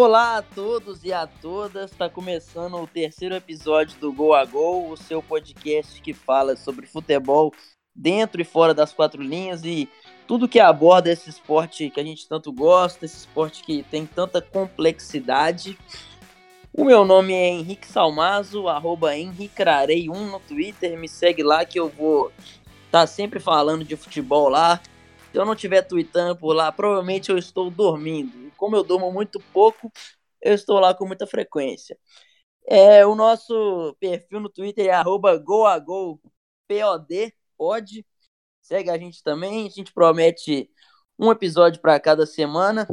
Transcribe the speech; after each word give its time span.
Olá 0.00 0.36
a 0.36 0.42
todos 0.42 1.02
e 1.02 1.12
a 1.12 1.26
todas, 1.26 1.90
está 1.90 2.08
começando 2.08 2.76
o 2.76 2.86
terceiro 2.86 3.34
episódio 3.34 3.98
do 3.98 4.12
Gol 4.12 4.32
a 4.32 4.44
Gol, 4.44 4.92
o 4.92 4.96
seu 4.96 5.20
podcast 5.20 6.00
que 6.00 6.14
fala 6.14 6.54
sobre 6.54 6.86
futebol 6.86 7.52
dentro 7.92 8.40
e 8.40 8.44
fora 8.44 8.72
das 8.72 8.92
quatro 8.92 9.20
linhas 9.20 9.64
e 9.64 9.88
tudo 10.24 10.46
que 10.46 10.60
aborda 10.60 11.10
esse 11.10 11.28
esporte 11.28 11.90
que 11.90 11.98
a 11.98 12.04
gente 12.04 12.28
tanto 12.28 12.52
gosta, 12.52 13.06
esse 13.06 13.16
esporte 13.16 13.64
que 13.64 13.82
tem 13.82 14.06
tanta 14.06 14.40
complexidade. 14.40 15.76
O 16.72 16.84
meu 16.84 17.04
nome 17.04 17.34
é 17.34 17.48
Henrique 17.48 17.88
Salmazo, 17.88 18.68
arroba 18.68 19.16
Henricrarei1 19.16 20.30
no 20.30 20.38
Twitter, 20.38 20.96
me 20.96 21.08
segue 21.08 21.42
lá 21.42 21.64
que 21.64 21.80
eu 21.80 21.88
vou 21.88 22.30
estar 22.86 23.00
tá 23.00 23.06
sempre 23.08 23.40
falando 23.40 23.84
de 23.84 23.96
futebol 23.96 24.48
lá. 24.48 24.80
Se 25.32 25.36
eu 25.36 25.44
não 25.44 25.54
estiver 25.54 25.82
tweetando 25.82 26.36
por 26.36 26.54
lá, 26.54 26.70
provavelmente 26.70 27.30
eu 27.30 27.36
estou 27.36 27.68
dormindo 27.68 28.47
como 28.58 28.76
eu 28.76 28.82
durmo 28.84 29.10
muito 29.10 29.40
pouco, 29.52 29.90
eu 30.42 30.54
estou 30.54 30.78
lá 30.78 30.94
com 30.94 31.06
muita 31.06 31.26
frequência. 31.26 31.98
É, 32.66 33.06
o 33.06 33.14
nosso 33.14 33.96
perfil 33.98 34.40
no 34.40 34.50
Twitter 34.50 34.86
é 34.86 34.90
arroba 34.90 35.38
pode. 37.56 38.04
Segue 38.60 38.90
a 38.90 38.98
gente 38.98 39.22
também, 39.22 39.66
a 39.66 39.70
gente 39.70 39.92
promete 39.94 40.70
um 41.18 41.30
episódio 41.30 41.80
para 41.80 41.98
cada 41.98 42.26
semana. 42.26 42.86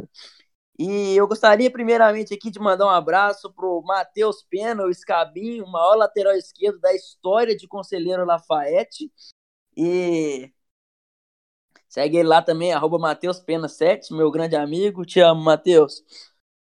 E 0.78 1.16
eu 1.16 1.26
gostaria 1.26 1.70
primeiramente 1.70 2.34
aqui 2.34 2.50
de 2.50 2.58
mandar 2.58 2.86
um 2.86 2.90
abraço 2.90 3.52
pro 3.52 3.82
Matheus 3.82 4.42
Pena, 4.48 4.84
o 4.84 4.90
Escabinho, 4.90 5.64
o 5.64 5.72
maior 5.72 5.96
lateral 5.96 6.34
esquerdo 6.34 6.78
da 6.80 6.94
história 6.94 7.56
de 7.56 7.66
Conselheiro 7.66 8.24
Lafayette. 8.24 9.10
E 9.76 10.52
Segue 11.96 12.18
ele 12.18 12.28
lá 12.28 12.42
também, 12.42 12.74
arroba 12.74 12.98
Matheus 12.98 13.40
Pena 13.40 13.68
7, 13.68 14.12
meu 14.12 14.30
grande 14.30 14.54
amigo. 14.54 15.06
Te 15.06 15.18
amo, 15.18 15.40
Matheus. 15.40 16.04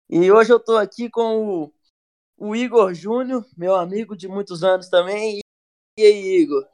E 0.09 0.31
hoje 0.31 0.51
eu 0.51 0.59
tô 0.59 0.75
aqui 0.75 1.07
com 1.07 1.45
o, 1.45 1.73
o 2.35 2.55
Igor 2.55 2.95
Júnior, 2.95 3.45
meu 3.55 3.75
amigo 3.75 4.17
de 4.17 4.27
muitos 4.27 4.63
anos 4.63 4.89
também. 4.89 5.39
E 5.95 6.01
aí, 6.01 6.41
Igor? 6.41 6.65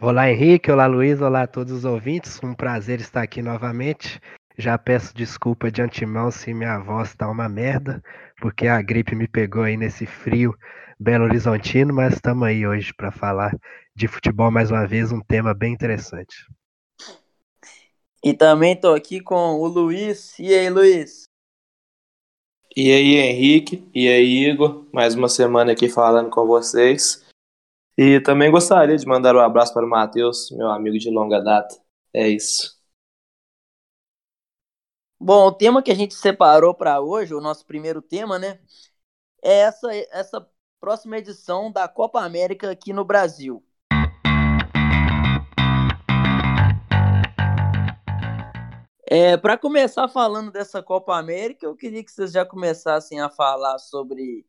Olá, 0.00 0.30
Henrique. 0.30 0.70
Olá, 0.70 0.86
Luiz. 0.86 1.20
Olá 1.20 1.42
a 1.42 1.46
todos 1.48 1.72
os 1.72 1.84
ouvintes. 1.84 2.40
Um 2.44 2.54
prazer 2.54 3.00
estar 3.00 3.22
aqui 3.22 3.42
novamente. 3.42 4.20
Já 4.56 4.78
peço 4.78 5.12
desculpa 5.12 5.68
de 5.68 5.82
antemão 5.82 6.30
se 6.30 6.54
minha 6.54 6.78
voz 6.78 7.12
tá 7.16 7.28
uma 7.28 7.48
merda, 7.48 8.00
porque 8.40 8.68
a 8.68 8.80
gripe 8.80 9.16
me 9.16 9.26
pegou 9.26 9.64
aí 9.64 9.76
nesse 9.76 10.06
frio 10.06 10.54
Belo 10.96 11.24
Horizontino, 11.24 11.92
mas 11.92 12.14
estamos 12.14 12.46
aí 12.46 12.64
hoje 12.64 12.94
para 12.94 13.10
falar 13.10 13.52
de 13.96 14.06
futebol 14.06 14.48
mais 14.48 14.70
uma 14.70 14.86
vez, 14.86 15.10
um 15.10 15.20
tema 15.20 15.52
bem 15.52 15.72
interessante. 15.72 16.46
E 18.22 18.34
também 18.34 18.74
estou 18.74 18.94
aqui 18.94 19.20
com 19.20 19.60
o 19.60 19.66
Luiz. 19.66 20.38
E 20.38 20.52
aí, 20.52 20.68
Luiz? 20.70 21.24
E 22.76 22.92
aí, 22.92 23.16
Henrique? 23.16 23.88
E 23.94 24.08
aí, 24.08 24.50
Igor? 24.50 24.86
Mais 24.92 25.14
uma 25.14 25.28
semana 25.28 25.72
aqui 25.72 25.88
falando 25.88 26.30
com 26.30 26.46
vocês. 26.46 27.24
E 27.96 28.20
também 28.20 28.50
gostaria 28.50 28.96
de 28.96 29.06
mandar 29.06 29.34
um 29.34 29.40
abraço 29.40 29.72
para 29.72 29.86
o 29.86 29.88
Matheus, 29.88 30.50
meu 30.50 30.68
amigo 30.70 30.98
de 30.98 31.10
longa 31.10 31.40
data. 31.40 31.74
É 32.12 32.28
isso. 32.28 32.76
Bom, 35.18 35.46
o 35.46 35.52
tema 35.52 35.82
que 35.82 35.90
a 35.90 35.94
gente 35.94 36.14
separou 36.14 36.74
para 36.74 37.00
hoje, 37.00 37.34
o 37.34 37.40
nosso 37.40 37.64
primeiro 37.64 38.02
tema, 38.02 38.38
né? 38.38 38.60
É 39.42 39.60
essa, 39.60 39.94
essa 40.10 40.50
próxima 40.78 41.16
edição 41.16 41.72
da 41.72 41.88
Copa 41.88 42.20
América 42.20 42.70
aqui 42.70 42.92
no 42.92 43.04
Brasil. 43.04 43.65
É, 49.18 49.34
para 49.34 49.56
começar 49.56 50.08
falando 50.08 50.52
dessa 50.52 50.82
Copa 50.82 51.16
América, 51.16 51.64
eu 51.64 51.74
queria 51.74 52.04
que 52.04 52.12
vocês 52.12 52.30
já 52.30 52.44
começassem 52.44 53.18
a 53.18 53.30
falar 53.30 53.78
sobre 53.78 54.44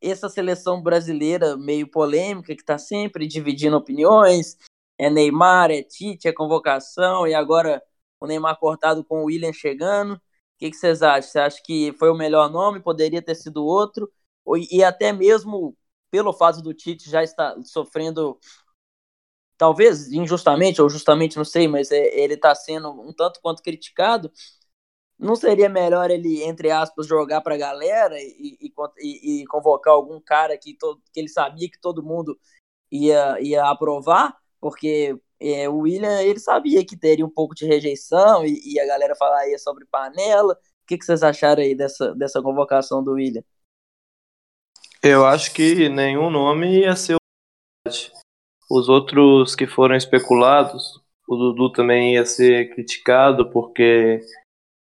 essa 0.00 0.28
seleção 0.28 0.80
brasileira 0.80 1.56
meio 1.56 1.90
polêmica, 1.90 2.54
que 2.54 2.62
está 2.62 2.78
sempre 2.78 3.26
dividindo 3.26 3.76
opiniões. 3.76 4.56
É 4.96 5.10
Neymar, 5.10 5.72
é 5.72 5.82
Tite, 5.82 6.28
é 6.28 6.32
convocação, 6.32 7.26
e 7.26 7.34
agora 7.34 7.82
o 8.20 8.26
Neymar 8.28 8.56
cortado 8.60 9.04
com 9.04 9.22
o 9.22 9.24
William 9.24 9.52
chegando. 9.52 10.14
O 10.14 10.20
que, 10.60 10.70
que 10.70 10.76
vocês 10.76 11.02
acham? 11.02 11.28
Você 11.32 11.40
acha 11.40 11.60
que 11.64 11.92
foi 11.98 12.08
o 12.08 12.16
melhor 12.16 12.48
nome? 12.48 12.78
Poderia 12.78 13.20
ter 13.20 13.34
sido 13.34 13.64
outro? 13.64 14.08
E 14.70 14.84
até 14.84 15.12
mesmo 15.12 15.76
pelo 16.08 16.32
fato 16.32 16.62
do 16.62 16.72
Tite 16.72 17.10
já 17.10 17.24
estar 17.24 17.56
sofrendo 17.64 18.38
talvez 19.58 20.10
injustamente 20.12 20.80
ou 20.80 20.88
justamente, 20.88 21.36
não 21.36 21.44
sei, 21.44 21.68
mas 21.68 21.90
é, 21.90 22.18
ele 22.18 22.34
está 22.34 22.54
sendo 22.54 22.90
um 22.90 23.12
tanto 23.12 23.40
quanto 23.42 23.62
criticado. 23.62 24.32
Não 25.18 25.34
seria 25.34 25.68
melhor 25.68 26.10
ele, 26.10 26.44
entre 26.44 26.70
aspas, 26.70 27.06
jogar 27.06 27.40
para 27.40 27.56
a 27.56 27.58
galera 27.58 28.16
e, 28.20 28.56
e, 28.60 29.42
e, 29.42 29.46
convocar 29.46 29.92
algum 29.92 30.20
cara 30.20 30.56
que, 30.56 30.74
todo, 30.74 31.02
que 31.12 31.18
ele 31.18 31.28
sabia 31.28 31.68
que 31.68 31.80
todo 31.80 32.04
mundo 32.04 32.38
ia, 32.90 33.36
ia 33.40 33.64
aprovar? 33.66 34.36
Porque 34.60 35.18
é, 35.40 35.68
o 35.68 35.78
William 35.78 36.22
ele 36.22 36.38
sabia 36.38 36.86
que 36.86 36.96
teria 36.96 37.26
um 37.26 37.30
pouco 37.30 37.54
de 37.54 37.66
rejeição 37.66 38.46
e, 38.46 38.74
e 38.74 38.78
a 38.78 38.86
galera 38.86 39.16
falaria 39.16 39.58
sobre 39.58 39.84
panela. 39.86 40.54
O 40.54 40.86
que, 40.86 40.96
que 40.96 41.04
vocês 41.04 41.22
acharam 41.24 41.62
aí 41.62 41.74
dessa, 41.74 42.14
dessa 42.14 42.40
convocação 42.40 43.02
do 43.02 43.14
William? 43.14 43.42
Eu 45.02 45.26
acho 45.26 45.52
que 45.52 45.88
nenhum 45.88 46.30
nome 46.30 46.80
ia 46.80 46.94
ser 46.94 47.18
os 48.70 48.88
outros 48.88 49.54
que 49.54 49.66
foram 49.66 49.96
especulados, 49.96 51.00
o 51.28 51.36
Dudu 51.36 51.72
também 51.72 52.14
ia 52.14 52.24
ser 52.24 52.74
criticado 52.74 53.50
porque 53.50 54.20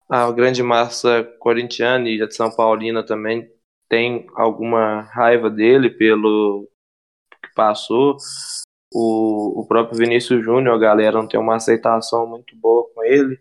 a 0.08 0.30
grande 0.32 0.62
massa 0.62 1.24
corintiana 1.38 2.08
e 2.08 2.18
de 2.18 2.34
São 2.34 2.50
Paulina 2.50 3.04
também 3.04 3.50
tem 3.88 4.26
alguma 4.34 5.02
raiva 5.12 5.50
dele 5.50 5.90
pelo 5.90 6.68
que 7.42 7.54
passou. 7.54 8.16
O, 8.92 9.60
o 9.60 9.66
próprio 9.66 9.98
Vinícius 9.98 10.44
Júnior, 10.44 10.74
a 10.74 10.78
galera 10.78 11.20
não 11.20 11.28
tem 11.28 11.38
uma 11.38 11.56
aceitação 11.56 12.26
muito 12.26 12.56
boa 12.56 12.88
com 12.92 13.04
ele. 13.04 13.40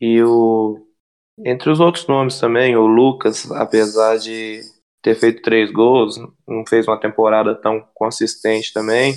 E 0.00 0.22
o 0.22 0.86
entre 1.44 1.70
os 1.70 1.80
outros 1.80 2.06
nomes 2.06 2.38
também, 2.38 2.76
o 2.76 2.86
Lucas, 2.86 3.50
apesar 3.52 4.18
de 4.18 4.60
ter 5.02 5.14
feito 5.14 5.42
três 5.42 5.70
gols, 5.70 6.18
não 6.46 6.64
fez 6.68 6.86
uma 6.86 7.00
temporada 7.00 7.54
tão 7.54 7.80
consistente 7.94 8.72
também. 8.72 9.14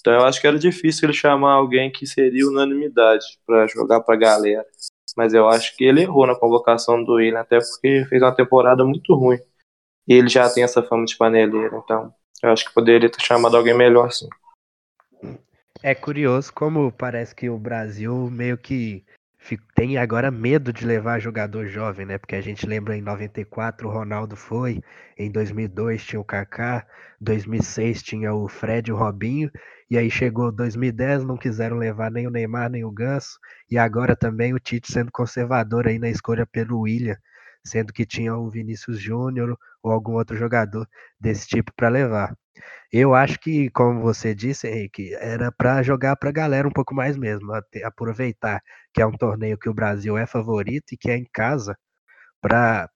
Então 0.00 0.12
eu 0.12 0.24
acho 0.24 0.40
que 0.40 0.46
era 0.46 0.58
difícil 0.58 1.06
ele 1.06 1.16
chamar 1.16 1.54
alguém 1.54 1.90
que 1.90 2.06
seria 2.06 2.46
unanimidade 2.46 3.24
para 3.46 3.66
jogar 3.66 4.00
para 4.00 4.14
a 4.14 4.18
galera. 4.18 4.66
Mas 5.16 5.32
eu 5.32 5.48
acho 5.48 5.76
que 5.76 5.84
ele 5.84 6.02
errou 6.02 6.26
na 6.26 6.34
convocação 6.34 7.02
do 7.02 7.14
Willian, 7.14 7.40
até 7.40 7.58
porque 7.58 8.04
fez 8.08 8.20
uma 8.20 8.34
temporada 8.34 8.84
muito 8.84 9.14
ruim. 9.14 9.38
E 10.06 10.14
ele 10.14 10.28
já 10.28 10.50
tem 10.50 10.62
essa 10.62 10.82
fama 10.82 11.04
de 11.04 11.16
paneleiro, 11.16 11.80
então 11.82 12.12
eu 12.42 12.50
acho 12.50 12.66
que 12.66 12.74
poderia 12.74 13.08
ter 13.08 13.22
chamado 13.22 13.56
alguém 13.56 13.74
melhor 13.74 14.08
assim. 14.08 14.28
É 15.82 15.94
curioso 15.94 16.52
como 16.52 16.92
parece 16.92 17.34
que 17.34 17.48
o 17.48 17.58
Brasil 17.58 18.28
meio 18.30 18.58
que 18.58 19.04
tem 19.74 19.98
agora 19.98 20.30
medo 20.30 20.72
de 20.72 20.86
levar 20.86 21.20
jogador 21.20 21.66
jovem, 21.66 22.06
né? 22.06 22.16
Porque 22.18 22.34
a 22.34 22.40
gente 22.40 22.66
lembra 22.66 22.96
em 22.96 23.02
94 23.02 23.88
o 23.88 23.92
Ronaldo 23.92 24.36
foi, 24.36 24.82
em 25.18 25.30
2002 25.30 26.04
tinha 26.04 26.20
o 26.20 26.24
Kaká, 26.24 26.86
2006 27.20 28.02
tinha 28.02 28.32
o 28.34 28.48
Fred 28.48 28.90
e 28.90 28.92
o 28.92 28.96
Robinho, 28.96 29.50
e 29.90 29.98
aí 29.98 30.10
chegou 30.10 30.50
2010, 30.50 31.24
não 31.24 31.36
quiseram 31.36 31.76
levar 31.76 32.10
nem 32.10 32.26
o 32.26 32.30
Neymar 32.30 32.70
nem 32.70 32.84
o 32.84 32.90
Ganso, 32.90 33.38
e 33.70 33.76
agora 33.76 34.16
também 34.16 34.54
o 34.54 34.58
Tite 34.58 34.90
sendo 34.90 35.12
conservador 35.12 35.86
aí 35.86 35.98
na 35.98 36.08
escolha 36.08 36.46
pelo 36.46 36.80
William, 36.80 37.16
sendo 37.62 37.92
que 37.92 38.06
tinha 38.06 38.34
o 38.36 38.50
Vinícius 38.50 38.98
Júnior 38.98 39.58
ou 39.82 39.92
algum 39.92 40.12
outro 40.14 40.36
jogador 40.36 40.88
desse 41.20 41.46
tipo 41.46 41.72
para 41.76 41.88
levar. 41.88 42.34
Eu 42.92 43.14
acho 43.14 43.38
que, 43.40 43.70
como 43.70 44.00
você 44.00 44.34
disse, 44.34 44.68
Henrique, 44.68 45.14
era 45.16 45.50
para 45.52 45.82
jogar 45.82 46.16
para 46.16 46.28
a 46.30 46.32
galera 46.32 46.68
um 46.68 46.72
pouco 46.72 46.94
mais 46.94 47.16
mesmo, 47.16 47.52
aproveitar 47.84 48.60
que 48.92 49.02
é 49.02 49.06
um 49.06 49.12
torneio 49.12 49.58
que 49.58 49.68
o 49.68 49.74
Brasil 49.74 50.16
é 50.18 50.26
favorito 50.26 50.92
e 50.92 50.96
que 50.96 51.10
é 51.10 51.16
em 51.16 51.26
casa, 51.32 51.76
para 52.40 52.88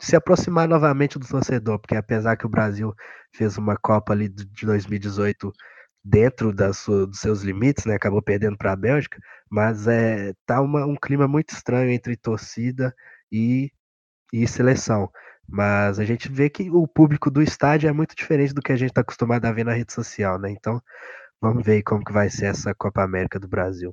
se 0.00 0.16
aproximar 0.16 0.68
novamente 0.68 1.18
do 1.18 1.26
torcedor, 1.26 1.78
porque 1.78 1.94
apesar 1.96 2.36
que 2.36 2.46
o 2.46 2.48
Brasil 2.48 2.94
fez 3.34 3.56
uma 3.58 3.76
Copa 3.76 4.12
ali 4.12 4.28
de 4.28 4.66
2018 4.66 5.52
dentro 6.04 6.52
da 6.52 6.72
sua, 6.72 7.06
dos 7.06 7.20
seus 7.20 7.42
limites, 7.42 7.84
né? 7.84 7.94
Acabou 7.94 8.22
perdendo 8.22 8.56
para 8.56 8.72
a 8.72 8.76
Bélgica, 8.76 9.18
mas 9.50 9.86
é 9.86 10.32
tá 10.46 10.60
uma, 10.62 10.86
um 10.86 10.96
clima 10.96 11.28
muito 11.28 11.50
estranho 11.54 11.90
entre 11.90 12.16
torcida 12.16 12.94
e, 13.30 13.70
e 14.32 14.46
seleção. 14.48 15.10
Mas 15.50 15.98
a 15.98 16.04
gente 16.04 16.30
vê 16.30 16.48
que 16.48 16.70
o 16.70 16.86
público 16.86 17.30
do 17.30 17.42
estádio 17.42 17.88
é 17.88 17.92
muito 17.92 18.14
diferente 18.14 18.54
do 18.54 18.62
que 18.62 18.72
a 18.72 18.76
gente 18.76 18.90
está 18.90 19.00
acostumado 19.00 19.44
a 19.44 19.52
ver 19.52 19.64
na 19.64 19.72
rede 19.72 19.92
social, 19.92 20.38
né? 20.38 20.50
Então, 20.50 20.80
vamos 21.40 21.64
ver 21.64 21.82
como 21.82 22.04
que 22.04 22.12
vai 22.12 22.30
ser 22.30 22.46
essa 22.46 22.74
Copa 22.74 23.02
América 23.02 23.38
do 23.38 23.48
Brasil. 23.48 23.92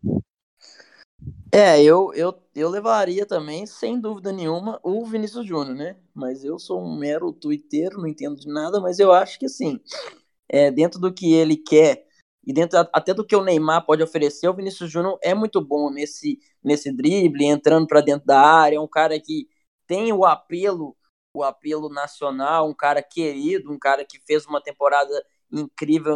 É, 1.52 1.82
eu, 1.82 2.14
eu, 2.14 2.34
eu 2.54 2.70
levaria 2.70 3.26
também, 3.26 3.66
sem 3.66 4.00
dúvida 4.00 4.32
nenhuma, 4.32 4.80
o 4.84 5.06
Vinícius 5.06 5.48
Júnior, 5.48 5.76
né? 5.76 5.96
Mas 6.14 6.44
eu 6.44 6.60
sou 6.60 6.84
um 6.84 6.98
mero 6.98 7.34
twitteiro, 7.34 7.98
não 7.98 8.08
entendo 8.08 8.36
de 8.36 8.48
nada, 8.48 8.80
mas 8.80 9.00
eu 9.00 9.12
acho 9.12 9.40
que 9.40 9.46
assim, 9.46 9.80
é, 10.50 10.70
dentro 10.70 11.00
do 11.00 11.12
que 11.12 11.34
ele 11.34 11.58
quer 11.58 12.06
e 12.46 12.54
dentro 12.54 12.80
até 12.94 13.14
do 13.14 13.26
que 13.26 13.36
o 13.36 13.44
Neymar 13.44 13.86
pode 13.86 14.04
oferecer, 14.04 14.48
o 14.48 14.54
Vinícius 14.54 14.92
Júnior 14.92 15.18
é 15.22 15.34
muito 15.34 15.60
bom 15.60 15.90
nesse, 15.90 16.40
nesse 16.64 16.92
drible, 16.92 17.46
entrando 17.46 17.88
para 17.88 18.02
dentro 18.02 18.26
da 18.26 18.40
área, 18.40 18.78
é 18.78 18.80
um 18.80 18.88
cara 18.88 19.20
que 19.20 19.48
tem 19.88 20.14
o 20.14 20.26
apelo, 20.26 20.96
o 21.38 21.44
apelo 21.44 21.90
nacional, 21.90 22.68
um 22.70 22.74
cara 22.74 23.02
querido, 23.02 23.72
um 23.72 23.80
cara 23.80 24.04
que 24.06 24.20
fez 24.26 24.46
uma 24.46 24.62
temporada 24.62 25.12
incrível 25.52 26.16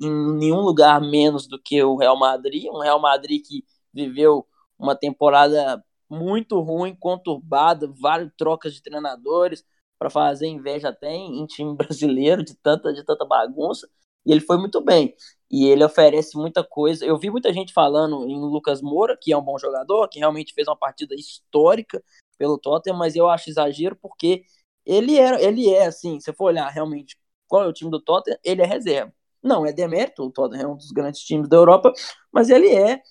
em 0.00 0.36
nenhum 0.38 0.60
lugar 0.60 1.00
menos 1.00 1.46
do 1.46 1.60
que 1.60 1.82
o 1.82 1.96
Real 1.96 2.18
Madrid, 2.18 2.66
um 2.66 2.80
Real 2.80 3.00
Madrid 3.00 3.42
que 3.44 3.64
viveu 3.92 4.46
uma 4.78 4.94
temporada 4.94 5.82
muito 6.08 6.60
ruim, 6.60 6.94
conturbada, 6.94 7.92
várias 7.98 8.30
trocas 8.36 8.74
de 8.74 8.82
treinadores 8.82 9.64
para 9.98 10.10
fazer 10.10 10.46
inveja 10.46 10.90
até 10.90 11.12
em, 11.14 11.46
time 11.46 11.74
brasileiro 11.76 12.44
de 12.44 12.54
tanta 12.56 12.92
de 12.92 13.04
tanta 13.04 13.24
bagunça, 13.24 13.88
e 14.24 14.32
ele 14.32 14.40
foi 14.40 14.56
muito 14.58 14.80
bem. 14.82 15.14
E 15.50 15.66
ele 15.68 15.84
oferece 15.84 16.36
muita 16.36 16.64
coisa. 16.64 17.04
Eu 17.06 17.16
vi 17.18 17.30
muita 17.30 17.52
gente 17.52 17.72
falando 17.72 18.28
em 18.28 18.38
Lucas 18.40 18.82
Moura, 18.82 19.16
que 19.16 19.32
é 19.32 19.36
um 19.36 19.42
bom 19.42 19.56
jogador, 19.58 20.08
que 20.08 20.18
realmente 20.18 20.52
fez 20.52 20.66
uma 20.66 20.76
partida 20.76 21.14
histórica 21.14 22.02
pelo 22.36 22.58
Tottenham, 22.58 22.98
mas 22.98 23.14
eu 23.16 23.28
acho 23.28 23.48
exagero 23.50 23.96
porque 23.96 24.44
ele 24.86 25.18
é, 25.18 25.44
ele 25.44 25.70
é 25.70 25.86
assim, 25.86 26.20
se 26.20 26.32
for 26.32 26.46
olhar 26.46 26.68
realmente 26.68 27.16
qual 27.48 27.64
é 27.64 27.66
o 27.66 27.72
time 27.72 27.90
do 27.90 28.00
Tottenham, 28.00 28.38
ele 28.44 28.62
é 28.62 28.66
reserva. 28.66 29.12
Não 29.42 29.66
é 29.66 29.72
demérito, 29.72 30.24
o 30.24 30.30
Tottenham 30.30 30.62
é 30.62 30.72
um 30.72 30.76
dos 30.76 30.90
grandes 30.90 31.20
times 31.22 31.48
da 31.48 31.56
Europa, 31.56 31.92
mas 32.32 32.50
ele 32.50 32.68
é 32.74 33.02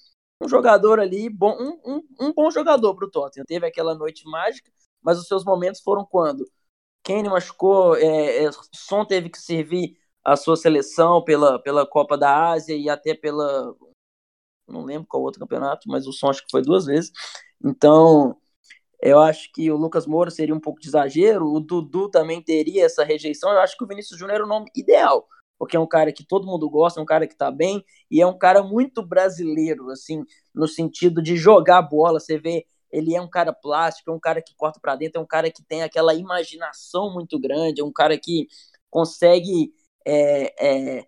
um 0.42 0.48
jogador 0.50 1.00
ali, 1.00 1.30
bom, 1.30 1.56
um, 1.60 1.80
um, 1.86 2.28
um 2.28 2.34
bom 2.34 2.52
jogador 2.52 2.96
para 2.96 3.06
o 3.06 3.12
Tottenham. 3.12 3.46
Teve 3.46 3.68
aquela 3.68 3.96
noite 3.96 4.28
mágica, 4.28 4.72
mas 5.02 5.20
os 5.20 5.28
seus 5.28 5.46
momentos 5.46 5.82
foram 5.82 6.06
quando 6.06 6.46
Kane 7.06 7.30
machucou, 7.30 7.96
é, 7.96 8.46
é, 8.46 8.50
Son 8.74 9.06
teve 9.06 9.30
que 9.30 9.40
servir 9.40 9.96
a 10.24 10.36
sua 10.36 10.58
seleção 10.58 11.24
pela, 11.24 11.60
pela 11.60 11.86
Copa 11.86 12.18
da 12.18 12.50
Ásia 12.50 12.76
e 12.76 12.90
até 12.90 13.14
pela. 13.14 13.76
Não 14.68 14.84
lembro 14.84 15.08
qual 15.08 15.22
outro 15.22 15.40
campeonato, 15.40 15.88
mas 15.88 16.08
o 16.08 16.12
Son 16.12 16.30
acho 16.32 16.44
que 16.44 16.50
foi 16.50 16.64
duas 16.64 16.86
vezes. 16.86 17.12
Então, 17.64 18.36
eu 19.06 19.20
acho 19.20 19.52
que 19.54 19.70
o 19.70 19.78
Lucas 19.78 20.08
Moura 20.08 20.32
seria 20.32 20.56
um 20.56 20.60
pouco 20.60 20.82
de 20.82 20.88
exagero, 20.88 21.46
o 21.46 21.60
Dudu 21.60 22.10
também 22.10 22.42
teria 22.42 22.86
essa 22.86 23.04
rejeição. 23.04 23.52
Eu 23.52 23.60
acho 23.60 23.78
que 23.78 23.84
o 23.84 23.88
Vinícius 23.88 24.18
Júnior 24.18 24.38
era 24.38 24.44
o 24.44 24.48
nome 24.48 24.72
ideal, 24.76 25.28
porque 25.60 25.78
é 25.78 25.80
um 25.80 25.86
cara 25.86 26.12
que 26.12 26.26
todo 26.26 26.48
mundo 26.48 26.68
gosta, 26.68 27.00
é 27.00 27.04
um 27.04 27.06
cara 27.06 27.28
que 27.28 27.38
tá 27.38 27.52
bem 27.52 27.86
e 28.10 28.20
é 28.20 28.26
um 28.26 28.36
cara 28.36 28.64
muito 28.64 29.06
brasileiro, 29.06 29.92
assim, 29.92 30.24
no 30.56 30.68
sentido 30.68 31.22
de 31.22 31.38
jogar 31.38 31.84
bola. 31.84 32.20
Você 32.20 32.40
vê, 32.40 32.66
ele 32.92 33.16
é 33.16 33.22
um 33.22 33.30
cara 33.30 33.54
plástico, 33.54 34.10
é 34.10 34.14
um 34.14 34.20
cara 34.20 34.42
que 34.42 34.56
corta 34.56 34.80
para 34.80 34.96
dentro, 34.96 35.20
é 35.20 35.24
um 35.24 35.28
cara 35.28 35.52
que 35.52 35.64
tem 35.64 35.84
aquela 35.84 36.16
imaginação 36.16 37.14
muito 37.14 37.40
grande, 37.40 37.82
é 37.82 37.84
um 37.84 37.94
cara 37.94 38.18
que 38.18 38.48
consegue 38.90 39.72
é, 40.04 41.00
é, 41.00 41.08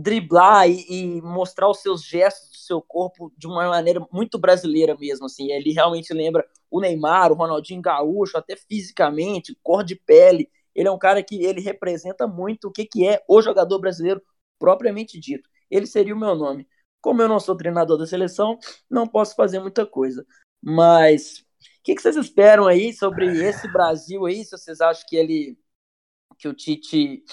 driblar 0.00 0.70
e, 0.70 0.86
e, 0.88 1.22
mostrar 1.22 1.68
os 1.68 1.80
seus 1.80 2.04
gestos 2.04 2.50
do 2.50 2.56
seu 2.56 2.80
corpo 2.80 3.32
de 3.36 3.48
uma 3.48 3.68
maneira 3.68 4.06
muito 4.12 4.38
brasileira 4.38 4.96
mesmo, 4.96 5.26
assim, 5.26 5.50
ele 5.50 5.72
realmente 5.72 6.14
lembra 6.14 6.46
o 6.70 6.80
Neymar, 6.80 7.32
o 7.32 7.34
Ronaldinho 7.34 7.82
Gaúcho, 7.82 8.38
até 8.38 8.54
fisicamente, 8.54 9.58
cor 9.60 9.82
de 9.82 9.96
pele, 9.96 10.48
ele 10.72 10.86
é 10.86 10.90
um 10.92 10.98
cara 10.98 11.20
que 11.20 11.42
ele 11.44 11.60
representa 11.60 12.28
muito 12.28 12.68
o 12.68 12.70
que, 12.70 12.84
que 12.86 13.08
é 13.08 13.20
o 13.28 13.42
jogador 13.42 13.80
brasileiro 13.80 14.22
propriamente 14.60 15.18
dito. 15.18 15.48
Ele 15.68 15.86
seria 15.86 16.14
o 16.14 16.18
meu 16.18 16.36
nome. 16.36 16.68
Como 17.00 17.20
eu 17.20 17.28
não 17.28 17.40
sou 17.40 17.56
treinador 17.56 17.98
da 17.98 18.06
seleção, 18.06 18.56
não 18.88 19.06
posso 19.06 19.34
fazer 19.34 19.58
muita 19.58 19.84
coisa. 19.84 20.24
Mas 20.62 21.38
o 21.40 21.82
que, 21.82 21.96
que 21.96 22.02
vocês 22.02 22.16
esperam 22.16 22.68
aí 22.68 22.92
sobre 22.92 23.26
esse 23.44 23.66
Brasil 23.72 24.24
aí? 24.26 24.44
Se 24.44 24.52
vocês 24.52 24.80
acham 24.80 25.04
que 25.08 25.16
ele 25.16 25.58
que 26.38 26.46
o 26.46 26.54
Tite 26.54 27.24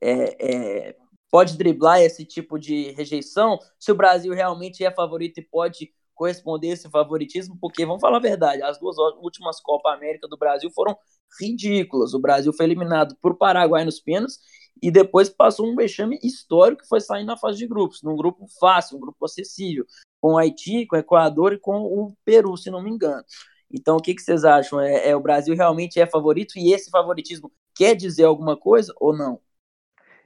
é, 0.00 0.88
é, 0.90 0.96
pode 1.34 1.58
driblar 1.58 2.00
esse 2.00 2.24
tipo 2.24 2.56
de 2.60 2.92
rejeição, 2.92 3.58
se 3.76 3.90
o 3.90 3.94
Brasil 3.96 4.32
realmente 4.32 4.84
é 4.84 4.90
favorito 4.92 5.38
e 5.38 5.42
pode 5.42 5.92
corresponder 6.14 6.68
esse 6.68 6.88
favoritismo, 6.88 7.58
porque 7.60 7.84
vamos 7.84 8.00
falar 8.00 8.18
a 8.18 8.20
verdade, 8.20 8.62
as 8.62 8.78
duas 8.78 8.96
últimas 9.20 9.60
Copa 9.60 9.92
América 9.92 10.28
do 10.28 10.36
Brasil 10.36 10.70
foram 10.70 10.96
ridículas. 11.40 12.14
O 12.14 12.20
Brasil 12.20 12.52
foi 12.52 12.66
eliminado 12.66 13.16
por 13.20 13.36
Paraguai 13.36 13.84
nos 13.84 13.98
pênaltis 13.98 14.38
e 14.80 14.92
depois 14.92 15.28
passou 15.28 15.66
um 15.66 15.74
vexame 15.74 16.20
histórico 16.22 16.82
que 16.82 16.88
foi 16.88 17.00
sair 17.00 17.24
na 17.24 17.36
fase 17.36 17.58
de 17.58 17.66
grupos, 17.66 18.00
num 18.00 18.14
grupo 18.14 18.46
fácil, 18.60 18.96
um 18.96 19.00
grupo 19.00 19.24
acessível, 19.24 19.84
com 20.20 20.34
o 20.34 20.38
Haiti, 20.38 20.86
com 20.86 20.94
o 20.94 21.00
Equador 21.00 21.54
e 21.54 21.58
com 21.58 21.82
o 21.82 22.14
Peru, 22.24 22.56
se 22.56 22.70
não 22.70 22.80
me 22.80 22.90
engano. 22.90 23.24
Então, 23.68 23.96
o 23.96 24.00
que, 24.00 24.14
que 24.14 24.22
vocês 24.22 24.44
acham? 24.44 24.80
É, 24.80 25.08
é 25.08 25.16
o 25.16 25.20
Brasil 25.20 25.56
realmente 25.56 25.98
é 25.98 26.06
favorito 26.06 26.56
e 26.56 26.72
esse 26.72 26.90
favoritismo 26.90 27.50
quer 27.74 27.96
dizer 27.96 28.22
alguma 28.22 28.56
coisa 28.56 28.94
ou 29.00 29.12
não? 29.12 29.40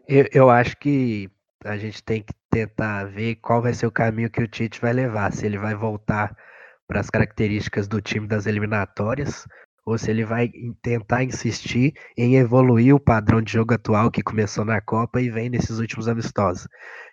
Eu, 0.08 0.26
eu 0.32 0.50
acho 0.50 0.74
que 0.78 1.30
a 1.64 1.76
gente 1.76 2.02
tem 2.02 2.22
que 2.22 2.32
tentar 2.50 3.04
ver 3.04 3.36
qual 3.36 3.60
vai 3.60 3.74
ser 3.74 3.86
o 3.86 3.92
caminho 3.92 4.30
que 4.30 4.42
o 4.42 4.48
Tite 4.48 4.80
vai 4.80 4.92
levar. 4.92 5.30
Se 5.32 5.44
ele 5.44 5.58
vai 5.58 5.74
voltar 5.74 6.34
para 6.86 7.00
as 7.00 7.10
características 7.10 7.86
do 7.86 8.00
time 8.00 8.26
das 8.26 8.46
eliminatórias, 8.46 9.46
ou 9.84 9.98
se 9.98 10.10
ele 10.10 10.24
vai 10.24 10.50
tentar 10.82 11.24
insistir 11.24 11.92
em 12.16 12.36
evoluir 12.36 12.94
o 12.94 13.00
padrão 13.00 13.42
de 13.42 13.52
jogo 13.52 13.74
atual 13.74 14.10
que 14.10 14.22
começou 14.22 14.64
na 14.64 14.80
Copa 14.80 15.20
e 15.20 15.30
vem 15.30 15.50
nesses 15.50 15.78
últimos 15.78 16.08
amistosos. 16.08 16.66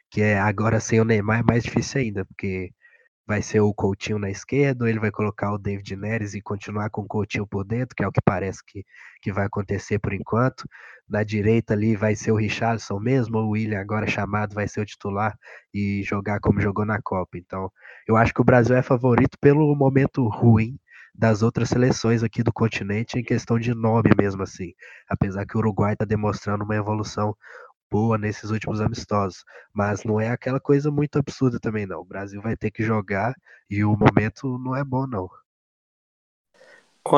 Que 0.10 0.22
é 0.22 0.40
agora 0.40 0.80
sem 0.80 1.02
o 1.02 1.06
Neymar 1.06 1.40
é 1.42 1.44
mais 1.44 1.64
difícil 1.64 2.00
ainda, 2.02 2.26
porque 2.26 2.72
vai 3.28 3.42
ser 3.42 3.60
o 3.60 3.74
Coutinho 3.74 4.20
na 4.20 4.30
esquerda, 4.30 4.86
ou 4.86 4.90
ele 4.90 5.00
vai 5.00 5.12
colocar 5.12 5.52
o 5.54 5.58
David 5.58 5.96
Neres 5.98 6.34
e 6.34 6.42
continuar 6.42 6.90
com 6.92 7.02
o 7.02 7.08
Coutinho 7.08 7.48
por 7.48 7.66
dentro, 7.66 7.96
que 7.96 8.04
é 8.04 8.08
o 8.08 8.12
que 8.12 8.22
parece 8.24 8.64
que, 8.66 8.86
que 9.22 9.34
vai 9.34 9.46
acontecer 9.48 10.00
por 10.00 10.14
enquanto. 10.14 10.66
Na 11.08 11.24
direita 11.24 11.74
ali 11.74 11.96
vai 11.96 12.16
ser 12.16 12.32
o 12.32 12.36
Richardson 12.36 13.00
mesmo, 13.00 13.38
ou 13.38 13.46
o 13.46 13.50
William 13.52 13.80
agora 13.80 14.08
chamado 14.08 14.56
vai 14.56 14.68
ser 14.68 14.82
o 14.82 14.86
titular 14.86 15.38
e 15.74 16.02
jogar 16.04 16.40
como 16.40 16.60
jogou 16.60 16.86
na 16.86 17.00
Copa. 17.02 17.38
Então, 17.38 17.72
eu 18.08 18.18
acho 18.18 18.34
que 18.34 18.42
o 18.42 18.46
Brasil 18.46 18.76
é 18.76 18.82
favorito 18.82 19.38
pelo 19.40 19.76
momento 19.76 20.28
ruim 20.28 20.80
das 21.14 21.42
outras 21.42 21.70
seleções 21.70 22.24
aqui 22.24 22.44
do 22.44 22.52
continente 22.52 23.18
em 23.18 23.24
questão 23.24 23.58
de 23.60 23.74
nome 23.74 24.10
mesmo 24.20 24.44
assim. 24.44 24.74
Apesar 25.10 25.46
que 25.46 25.56
o 25.56 25.60
Uruguai 25.60 25.94
está 25.94 26.06
demonstrando 26.06 26.66
uma 26.66 26.76
evolução 26.76 27.36
boa 27.90 28.18
nesses 28.18 28.50
últimos 28.50 28.82
amistosos. 28.82 29.44
Mas 29.74 30.04
não 30.04 30.20
é 30.20 30.30
aquela 30.30 30.60
coisa 30.60 30.92
muito 30.92 31.18
absurda 31.18 31.60
também, 31.60 31.86
não. 31.86 32.02
O 32.02 32.06
Brasil 32.06 32.42
vai 32.42 32.58
ter 32.58 32.72
que 32.72 32.84
jogar 32.84 33.34
e 33.70 33.84
o 33.86 33.96
momento 33.96 34.58
não 34.58 34.76
é 34.76 34.84
bom, 34.84 35.08
não. 35.08 35.30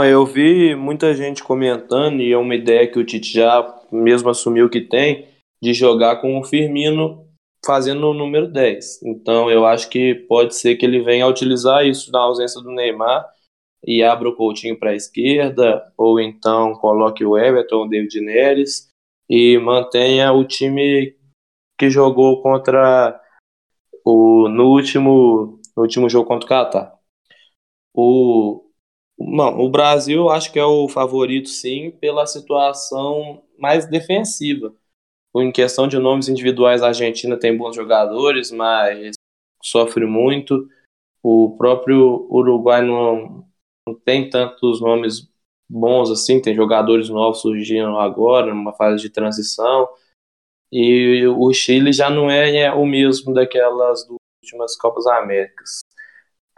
Eu 0.06 0.26
vi 0.26 0.76
muita 0.76 1.14
gente 1.14 1.42
comentando, 1.42 2.20
e 2.20 2.34
é 2.34 2.38
uma 2.38 2.54
ideia 2.54 2.92
que 2.92 3.00
o 3.00 3.06
Tite 3.06 3.32
já 3.32 3.64
mesmo 3.92 4.30
assumiu 4.30 4.70
que 4.70 4.82
tem, 4.82 5.28
de 5.62 5.74
jogar 5.74 6.18
com 6.18 6.40
o 6.40 6.44
Firmino 6.44 7.26
fazendo 7.66 8.08
o 8.08 8.14
número 8.14 8.48
10. 8.48 9.04
Então 9.04 9.50
eu 9.50 9.66
acho 9.66 9.90
que 9.90 10.16
pode 10.16 10.56
ser 10.56 10.76
que 10.76 10.86
ele 10.86 11.02
venha 11.02 11.26
a 11.26 11.28
utilizar 11.28 11.86
isso 11.86 12.12
na 12.12 12.20
ausência 12.20 12.62
do 12.62 12.72
Neymar 12.72 13.26
e 13.86 14.04
abra 14.04 14.30
o 14.30 14.36
Coutinho 14.36 14.78
para 14.78 14.92
a 14.92 14.96
esquerda, 14.96 15.92
ou 15.98 16.20
então 16.20 16.74
coloque 16.76 17.24
o 17.24 17.38
Everton, 17.38 17.86
o 17.86 17.90
David 17.90 18.22
Neres 18.22 18.90
e 19.30 19.58
mantenha 19.58 20.32
o 20.32 20.46
time 20.46 21.16
que 21.78 21.90
jogou 21.90 22.42
contra 22.42 23.20
o 24.06 24.48
no 24.48 24.72
último 24.72 25.60
no 25.76 25.84
último 25.84 26.10
jogo 26.10 26.28
contra 26.28 26.46
o 26.46 26.50
Qatar. 26.50 26.94
O 27.94 28.67
não, 29.20 29.60
o 29.60 29.70
Brasil 29.70 30.30
acho 30.30 30.52
que 30.52 30.60
é 30.60 30.66
o 30.66 30.88
favorito 30.88 31.50
sim 31.50 31.92
pela 31.92 32.26
situação 32.26 33.44
mais 33.58 33.88
defensiva. 33.88 34.74
Em 35.36 35.52
questão 35.52 35.88
de 35.88 35.98
nomes 35.98 36.30
individuais, 36.30 36.82
a 36.82 36.88
Argentina 36.88 37.38
tem 37.38 37.56
bons 37.56 37.76
jogadores, 37.76 38.52
mas 38.52 39.16
sofre 39.62 40.06
muito. 40.06 40.68
O 41.22 41.56
próprio 41.58 42.28
Uruguai 42.30 42.82
não, 42.82 43.46
não 43.88 43.96
tem 43.96 44.30
tantos 44.30 44.82
nomes 44.82 45.28
bons 45.70 46.10
assim, 46.10 46.42
tem 46.42 46.56
jogadores 46.56 47.10
novos 47.10 47.42
surgindo 47.42 47.98
agora, 47.98 48.54
numa 48.54 48.74
fase 48.74 49.02
de 49.02 49.10
transição. 49.10 49.88
E 50.72 51.26
o 51.28 51.52
Chile 51.54 51.94
já 51.94 52.10
não 52.10 52.30
é, 52.30 52.56
é 52.58 52.72
o 52.72 52.86
mesmo 52.86 53.34
daquelas 53.34 54.08
últimas 54.44 54.76
Copas 54.76 55.06
Américas. 55.08 55.80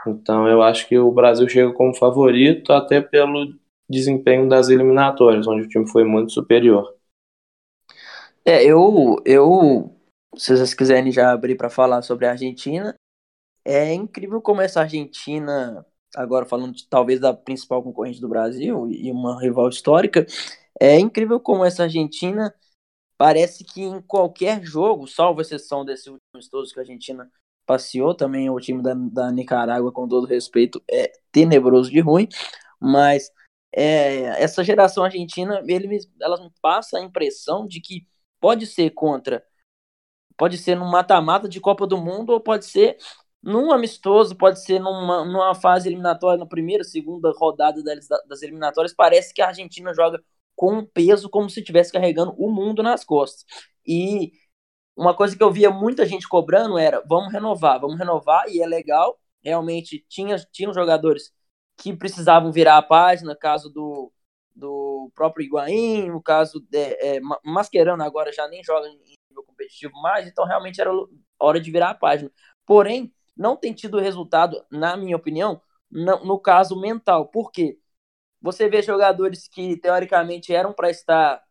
Então 0.08 0.48
eu 0.48 0.62
acho 0.62 0.88
que 0.88 0.98
o 0.98 1.12
Brasil 1.12 1.48
chega 1.48 1.74
como 1.74 1.96
favorito 1.96 2.72
até 2.72 3.02
pelo 3.02 3.54
desempenho 3.90 4.48
das 4.48 4.70
eliminatórias, 4.70 5.48
onde 5.48 5.64
o 5.64 5.70
time 5.70 5.90
foi 5.90 6.04
muito 6.04 6.32
superior. 6.32 6.96
É, 8.46 8.64
eu, 8.64 9.18
eu 9.26 9.94
se 10.36 10.56
vocês 10.56 10.74
quiserem 10.74 11.12
já 11.12 11.32
abrir 11.32 11.56
para 11.56 11.70
falar 11.70 12.02
sobre 12.02 12.26
a 12.26 12.32
Argentina, 12.32 12.96
é 13.66 13.94
incrível 13.94 14.42
como 14.42 14.62
essa 14.62 14.82
Argentina 14.82 15.86
agora 16.16 16.46
falando 16.46 16.74
de, 16.74 16.88
talvez 16.88 17.20
da 17.20 17.34
principal 17.34 17.84
concorrente 17.84 18.22
do 18.22 18.30
Brasil 18.30 18.90
e 18.90 19.12
uma 19.12 19.40
rival 19.40 19.70
histórica, 19.70 20.26
é 20.80 21.00
incrível 21.00 21.40
como 21.40 21.64
essa 21.64 21.84
Argentina 21.84 22.54
parece 23.18 23.64
que 23.64 23.84
em 23.84 24.02
qualquer 24.02 24.64
jogo, 24.64 25.08
salvo 25.08 25.42
exceção 25.42 25.84
desse 25.84 26.10
último 26.10 26.50
todos 26.50 26.72
que 26.72 26.80
a 26.80 26.84
Argentina 26.84 27.30
passeou, 27.70 28.16
também 28.16 28.50
o 28.50 28.60
time 28.60 28.82
da, 28.82 28.96
da 28.96 29.32
Nicarágua, 29.32 29.92
com 29.92 30.08
todo 30.08 30.26
respeito, 30.26 30.84
é 30.90 31.12
tenebroso 31.32 31.92
de 31.92 32.00
ruim, 32.00 32.28
mas 32.82 33.32
é, 33.72 34.42
essa 34.42 34.64
geração 34.64 35.04
argentina, 35.04 35.62
ele, 35.68 36.00
ela 36.20 36.42
me 36.42 36.52
passa 36.64 36.98
a 36.98 37.02
impressão 37.02 37.68
de 37.68 37.80
que 37.80 38.08
pode 38.40 38.66
ser 38.66 38.90
contra, 38.90 39.44
pode 40.36 40.58
ser 40.58 40.76
no 40.76 40.90
mata-mata 40.90 41.48
de 41.48 41.60
Copa 41.62 41.86
do 41.86 41.96
Mundo 41.96 42.32
ou 42.32 42.40
pode 42.42 42.66
ser 42.66 42.98
num 43.42 43.72
amistoso, 43.72 44.36
pode 44.36 44.64
ser 44.64 44.80
numa, 44.80 45.24
numa 45.24 45.54
fase 45.54 45.88
eliminatória, 45.88 46.40
na 46.40 46.48
primeira, 46.48 46.84
segunda 46.84 47.32
rodada 47.38 47.84
das, 47.84 48.08
das 48.28 48.42
eliminatórias, 48.42 48.96
parece 48.96 49.32
que 49.32 49.44
a 49.44 49.48
Argentina 49.48 49.94
joga 49.94 50.20
com 50.56 50.80
um 50.80 50.86
peso 50.86 51.30
como 51.30 51.50
se 51.52 51.60
estivesse 51.60 51.92
carregando 51.92 52.34
o 52.36 52.52
mundo 52.52 52.82
nas 52.82 53.04
costas. 53.06 53.46
E 53.86 54.32
uma 55.00 55.16
coisa 55.16 55.36
que 55.36 55.42
eu 55.42 55.50
via 55.50 55.72
muita 55.72 56.06
gente 56.06 56.28
cobrando 56.28 56.78
era: 56.78 57.02
vamos 57.08 57.32
renovar, 57.32 57.80
vamos 57.80 57.98
renovar, 57.98 58.50
e 58.50 58.62
é 58.62 58.68
legal. 58.68 59.18
Realmente 59.42 60.06
tinha, 60.10 60.36
tinha 60.52 60.74
jogadores 60.74 61.32
que 61.78 61.96
precisavam 61.96 62.52
virar 62.52 62.78
a 62.78 62.82
página, 62.82 63.34
caso 63.34 63.70
do, 63.70 64.12
do 64.54 65.10
próprio 65.16 65.46
Higuaín, 65.46 66.12
o 66.12 66.22
caso 66.22 66.60
de, 66.70 66.78
é, 67.00 67.22
Mascherano 67.46 68.04
agora 68.04 68.34
já 68.34 68.46
nem 68.50 68.62
joga 68.62 68.90
em 68.90 68.98
nível 68.98 69.44
competitivo 69.48 69.94
mais, 70.02 70.28
então 70.28 70.46
realmente 70.46 70.82
era 70.82 70.92
hora 71.40 71.62
de 71.62 71.72
virar 71.72 71.92
a 71.92 71.96
página. 71.96 72.30
Porém, 72.66 73.14
não 73.38 73.56
tem 73.56 73.74
tido 73.74 74.00
resultado, 74.00 74.62
na 74.70 74.98
minha 74.98 75.16
opinião, 75.16 75.62
no, 75.90 76.26
no 76.26 76.40
caso 76.40 76.80
mental. 76.80 77.28
Por 77.30 77.52
quê? 77.52 77.80
Você 78.42 78.68
vê 78.70 78.82
jogadores 78.82 79.48
que 79.48 79.78
teoricamente 79.78 80.54
eram 80.54 80.74
para 80.74 80.90
estar 80.90 81.42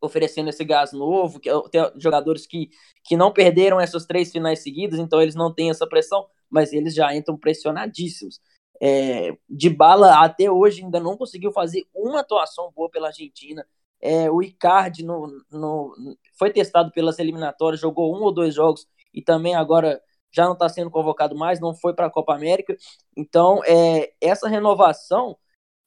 oferecendo 0.00 0.50
esse 0.50 0.64
gás 0.64 0.92
novo, 0.92 1.40
que 1.40 1.50
tem 1.70 1.82
jogadores 1.96 2.46
que, 2.46 2.70
que 3.04 3.16
não 3.16 3.32
perderam 3.32 3.80
essas 3.80 4.04
três 4.04 4.30
finais 4.30 4.60
seguidas, 4.60 4.98
então 4.98 5.20
eles 5.20 5.34
não 5.34 5.52
têm 5.52 5.70
essa 5.70 5.86
pressão, 5.86 6.26
mas 6.50 6.72
eles 6.72 6.94
já 6.94 7.14
entram 7.14 7.36
pressionadíssimos. 7.36 8.40
É, 8.80 9.36
de 9.48 9.70
bala 9.70 10.22
até 10.22 10.50
hoje 10.50 10.82
ainda 10.82 11.00
não 11.00 11.16
conseguiu 11.16 11.52
fazer 11.52 11.86
uma 11.94 12.20
atuação 12.20 12.72
boa 12.74 12.90
pela 12.90 13.08
Argentina. 13.08 13.66
É, 14.00 14.30
o 14.30 14.42
Icardi 14.42 15.04
no, 15.04 15.28
no, 15.50 15.94
foi 16.38 16.50
testado 16.50 16.90
pelas 16.92 17.18
eliminatórias, 17.18 17.80
jogou 17.80 18.14
um 18.14 18.22
ou 18.22 18.32
dois 18.32 18.54
jogos 18.54 18.86
e 19.12 19.22
também 19.22 19.54
agora 19.54 20.02
já 20.30 20.44
não 20.44 20.52
está 20.52 20.68
sendo 20.68 20.90
convocado 20.90 21.36
mais, 21.36 21.60
não 21.60 21.74
foi 21.74 21.94
para 21.94 22.06
a 22.06 22.10
Copa 22.10 22.34
América. 22.34 22.76
Então, 23.16 23.62
é, 23.64 24.12
essa 24.20 24.48
renovação, 24.48 25.38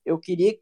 eu 0.05 0.17
queria 0.17 0.53
que 0.53 0.61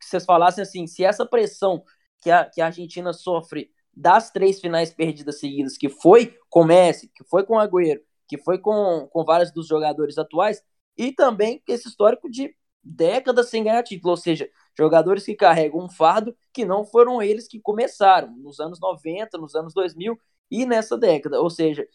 vocês 0.00 0.24
falassem 0.24 0.62
assim: 0.62 0.86
se 0.86 1.02
essa 1.02 1.24
pressão 1.26 1.82
que 2.22 2.30
a, 2.30 2.44
que 2.44 2.60
a 2.60 2.66
Argentina 2.66 3.12
sofre 3.12 3.70
das 3.94 4.30
três 4.30 4.60
finais 4.60 4.92
perdidas 4.94 5.38
seguidas, 5.38 5.76
que 5.76 5.88
foi 5.88 6.34
com 6.48 6.64
Messi, 6.64 7.08
que 7.14 7.24
foi 7.24 7.44
com 7.44 7.58
Agüero, 7.58 8.00
que 8.26 8.38
foi 8.38 8.58
com, 8.58 9.06
com 9.10 9.24
vários 9.24 9.52
dos 9.52 9.66
jogadores 9.66 10.16
atuais, 10.16 10.62
e 10.96 11.12
também 11.12 11.62
esse 11.68 11.88
histórico 11.88 12.30
de 12.30 12.54
décadas 12.82 13.50
sem 13.50 13.62
ganhar 13.62 13.82
título, 13.82 14.12
ou 14.12 14.16
seja, 14.16 14.48
jogadores 14.76 15.24
que 15.24 15.34
carregam 15.34 15.84
um 15.84 15.90
fardo 15.90 16.34
que 16.52 16.64
não 16.64 16.84
foram 16.84 17.22
eles 17.22 17.46
que 17.46 17.60
começaram 17.60 18.34
nos 18.38 18.60
anos 18.60 18.80
90, 18.80 19.36
nos 19.36 19.54
anos 19.54 19.74
2000 19.74 20.18
e 20.50 20.64
nessa 20.64 20.96
década, 20.96 21.40
ou 21.40 21.50
seja, 21.50 21.86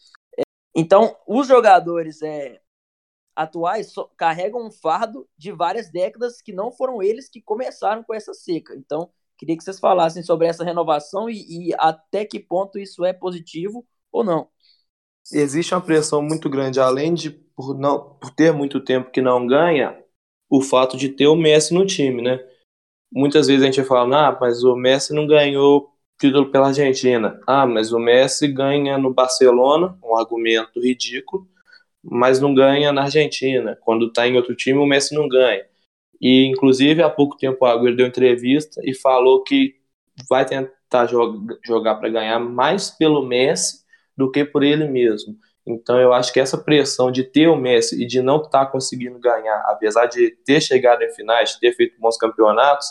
então, 0.80 1.18
os 1.28 1.48
jogadores 1.48 2.22
é, 2.22 2.62
atuais 3.36 3.92
carregam 4.16 4.68
um 4.68 4.72
fardo 4.72 5.28
de 5.36 5.52
várias 5.52 5.92
décadas 5.92 6.40
que 6.40 6.54
não 6.54 6.72
foram 6.72 7.02
eles 7.02 7.28
que 7.28 7.42
começaram 7.42 8.04
com 8.04 8.14
essa 8.14 8.32
seca. 8.32 8.76
Então, 8.76 9.12
queria 9.38 9.56
que 9.56 9.64
vocês 9.64 9.80
falassem 9.80 10.24
sobre 10.24 10.48
essa 10.48 10.64
renovação 10.64 11.30
e, 11.30 11.70
e 11.70 11.76
até 11.78 12.26
que 12.26 12.40
ponto 12.40 12.80
isso 12.80 13.06
é 13.06 13.14
positivo 13.14 13.86
ou 14.12 14.24
não. 14.24 14.50
Existe 15.32 15.74
uma 15.74 15.82
pressão 15.82 16.22
muito 16.22 16.50
grande, 16.50 16.80
além 16.80 17.14
de 17.14 17.30
por, 17.30 17.78
não, 17.78 18.16
por 18.20 18.32
ter 18.32 18.54
muito 18.54 18.80
tempo 18.80 19.12
que 19.12 19.22
não 19.22 19.46
ganha, 19.46 19.98
o 20.50 20.62
fato 20.62 20.96
de 20.96 21.10
ter 21.10 21.28
o 21.28 21.36
Messi 21.36 21.74
no 21.74 21.86
time, 21.86 22.22
né? 22.22 22.40
Muitas 23.12 23.48
vezes 23.48 23.62
a 23.64 23.66
gente 23.66 23.84
fala, 23.84 24.28
ah, 24.28 24.38
mas 24.40 24.64
o 24.64 24.76
Messi 24.76 25.14
não 25.14 25.28
ganhou 25.28 25.92
título 26.20 26.50
pela 26.52 26.68
Argentina. 26.68 27.40
Ah, 27.48 27.66
mas 27.66 27.92
o 27.92 28.00
Messi 28.00 28.48
ganha 28.48 28.98
no 28.98 29.14
Barcelona, 29.14 29.98
um 30.04 30.16
argumento 30.16 30.80
ridículo, 30.80 31.48
mas 32.04 32.40
não 32.40 32.54
ganha 32.54 32.92
na 32.92 33.04
Argentina. 33.04 33.78
Quando 33.82 34.08
está 34.08 34.28
em 34.28 34.36
outro 34.38 34.56
time, 34.56 34.80
o 34.80 34.86
Messi 34.86 35.14
não 35.14 35.28
ganha. 35.28 35.66
E, 36.22 36.46
inclusive, 36.46 37.02
há 37.02 37.10
pouco 37.10 37.38
tempo 37.38 37.58
o 37.62 37.68
Agüero 37.68 37.96
deu 37.96 38.08
entrevista 38.08 38.82
e 38.84 38.94
falou 38.94 39.44
que 39.44 39.76
vai 40.30 40.46
tentar 40.46 41.08
jogar 41.66 41.96
para 41.96 42.10
ganhar 42.10 42.40
mais 42.40 42.90
pelo 42.90 43.26
Messi 43.26 43.86
do 44.16 44.32
que 44.32 44.44
por 44.44 44.64
ele 44.64 44.88
mesmo. 44.88 45.36
Então, 45.66 46.00
eu 46.00 46.14
acho 46.14 46.32
que 46.32 46.40
essa 46.40 46.58
pressão 46.58 47.12
de 47.12 47.24
ter 47.24 47.48
o 47.48 47.56
Messi 47.56 48.02
e 48.02 48.08
de 48.08 48.22
não 48.22 48.38
estar 48.38 48.66
tá 48.66 48.72
conseguindo 48.72 49.20
ganhar, 49.20 49.60
apesar 49.68 50.06
de 50.06 50.32
ter 50.46 50.62
chegado 50.62 51.04
em 51.04 51.14
finais, 51.14 51.52
de 51.52 51.60
ter 51.60 51.74
feito 51.74 52.00
bons 52.00 52.18
campeonatos, 52.18 52.88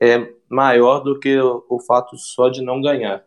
é 0.00 0.28
maior 0.48 1.00
do 1.00 1.18
que 1.18 1.38
o, 1.38 1.64
o 1.68 1.80
fato 1.80 2.16
só 2.16 2.48
de 2.48 2.62
não 2.62 2.82
ganhar. 2.82 3.24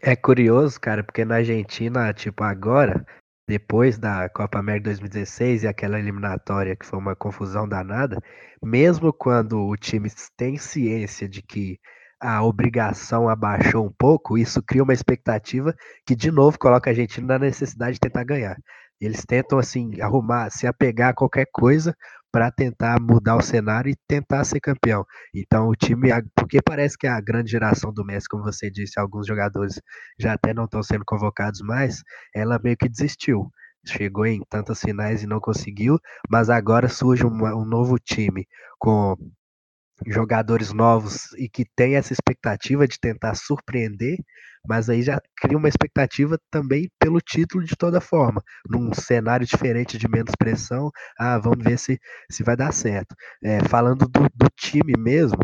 É 0.00 0.14
curioso, 0.14 0.80
cara, 0.80 1.02
porque 1.02 1.24
na 1.24 1.36
Argentina, 1.36 2.12
tipo, 2.14 2.44
agora, 2.44 3.04
depois 3.50 3.98
da 3.98 4.28
Copa 4.28 4.60
América 4.60 4.84
2016 4.84 5.64
e 5.64 5.66
aquela 5.66 5.98
eliminatória 5.98 6.76
que 6.76 6.86
foi 6.86 7.00
uma 7.00 7.16
confusão 7.16 7.68
danada, 7.68 8.16
mesmo 8.62 9.12
quando 9.12 9.66
o 9.66 9.76
time 9.76 10.08
tem 10.36 10.56
ciência 10.56 11.28
de 11.28 11.42
que 11.42 11.80
a 12.20 12.44
obrigação 12.44 13.28
abaixou 13.28 13.84
um 13.84 13.92
pouco, 13.92 14.38
isso 14.38 14.62
cria 14.62 14.84
uma 14.84 14.92
expectativa 14.92 15.74
que 16.06 16.14
de 16.14 16.30
novo 16.30 16.60
coloca 16.60 16.88
a 16.88 16.92
Argentina 16.92 17.26
na 17.26 17.38
necessidade 17.40 17.94
de 17.94 18.00
tentar 18.00 18.22
ganhar. 18.22 18.56
Eles 19.00 19.24
tentam 19.26 19.58
assim 19.58 20.00
arrumar, 20.00 20.50
se 20.50 20.68
apegar 20.68 21.10
a 21.10 21.14
qualquer 21.14 21.46
coisa 21.52 21.92
para 22.32 22.50
tentar 22.50 23.00
mudar 23.00 23.36
o 23.36 23.42
cenário 23.42 23.90
e 23.90 23.96
tentar 24.06 24.44
ser 24.44 24.60
campeão. 24.60 25.04
Então 25.34 25.68
o 25.68 25.74
time, 25.74 26.10
porque 26.34 26.60
parece 26.62 26.96
que 26.96 27.06
a 27.06 27.20
grande 27.20 27.50
geração 27.50 27.92
do 27.92 28.04
Messi, 28.04 28.28
como 28.28 28.44
você 28.44 28.70
disse, 28.70 28.98
alguns 28.98 29.26
jogadores 29.26 29.80
já 30.18 30.32
até 30.34 30.54
não 30.54 30.64
estão 30.64 30.82
sendo 30.82 31.04
convocados 31.04 31.60
mais, 31.60 32.02
ela 32.34 32.58
meio 32.62 32.76
que 32.76 32.88
desistiu. 32.88 33.50
Chegou 33.86 34.26
em 34.26 34.42
tantas 34.48 34.80
finais 34.80 35.22
e 35.22 35.26
não 35.26 35.40
conseguiu, 35.40 35.98
mas 36.28 36.50
agora 36.50 36.88
surge 36.88 37.24
um, 37.24 37.30
um 37.30 37.64
novo 37.64 37.98
time 37.98 38.46
com 38.78 39.16
jogadores 40.06 40.72
novos 40.72 41.32
e 41.38 41.48
que 41.48 41.64
tem 41.76 41.96
essa 41.96 42.12
expectativa 42.12 42.86
de 42.86 42.98
tentar 42.98 43.34
surpreender, 43.34 44.16
mas 44.66 44.90
aí 44.90 45.02
já 45.02 45.20
cria 45.36 45.56
uma 45.56 45.68
expectativa 45.68 46.38
também 46.50 46.90
pelo 46.98 47.20
título 47.20 47.64
de 47.64 47.76
toda 47.76 48.00
forma, 48.00 48.42
num 48.68 48.92
cenário 48.92 49.46
diferente 49.46 49.98
de 49.98 50.08
menos 50.08 50.34
pressão. 50.38 50.90
Ah, 51.18 51.38
vamos 51.38 51.64
ver 51.64 51.78
se, 51.78 51.98
se 52.30 52.42
vai 52.42 52.56
dar 52.56 52.72
certo. 52.72 53.14
É, 53.42 53.60
falando 53.68 54.06
do, 54.08 54.22
do, 54.34 54.48
time 54.56 54.94
mesmo, 54.98 55.38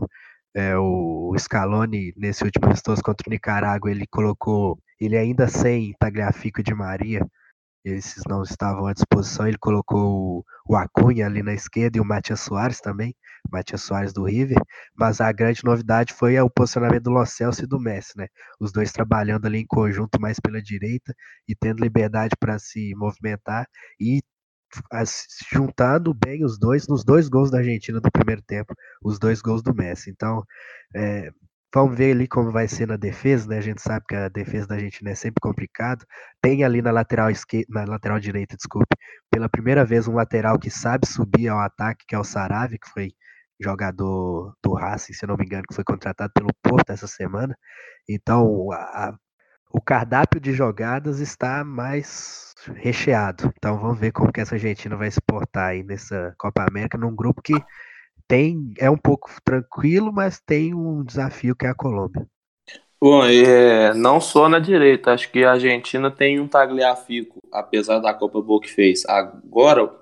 é, 0.54 0.76
o 0.76 1.34
Scaloni, 1.38 2.12
nesse 2.16 2.44
último 2.44 2.66
amistoso 2.66 3.02
contra 3.02 3.28
o 3.28 3.30
Nicarágua, 3.30 3.90
ele 3.90 4.06
colocou, 4.10 4.78
ele 5.00 5.16
ainda 5.16 5.48
sem 5.48 5.94
Tagliafico 5.98 6.62
de 6.62 6.74
Maria, 6.74 7.26
esses 7.90 8.22
não 8.28 8.42
estavam 8.42 8.86
à 8.86 8.92
disposição, 8.92 9.46
ele 9.46 9.58
colocou 9.58 10.44
o, 10.68 10.76
Acunha 10.76 11.26
ali 11.26 11.42
na 11.42 11.54
esquerda 11.54 11.98
e 11.98 12.00
o 12.00 12.04
Matias 12.04 12.40
Soares 12.40 12.80
também, 12.80 13.14
Matias 13.50 13.82
Soares 13.82 14.12
do 14.12 14.24
River, 14.24 14.58
mas 14.94 15.20
a 15.20 15.30
grande 15.30 15.62
novidade 15.64 16.12
foi 16.12 16.38
o 16.40 16.50
posicionamento 16.50 17.04
do 17.04 17.10
Lo 17.10 17.24
Celso 17.24 17.64
e 17.64 17.66
do 17.66 17.78
Messi, 17.78 18.16
né? 18.16 18.26
Os 18.60 18.72
dois 18.72 18.92
trabalhando 18.92 19.46
ali 19.46 19.60
em 19.60 19.66
conjunto 19.66 20.20
mais 20.20 20.40
pela 20.40 20.60
direita 20.60 21.14
e 21.48 21.54
tendo 21.54 21.82
liberdade 21.82 22.34
para 22.40 22.58
se 22.58 22.92
movimentar 22.96 23.66
e 24.00 24.20
juntando 25.52 26.12
bem 26.12 26.44
os 26.44 26.58
dois 26.58 26.86
nos 26.88 27.04
dois 27.04 27.28
gols 27.28 27.50
da 27.50 27.58
Argentina 27.58 28.00
do 28.00 28.10
primeiro 28.10 28.42
tempo, 28.42 28.74
os 29.02 29.18
dois 29.18 29.40
gols 29.40 29.62
do 29.62 29.74
Messi. 29.74 30.10
Então, 30.10 30.42
é, 30.94 31.30
vamos 31.76 31.94
ver 31.94 32.12
ali 32.12 32.26
como 32.26 32.50
vai 32.50 32.66
ser 32.66 32.88
na 32.88 32.96
defesa, 32.96 33.46
né? 33.48 33.58
A 33.58 33.60
gente 33.60 33.82
sabe 33.82 34.06
que 34.08 34.16
a 34.16 34.30
defesa 34.30 34.66
da 34.66 34.76
Argentina 34.76 35.10
é 35.10 35.14
sempre 35.14 35.40
complicado. 35.42 36.06
Tem 36.40 36.64
ali 36.64 36.80
na 36.80 36.90
lateral 36.90 37.30
esquerda, 37.30 37.66
na 37.68 37.84
lateral 37.84 38.18
direita, 38.18 38.56
desculpe, 38.56 38.96
pela 39.30 39.46
primeira 39.46 39.84
vez 39.84 40.08
um 40.08 40.14
lateral 40.14 40.58
que 40.58 40.70
sabe 40.70 41.06
subir 41.06 41.48
ao 41.48 41.58
ataque, 41.58 42.06
que 42.08 42.14
é 42.14 42.18
o 42.18 42.24
Sarave, 42.24 42.78
que 42.78 42.88
foi 42.88 43.12
jogador 43.60 44.54
do 44.62 44.72
Racing, 44.72 45.12
se 45.12 45.26
não 45.26 45.36
me 45.36 45.44
engano, 45.44 45.64
que 45.68 45.74
foi 45.74 45.84
contratado 45.84 46.32
pelo 46.34 46.48
Porto 46.62 46.90
essa 46.90 47.06
semana. 47.06 47.54
Então, 48.08 48.72
a, 48.72 49.14
o 49.70 49.78
cardápio 49.78 50.40
de 50.40 50.54
jogadas 50.54 51.20
está 51.20 51.62
mais 51.62 52.54
recheado. 52.76 53.52
Então, 53.58 53.78
vamos 53.78 54.00
ver 54.00 54.12
como 54.12 54.32
que 54.32 54.40
essa 54.40 54.54
Argentina 54.54 54.96
vai 54.96 55.10
se 55.10 55.20
portar 55.20 55.72
aí 55.72 55.82
nessa 55.82 56.34
Copa 56.38 56.64
América, 56.66 56.96
num 56.96 57.14
grupo 57.14 57.42
que 57.42 57.54
tem 58.28 58.72
é 58.78 58.90
um 58.90 58.96
pouco 58.96 59.30
tranquilo, 59.44 60.12
mas 60.12 60.40
tem 60.40 60.74
um 60.74 61.04
desafio 61.04 61.54
que 61.54 61.66
é 61.66 61.68
a 61.68 61.74
Colômbia. 61.74 62.26
Bom, 63.00 63.24
é, 63.24 63.92
não 63.94 64.20
só 64.20 64.48
na 64.48 64.58
direita, 64.58 65.12
acho 65.12 65.30
que 65.30 65.44
a 65.44 65.52
Argentina 65.52 66.10
tem 66.10 66.40
um 66.40 66.48
tagliafico, 66.48 67.38
apesar 67.52 67.98
da 67.98 68.14
Copa 68.14 68.40
Boa 68.40 68.60
que 68.60 68.70
fez. 68.70 69.04
Agora, 69.06 69.94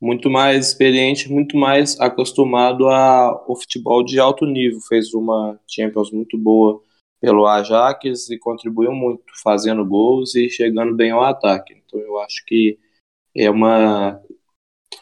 muito 0.00 0.28
mais 0.28 0.68
experiente, 0.68 1.32
muito 1.32 1.56
mais 1.56 1.98
acostumado 1.98 2.86
ao 2.88 3.56
futebol 3.56 4.04
de 4.04 4.20
alto 4.20 4.44
nível. 4.44 4.78
Fez 4.82 5.14
uma 5.14 5.58
Champions 5.66 6.10
muito 6.12 6.36
boa 6.36 6.80
pelo 7.20 7.46
Ajax 7.46 8.28
e 8.28 8.38
contribuiu 8.38 8.92
muito, 8.92 9.24
fazendo 9.42 9.84
gols 9.84 10.34
e 10.34 10.50
chegando 10.50 10.94
bem 10.94 11.10
ao 11.10 11.24
ataque. 11.24 11.74
Então 11.86 11.98
eu 11.98 12.18
acho 12.20 12.44
que 12.46 12.78
é 13.34 13.50
uma 13.50 14.20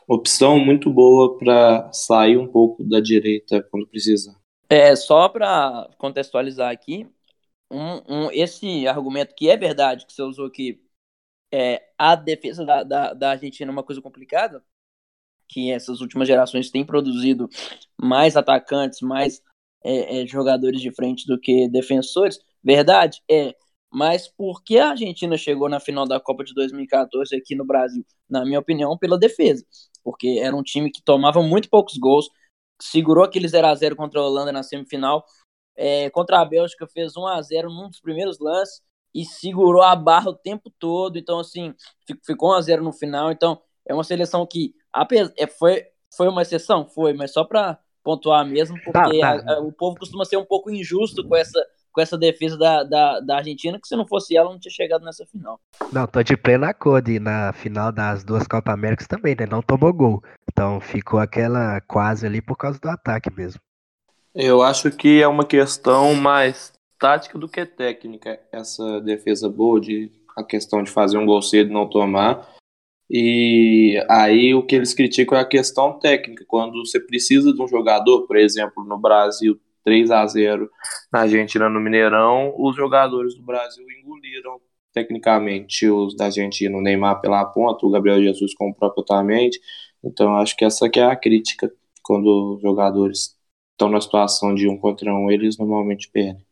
opção 0.07 0.59
muito 0.59 0.91
boa 0.91 1.39
para 1.39 1.93
sair 1.93 2.37
um 2.37 2.47
pouco 2.47 2.83
da 2.85 3.01
direita 3.01 3.63
quando 3.71 3.87
precisa. 3.87 4.37
É, 4.69 4.97
só 4.97 5.29
para 5.29 5.91
contextualizar 5.99 6.71
aqui, 6.73 7.07
um, 7.71 8.03
um, 8.09 8.31
esse 8.33 8.87
argumento 8.87 9.35
que 9.35 9.49
é 9.49 9.57
verdade, 9.57 10.07
que 10.07 10.13
você 10.13 10.23
usou 10.23 10.47
aqui, 10.47 10.83
é, 11.53 11.83
a 11.99 12.15
defesa 12.15 12.65
da, 12.65 12.83
da, 12.83 13.13
da 13.13 13.31
Argentina 13.33 13.71
é 13.71 13.73
uma 13.73 13.83
coisa 13.83 14.01
complicada, 14.01 14.65
que 15.49 15.71
essas 15.71 16.01
últimas 16.01 16.27
gerações 16.27 16.71
têm 16.71 16.85
produzido 16.85 17.49
mais 18.01 18.37
atacantes, 18.37 19.03
mais 19.03 19.43
é, 19.85 20.23
é, 20.23 20.27
jogadores 20.27 20.81
de 20.81 20.91
frente 20.91 21.27
do 21.27 21.39
que 21.39 21.69
defensores. 21.69 22.39
Verdade? 22.63 23.23
É. 23.31 23.55
Mas 23.93 24.27
por 24.27 24.63
que 24.63 24.79
a 24.79 24.91
Argentina 24.91 25.37
chegou 25.37 25.69
na 25.69 25.79
final 25.79 26.07
da 26.07 26.19
Copa 26.19 26.43
de 26.43 26.55
2014 26.55 27.37
aqui 27.37 27.55
no 27.55 27.65
Brasil? 27.65 28.05
Na 28.29 28.43
minha 28.45 28.59
opinião, 28.59 28.97
pela 28.97 29.19
defesa. 29.19 29.65
Porque 30.03 30.41
era 30.43 30.57
um 30.57 30.63
time 30.63 30.91
que 30.91 31.03
tomava 31.03 31.43
muito 31.43 31.69
poucos 31.69 31.99
gols, 31.99 32.29
segurou 32.81 33.23
aquele 33.23 33.47
0 33.47 33.67
a 33.67 33.75
0 33.75 33.95
contra 33.95 34.19
a 34.19 34.25
Holanda 34.25 34.51
na 34.51 34.63
semifinal, 34.63 35.25
é, 35.77 36.09
contra 36.11 36.41
a 36.41 36.45
Bélgica 36.45 36.87
fez 36.87 37.17
1 37.17 37.27
a 37.27 37.43
0 37.43 37.69
num 37.69 37.89
dos 37.89 38.01
primeiros 38.01 38.39
lances 38.39 38.81
e 39.15 39.25
segurou 39.27 39.83
a 39.83 39.95
barra 39.95 40.31
o 40.31 40.35
tempo 40.35 40.73
todo. 40.79 41.19
Então, 41.19 41.39
assim, 41.39 41.75
ficou 42.25 42.51
1 42.51 42.53
a 42.55 42.61
0 42.63 42.83
no 42.83 42.93
final. 42.93 43.31
Então, 43.31 43.61
é 43.87 43.93
uma 43.93 44.05
seleção 44.05 44.47
que 44.47 44.75
é, 45.37 45.47
foi, 45.47 45.85
foi 46.17 46.29
uma 46.29 46.43
exceção? 46.43 46.89
Foi, 46.89 47.13
mas 47.13 47.33
só 47.33 47.45
para 47.45 47.79
pontuar 48.03 48.45
mesmo, 48.47 48.77
porque 48.83 49.21
tá, 49.21 49.39
tá. 49.39 49.53
A, 49.53 49.55
a, 49.57 49.61
o 49.61 49.71
povo 49.73 49.99
costuma 49.99 50.25
ser 50.25 50.37
um 50.37 50.45
pouco 50.45 50.71
injusto 50.71 51.27
com 51.27 51.37
essa, 51.37 51.63
com 51.93 52.01
essa 52.01 52.17
defesa 52.17 52.57
da, 52.57 52.83
da, 52.83 53.21
da, 53.21 53.37
Argentina, 53.37 53.79
que 53.79 53.87
se 53.87 53.95
não 53.95 54.07
fosse 54.07 54.37
ela, 54.37 54.51
não 54.51 54.59
tinha 54.59 54.73
chegado 54.73 55.05
nessa 55.05 55.27
final. 55.27 55.61
Não, 55.93 56.07
tô 56.07 56.23
de 56.23 56.37
plena 56.37 56.71
acordo, 56.71 57.11
e 57.11 57.19
na 57.19 57.53
final 57.53 57.93
das 57.93 58.25
duas 58.25 58.47
Copa 58.47 58.73
Américas 58.73 59.07
também, 59.07 59.37
né? 59.39 59.47
Não 59.47 59.63
tomou 59.63 59.93
gol. 59.93 60.23
Então 60.51 60.81
ficou 60.81 61.21
aquela 61.21 61.81
quase 61.83 62.27
ali 62.27 62.41
por 62.41 62.57
causa 62.57 62.79
do 62.81 62.89
ataque 62.89 63.31
mesmo. 63.35 63.61
Eu 64.35 64.63
acho 64.63 64.91
que 64.91 65.21
é 65.21 65.29
uma 65.29 65.45
questão 65.45 66.15
mais 66.15 66.73
tática 66.99 67.39
do 67.39 67.49
que 67.49 67.67
técnica, 67.67 68.41
essa 68.51 69.01
defesa 69.01 69.49
boa, 69.49 69.81
de, 69.81 70.11
a 70.37 70.43
questão 70.43 70.83
de 70.83 70.91
fazer 70.91 71.19
um 71.19 71.27
gol 71.27 71.43
cedo 71.43 71.71
e 71.71 71.75
não 71.75 71.89
tomar. 71.89 72.49
E 73.11 74.03
aí 74.09 74.55
o 74.55 74.63
que 74.63 74.75
eles 74.75 74.95
criticam 74.95 75.37
é 75.37 75.43
a 75.43 75.49
questão 75.49 75.99
técnica. 75.99 76.45
Quando 76.49 76.79
você 76.79 76.99
precisa 76.99 77.53
de 77.53 77.61
um 77.61 77.69
jogador, 77.69 78.27
por 78.27 78.37
exemplo, 78.37 78.83
no 78.85 78.99
Brasil 78.99 79.61
3 79.85 80.11
a 80.11 80.27
0 80.27 80.71
na 81.13 81.21
Argentina 81.21 81.69
no 81.69 81.81
Mineirão, 81.81 82.55
os 82.57 82.77
jogadores 82.77 83.35
do 83.35 83.43
Brasil 83.43 83.85
engoliram 83.91 84.61
tecnicamente 84.93 85.89
os 85.89 86.15
da 86.17 86.27
Argentina, 86.27 86.77
o 86.77 86.81
Neymar 86.81 87.21
pela 87.21 87.45
ponta, 87.45 87.87
o 87.87 87.91
Gabriel 87.91 88.23
Jesus 88.23 88.55
com 88.55 88.71
o 88.71 88.75
próprio 88.75 89.03
Otamendi. 89.03 89.59
Então 90.05 90.37
acho 90.37 90.57
que 90.57 90.65
essa 90.65 90.89
que 90.89 91.01
é 91.01 91.05
a 91.05 91.17
crítica 91.17 91.73
quando 92.03 92.55
os 92.55 92.63
jogadores 92.63 93.37
estão 93.73 93.89
na 93.89 94.01
situação 94.01 94.55
de 94.55 94.69
um 94.69 94.77
contra 94.77 95.13
um, 95.13 95.31
eles 95.31 95.57
normalmente 95.59 96.11
perdem. 96.11 96.45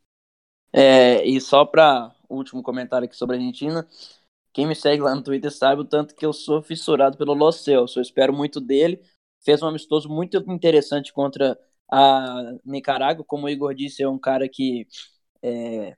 É, 0.73 1.25
e 1.25 1.41
só 1.41 1.65
para 1.65 2.15
último 2.29 2.63
comentário 2.63 3.05
aqui 3.05 3.17
sobre 3.17 3.37
a 3.37 3.39
Argentina, 3.39 3.87
quem 4.53 4.67
me 4.67 4.75
segue 4.75 5.03
lá 5.03 5.15
no 5.15 5.23
Twitter 5.23 5.51
sabe 5.51 5.83
o 5.83 5.85
tanto 5.85 6.15
que 6.15 6.25
eu 6.25 6.33
sou 6.33 6.63
fissurado 6.63 7.17
pelo 7.17 7.35
Los 7.35 7.63
Celso. 7.63 7.99
Eu 7.99 8.03
espero 8.03 8.33
muito 8.33 8.61
dele. 8.61 9.01
Fez 9.43 9.63
um 9.63 9.67
amistoso 9.67 10.09
muito 10.09 10.37
interessante 10.49 11.13
contra 11.13 11.59
a 11.91 12.53
Nicarágua. 12.65 13.25
Como 13.25 13.47
o 13.47 13.49
Igor 13.49 13.75
disse, 13.75 14.03
é 14.03 14.09
um 14.09 14.19
cara 14.19 14.49
que 14.49 14.87
é, 15.43 15.97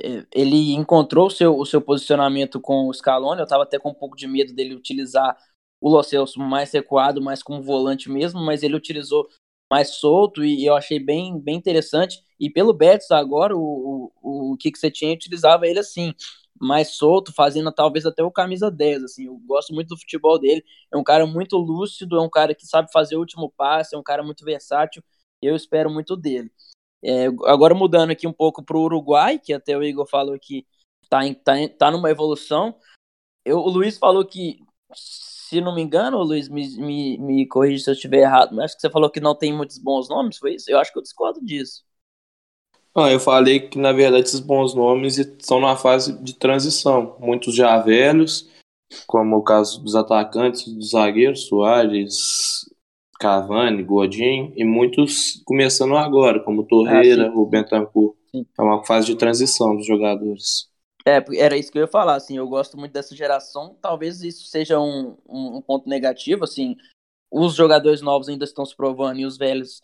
é, 0.00 0.26
ele 0.34 0.74
encontrou 0.74 1.26
o 1.26 1.30
seu, 1.30 1.56
o 1.56 1.66
seu 1.66 1.80
posicionamento 1.80 2.60
com 2.60 2.88
o 2.88 2.94
Scaloni. 2.94 3.40
Eu 3.40 3.44
estava 3.44 3.62
até 3.64 3.78
com 3.78 3.90
um 3.90 3.94
pouco 3.94 4.16
de 4.16 4.26
medo 4.26 4.52
dele 4.54 4.74
utilizar 4.74 5.36
o 5.80 5.90
Los 5.90 6.08
Celso 6.08 6.38
mais 6.40 6.72
recuado, 6.72 7.20
mais 7.22 7.42
como 7.42 7.62
volante 7.62 8.08
mesmo, 8.10 8.40
mas 8.40 8.62
ele 8.62 8.76
utilizou 8.76 9.28
mais 9.70 9.96
solto 9.96 10.44
e 10.44 10.64
eu 10.66 10.76
achei 10.76 10.98
bem, 11.00 11.38
bem 11.40 11.56
interessante. 11.56 12.22
E 12.38 12.50
pelo 12.50 12.72
Betis 12.74 13.10
agora, 13.10 13.56
o, 13.56 14.12
o, 14.22 14.52
o 14.52 14.56
que 14.56 14.70
você 14.74 14.90
tinha 14.90 15.14
utilizava 15.14 15.66
ele 15.66 15.78
assim, 15.78 16.14
mais 16.60 16.96
solto, 16.96 17.32
fazendo 17.32 17.72
talvez 17.72 18.06
até 18.06 18.22
o 18.22 18.30
camisa 18.30 18.70
10, 18.70 19.04
assim, 19.04 19.26
eu 19.26 19.36
gosto 19.46 19.74
muito 19.74 19.88
do 19.88 19.98
futebol 19.98 20.38
dele, 20.38 20.64
é 20.92 20.96
um 20.96 21.04
cara 21.04 21.26
muito 21.26 21.56
lúcido, 21.56 22.16
é 22.16 22.20
um 22.20 22.30
cara 22.30 22.54
que 22.54 22.66
sabe 22.66 22.90
fazer 22.92 23.16
o 23.16 23.20
último 23.20 23.50
passe, 23.56 23.94
é 23.94 23.98
um 23.98 24.02
cara 24.02 24.22
muito 24.22 24.44
versátil, 24.44 25.02
eu 25.40 25.56
espero 25.56 25.90
muito 25.90 26.16
dele. 26.16 26.50
É, 27.04 27.26
agora 27.46 27.74
mudando 27.74 28.10
aqui 28.10 28.26
um 28.28 28.32
pouco 28.32 28.62
para 28.62 28.76
o 28.76 28.82
Uruguai, 28.82 29.38
que 29.38 29.52
até 29.52 29.76
o 29.76 29.82
Igor 29.82 30.06
falou 30.06 30.38
que 30.38 30.64
tá, 31.08 31.26
em, 31.26 31.34
tá, 31.34 31.54
tá 31.78 31.90
numa 31.90 32.10
evolução, 32.10 32.76
eu, 33.44 33.58
o 33.58 33.68
Luiz 33.68 33.98
falou 33.98 34.24
que, 34.24 34.58
se 34.94 35.60
não 35.60 35.74
me 35.74 35.82
engano, 35.82 36.18
o 36.18 36.22
Luiz 36.22 36.48
me, 36.48 36.68
me, 36.78 37.18
me 37.18 37.46
corrija 37.48 37.84
se 37.84 37.90
eu 37.90 37.94
estiver 37.94 38.20
errado, 38.20 38.54
mas 38.54 38.66
acho 38.66 38.76
que 38.76 38.80
você 38.82 38.90
falou 38.90 39.10
que 39.10 39.20
não 39.20 39.34
tem 39.36 39.52
muitos 39.52 39.78
bons 39.78 40.08
nomes, 40.08 40.38
foi 40.38 40.54
isso? 40.54 40.70
Eu 40.70 40.78
acho 40.78 40.92
que 40.92 40.98
eu 40.98 41.02
discordo 41.02 41.44
disso. 41.44 41.84
Ah, 42.94 43.10
eu 43.10 43.18
falei 43.18 43.60
que, 43.60 43.78
na 43.78 43.92
verdade, 43.92 44.26
esses 44.26 44.40
bons 44.40 44.74
nomes 44.74 45.16
estão 45.16 45.60
numa 45.60 45.76
fase 45.76 46.12
de 46.22 46.34
transição. 46.34 47.16
Muitos 47.18 47.54
já 47.54 47.78
velhos, 47.78 48.50
como 49.06 49.36
o 49.36 49.42
caso 49.42 49.82
dos 49.82 49.94
atacantes, 49.94 50.72
dos 50.72 50.90
zagueiros, 50.90 51.46
Soares, 51.46 52.68
Cavani, 53.18 53.82
Godin, 53.82 54.52
e 54.56 54.64
muitos 54.64 55.42
começando 55.46 55.96
agora, 55.96 56.40
como 56.40 56.66
Torreira, 56.66 57.28
ah, 57.28 57.34
o 57.34 57.46
Bentancur. 57.46 58.14
É 58.34 58.62
uma 58.62 58.84
fase 58.84 59.06
de 59.06 59.16
transição 59.16 59.74
dos 59.74 59.86
jogadores. 59.86 60.70
É, 61.06 61.24
era 61.36 61.56
isso 61.56 61.72
que 61.72 61.78
eu 61.78 61.82
ia 61.82 61.88
falar, 61.88 62.14
assim, 62.14 62.36
eu 62.36 62.46
gosto 62.46 62.76
muito 62.76 62.92
dessa 62.92 63.16
geração, 63.16 63.76
talvez 63.80 64.22
isso 64.22 64.44
seja 64.44 64.78
um, 64.78 65.16
um 65.26 65.60
ponto 65.60 65.88
negativo, 65.88 66.44
assim, 66.44 66.76
os 67.28 67.54
jogadores 67.54 68.00
novos 68.00 68.28
ainda 68.28 68.44
estão 68.44 68.64
se 68.64 68.76
provando 68.76 69.18
e 69.18 69.26
os 69.26 69.36
velhos 69.36 69.80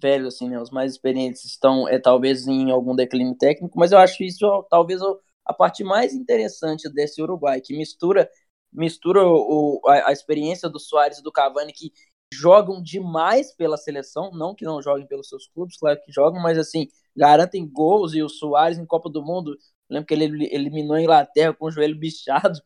velhos, 0.00 0.34
assim, 0.34 0.48
né, 0.48 0.60
os 0.60 0.70
mais 0.70 0.92
experientes 0.92 1.44
estão, 1.44 1.88
é, 1.88 1.98
talvez, 1.98 2.46
em 2.46 2.70
algum 2.70 2.94
declínio 2.94 3.36
técnico, 3.36 3.78
mas 3.78 3.92
eu 3.92 3.98
acho 3.98 4.22
isso 4.22 4.66
talvez 4.70 5.00
a 5.44 5.54
parte 5.54 5.84
mais 5.84 6.12
interessante 6.14 6.88
desse 6.90 7.22
Uruguai, 7.22 7.60
que 7.60 7.76
mistura 7.76 8.28
mistura 8.72 9.26
o, 9.26 9.80
a, 9.86 10.10
a, 10.10 10.12
experiência 10.12 10.68
do 10.68 10.78
Soares 10.78 11.18
e 11.18 11.22
do 11.22 11.32
Cavani, 11.32 11.72
que 11.72 11.92
jogam 12.32 12.82
demais 12.82 13.54
pela 13.54 13.76
seleção, 13.76 14.30
não 14.32 14.54
que 14.54 14.64
não 14.64 14.82
joguem 14.82 15.06
pelos 15.06 15.28
seus 15.28 15.48
clubes, 15.48 15.78
claro 15.78 15.98
que 16.04 16.12
jogam, 16.12 16.42
mas 16.42 16.58
assim, 16.58 16.88
garantem 17.16 17.66
gols, 17.66 18.14
e 18.14 18.22
o 18.22 18.28
Soares 18.28 18.78
em 18.78 18.86
Copa 18.86 19.08
do 19.08 19.24
Mundo, 19.24 19.56
lembro 19.88 20.06
que 20.06 20.14
ele 20.14 20.48
eliminou 20.52 20.96
a 20.96 21.02
Inglaterra 21.02 21.54
com 21.54 21.66
o 21.66 21.70
joelho 21.70 21.98
bichado, 21.98 22.58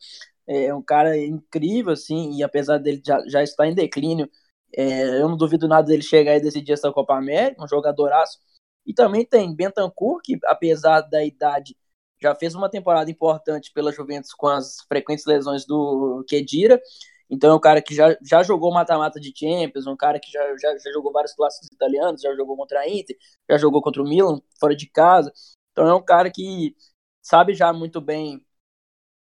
é 0.46 0.74
um 0.74 0.82
cara 0.82 1.16
incrível, 1.16 1.92
assim, 1.92 2.32
e 2.36 2.42
apesar 2.42 2.78
dele 2.78 3.00
já, 3.06 3.22
já 3.28 3.42
estar 3.42 3.68
em 3.68 3.74
declínio, 3.74 4.28
é, 4.76 5.20
eu 5.20 5.28
não 5.28 5.36
duvido 5.36 5.68
nada 5.68 5.86
dele 5.86 6.02
chegar 6.02 6.36
e 6.36 6.40
decidir 6.40 6.72
essa 6.72 6.92
Copa 6.92 7.16
América, 7.16 7.62
um 7.62 7.68
jogadoraço. 7.68 8.38
E 8.86 8.94
também 8.94 9.24
tem 9.26 9.54
Bentancur, 9.54 10.20
que 10.22 10.38
apesar 10.44 11.02
da 11.02 11.24
idade, 11.24 11.76
já 12.20 12.34
fez 12.34 12.54
uma 12.54 12.70
temporada 12.70 13.10
importante 13.10 13.72
pela 13.72 13.92
Juventus 13.92 14.32
com 14.34 14.48
as 14.48 14.78
frequentes 14.88 15.24
lesões 15.26 15.66
do 15.66 16.24
Kedira. 16.28 16.80
Então 17.28 17.50
é 17.52 17.54
um 17.54 17.60
cara 17.60 17.80
que 17.82 17.94
já, 17.94 18.16
já 18.22 18.42
jogou 18.42 18.72
mata-mata 18.72 19.20
de 19.20 19.32
Champions, 19.36 19.86
um 19.86 19.96
cara 19.96 20.18
que 20.20 20.30
já, 20.30 20.40
já, 20.58 20.76
já 20.78 20.92
jogou 20.92 21.12
vários 21.12 21.32
clássicos 21.34 21.68
italianos, 21.72 22.22
já 22.22 22.34
jogou 22.34 22.56
contra 22.56 22.80
a 22.80 22.88
Inter, 22.88 23.16
já 23.48 23.56
jogou 23.58 23.80
contra 23.82 24.02
o 24.02 24.04
Milan, 24.08 24.40
fora 24.58 24.74
de 24.74 24.86
casa. 24.86 25.32
Então 25.72 25.88
é 25.88 25.94
um 25.94 26.02
cara 26.02 26.30
que 26.30 26.76
sabe 27.22 27.54
já 27.54 27.72
muito 27.72 28.00
bem, 28.00 28.44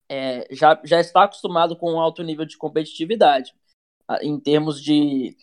é, 0.10 0.48
já, 0.54 0.80
já 0.84 1.00
está 1.00 1.24
acostumado 1.24 1.76
com 1.78 1.94
um 1.94 2.00
alto 2.00 2.24
nível 2.24 2.46
de 2.46 2.58
competitividade 2.58 3.54
em 4.22 4.40
termos 4.40 4.82
de 4.82 5.36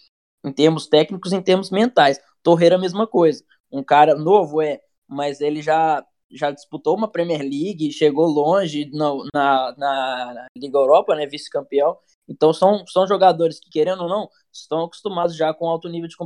em 0.45 0.53
termos 0.53 0.87
técnicos, 0.89 1.33
em 1.33 1.43
termos 1.43 1.71
mentais. 1.71 2.21
Torreira 2.43 2.77
a 2.77 2.79
mesma 2.79 3.07
coisa. 3.07 3.45
Um 3.71 3.83
cara 3.83 4.15
novo 4.15 4.61
é, 4.61 4.81
mas 5.09 5.41
ele 5.41 5.63
já 5.63 6.05
já 6.35 6.51
disputou 6.51 6.97
uma 6.97 7.11
Premier 7.11 7.41
League, 7.41 7.93
chegou 7.93 8.27
longe 8.27 8.87
no, 8.93 9.27
na, 9.35 9.75
na 9.77 10.47
Liga 10.57 10.79
Europa, 10.79 11.15
né, 11.15 11.27
vice-campeão. 11.27 11.97
Então 12.27 12.53
são, 12.53 12.87
são 12.87 13.07
jogadores 13.07 13.61
que, 13.61 13.69
querendo 13.69 14.05
ou 14.05 14.09
não, 14.09 14.29
estão 14.53 14.85
acostumados 14.85 15.37
já 15.37 15.53
com 15.53 15.69
alto 15.69 15.89
nível 15.89 16.09
de 16.09 16.17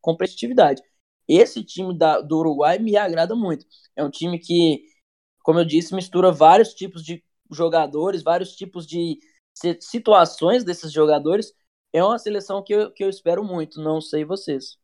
competitividade. 0.00 0.80
Esse 1.26 1.64
time 1.64 1.96
da, 1.96 2.20
do 2.20 2.38
Uruguai 2.38 2.78
me 2.78 2.96
agrada 2.96 3.34
muito. 3.34 3.66
É 3.96 4.04
um 4.04 4.10
time 4.10 4.38
que, 4.38 4.84
como 5.42 5.58
eu 5.60 5.64
disse, 5.64 5.94
mistura 5.94 6.30
vários 6.30 6.74
tipos 6.74 7.02
de 7.02 7.22
jogadores, 7.50 8.22
vários 8.22 8.54
tipos 8.54 8.86
de 8.86 9.18
situações 9.80 10.64
desses 10.64 10.92
jogadores 10.92 11.52
é 11.92 12.02
uma 12.02 12.18
seleção 12.18 12.62
que 12.62 12.72
eu, 12.72 12.90
que 12.90 13.04
eu 13.04 13.08
espero 13.08 13.44
muito, 13.44 13.80
não 13.82 14.00
sei 14.00 14.24
vocês. 14.24 14.78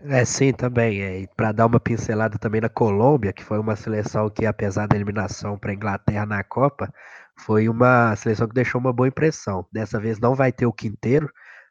É, 0.00 0.24
sim, 0.24 0.52
também. 0.52 1.02
É, 1.02 1.26
para 1.36 1.52
dar 1.52 1.66
uma 1.66 1.80
pincelada 1.80 2.38
também 2.38 2.60
na 2.60 2.68
Colômbia, 2.68 3.32
que 3.32 3.42
foi 3.42 3.58
uma 3.58 3.76
seleção 3.76 4.28
que, 4.28 4.44
apesar 4.44 4.86
da 4.86 4.96
eliminação 4.96 5.58
para 5.58 5.70
a 5.70 5.74
Inglaterra 5.74 6.26
na 6.26 6.44
Copa, 6.44 6.92
foi 7.38 7.68
uma 7.68 8.14
seleção 8.16 8.46
que 8.46 8.54
deixou 8.54 8.80
uma 8.80 8.92
boa 8.92 9.08
impressão. 9.08 9.66
Dessa 9.72 9.98
vez 9.98 10.18
não 10.18 10.34
vai 10.34 10.52
ter 10.52 10.66
o 10.66 10.72
Quinteiro, 10.72 11.30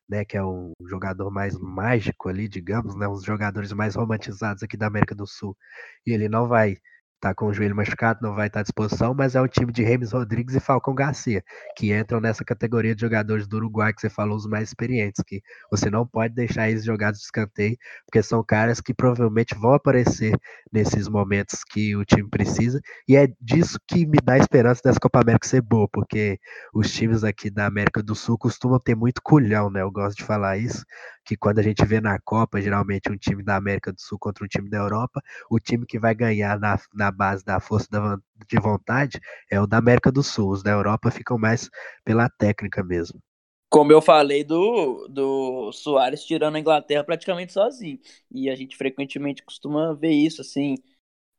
né, 0.10 0.26
que 0.26 0.38
é 0.38 0.44
um 0.44 0.72
jogador 0.88 1.32
mais 1.32 1.58
mágico 1.58 2.30
ali, 2.30 2.48
digamos, 2.48 2.96
né, 2.96 3.08
dos 3.08 3.24
jogadores 3.24 3.72
mais 3.74 3.96
romantizados 3.96 4.64
aqui 4.64 4.78
da 4.78 4.88
América 4.88 5.16
do 5.16 5.28
Sul. 5.28 5.56
E 6.06 6.12
ele 6.12 6.30
não 6.30 6.48
vai 6.48 6.78
tá 7.20 7.34
com 7.34 7.48
o 7.48 7.54
joelho 7.54 7.76
machucado, 7.76 8.20
não 8.22 8.36
vai 8.36 8.48
estar 8.48 8.60
à 8.62 8.64
disposição, 8.64 9.14
mas 9.14 9.36
é 9.36 9.42
um 9.42 9.48
time 9.48 9.72
de 9.72 9.84
Remes 9.84 10.12
Rodrigues 10.12 10.56
e 10.56 10.60
Falcão 10.60 10.94
Garcia, 10.94 11.44
que 11.76 11.94
entram 11.94 12.20
nessa 12.22 12.44
categoria 12.44 12.94
de 12.96 13.02
jogadores 13.02 13.48
do 13.48 13.58
Uruguai 13.58 13.94
que 13.94 14.02
você 14.02 14.10
falou, 14.10 14.38
os 14.38 14.48
mais 14.48 14.70
experientes, 14.70 15.24
que 15.26 15.42
você 15.72 15.90
não 15.90 16.06
pode 16.06 16.34
deixar 16.36 16.70
eles 16.70 16.84
jogados 16.86 17.20
de 17.20 17.26
escanteio, 17.26 17.78
porque 18.06 18.22
são 18.22 18.44
caras 18.44 18.80
que 18.82 18.94
provavelmente 18.94 19.56
vão 19.56 19.74
aparecer 19.74 20.38
nesses 20.72 21.08
momentos 21.08 21.64
que 21.64 21.96
o 21.96 22.06
time 22.06 22.30
precisa, 22.30 22.80
e 23.08 23.16
é 23.16 23.28
disso 23.42 23.80
que 23.88 24.06
me 24.06 24.18
dá 24.24 24.38
esperança 24.38 24.82
dessa 24.84 25.00
Copa 25.00 25.22
América 25.22 25.48
ser 25.48 25.62
boa, 25.62 25.88
porque 25.92 26.40
os 26.74 26.92
times 26.92 27.24
aqui 27.24 27.50
da 27.50 27.66
América 27.66 28.04
do 28.04 28.16
Sul 28.16 28.38
costumam 28.38 28.80
ter 28.80 28.96
muito 28.96 29.22
culhão, 29.24 29.70
né? 29.70 29.82
Eu 29.82 29.92
gosto 29.92 30.18
de 30.18 30.24
falar 30.24 30.58
isso, 30.58 30.84
que 31.26 31.36
quando 31.36 31.60
a 31.60 31.64
gente 31.64 31.84
vê 31.86 32.00
na 32.00 32.20
Copa, 32.20 32.62
geralmente 32.62 33.12
um 33.12 33.18
time 33.18 33.44
da 33.44 33.56
América 33.56 33.92
do 33.92 34.00
Sul 34.00 34.18
contra 34.20 34.46
um 34.46 34.48
time 34.48 34.70
da 34.70 34.78
Europa, 34.78 35.22
o 35.50 35.60
time 35.60 35.86
que 35.86 36.00
vai 36.00 36.14
ganhar 36.14 36.60
na, 36.60 36.80
na 36.94 37.12
base 37.12 37.44
da 37.44 37.60
força 37.60 37.88
da, 37.90 38.18
de 38.48 38.60
vontade 38.60 39.20
é 39.52 39.60
o 39.60 39.68
da 39.68 39.78
América 39.78 40.12
do 40.12 40.22
Sul. 40.22 40.52
Os 40.52 40.64
da 40.64 40.72
Europa 40.72 41.10
ficam 41.12 41.38
mais 41.38 41.70
pela 42.04 42.30
técnica 42.30 42.84
mesmo. 42.84 43.20
Como 43.70 43.92
eu 43.92 44.02
falei 44.02 44.44
do, 44.44 45.08
do 45.10 45.72
Soares 45.74 46.24
tirando 46.24 46.56
a 46.56 46.60
Inglaterra 46.60 47.04
praticamente 47.04 47.52
sozinho. 47.52 48.00
E 48.32 48.50
a 48.50 48.56
gente 48.56 48.78
frequentemente 48.78 49.44
costuma 49.44 49.94
ver 49.94 50.12
isso, 50.12 50.42
assim. 50.42 50.76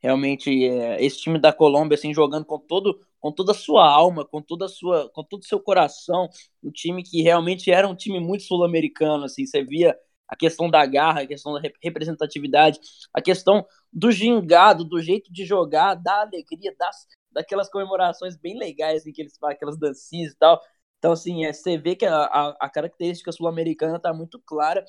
Realmente, 0.01 0.51
é, 0.69 1.03
esse 1.03 1.19
time 1.19 1.39
da 1.39 1.53
Colômbia, 1.53 1.95
assim, 1.95 2.13
jogando 2.13 2.45
com 2.45 2.59
todo 2.59 3.01
com 3.27 3.33
toda 3.33 3.51
a 3.51 3.55
sua 3.57 3.85
alma, 3.85 4.25
com 4.25 4.41
toda 4.41 4.69
sua, 4.69 5.11
com 5.11 5.25
todo 5.25 5.43
o 5.43 5.45
seu 5.45 5.59
coração, 5.59 6.29
um 6.63 6.71
time 6.71 7.03
que 7.03 7.23
realmente 7.23 7.73
era 7.73 7.89
um 7.89 7.95
time 7.97 8.21
muito 8.21 8.45
sul-americano, 8.45 9.25
assim, 9.25 9.45
você 9.45 9.65
via 9.65 9.99
a 10.29 10.37
questão 10.37 10.71
da 10.71 10.87
garra, 10.87 11.23
a 11.23 11.27
questão 11.27 11.53
da 11.55 11.61
representatividade, 11.83 12.79
a 13.13 13.21
questão 13.21 13.67
do 13.93 14.13
gingado, 14.13 14.85
do 14.85 15.03
jeito 15.03 15.33
de 15.33 15.45
jogar, 15.45 15.95
da 15.95 16.21
alegria, 16.21 16.73
das, 16.79 17.09
daquelas 17.33 17.69
comemorações 17.69 18.37
bem 18.37 18.57
legais 18.57 18.95
em 18.95 18.97
assim, 18.99 19.13
que 19.13 19.23
eles 19.23 19.37
fazem, 19.41 19.57
aquelas 19.57 19.77
dancinhas 19.77 20.33
e 20.33 20.37
tal. 20.37 20.61
Então, 20.99 21.11
assim, 21.11 21.45
é, 21.45 21.53
você 21.53 21.77
vê 21.77 21.97
que 21.97 22.07
a, 22.07 22.17
a, 22.17 22.57
a 22.61 22.71
característica 22.71 23.33
sul-americana 23.33 23.97
está 23.97 24.15
muito 24.15 24.41
clara 24.47 24.85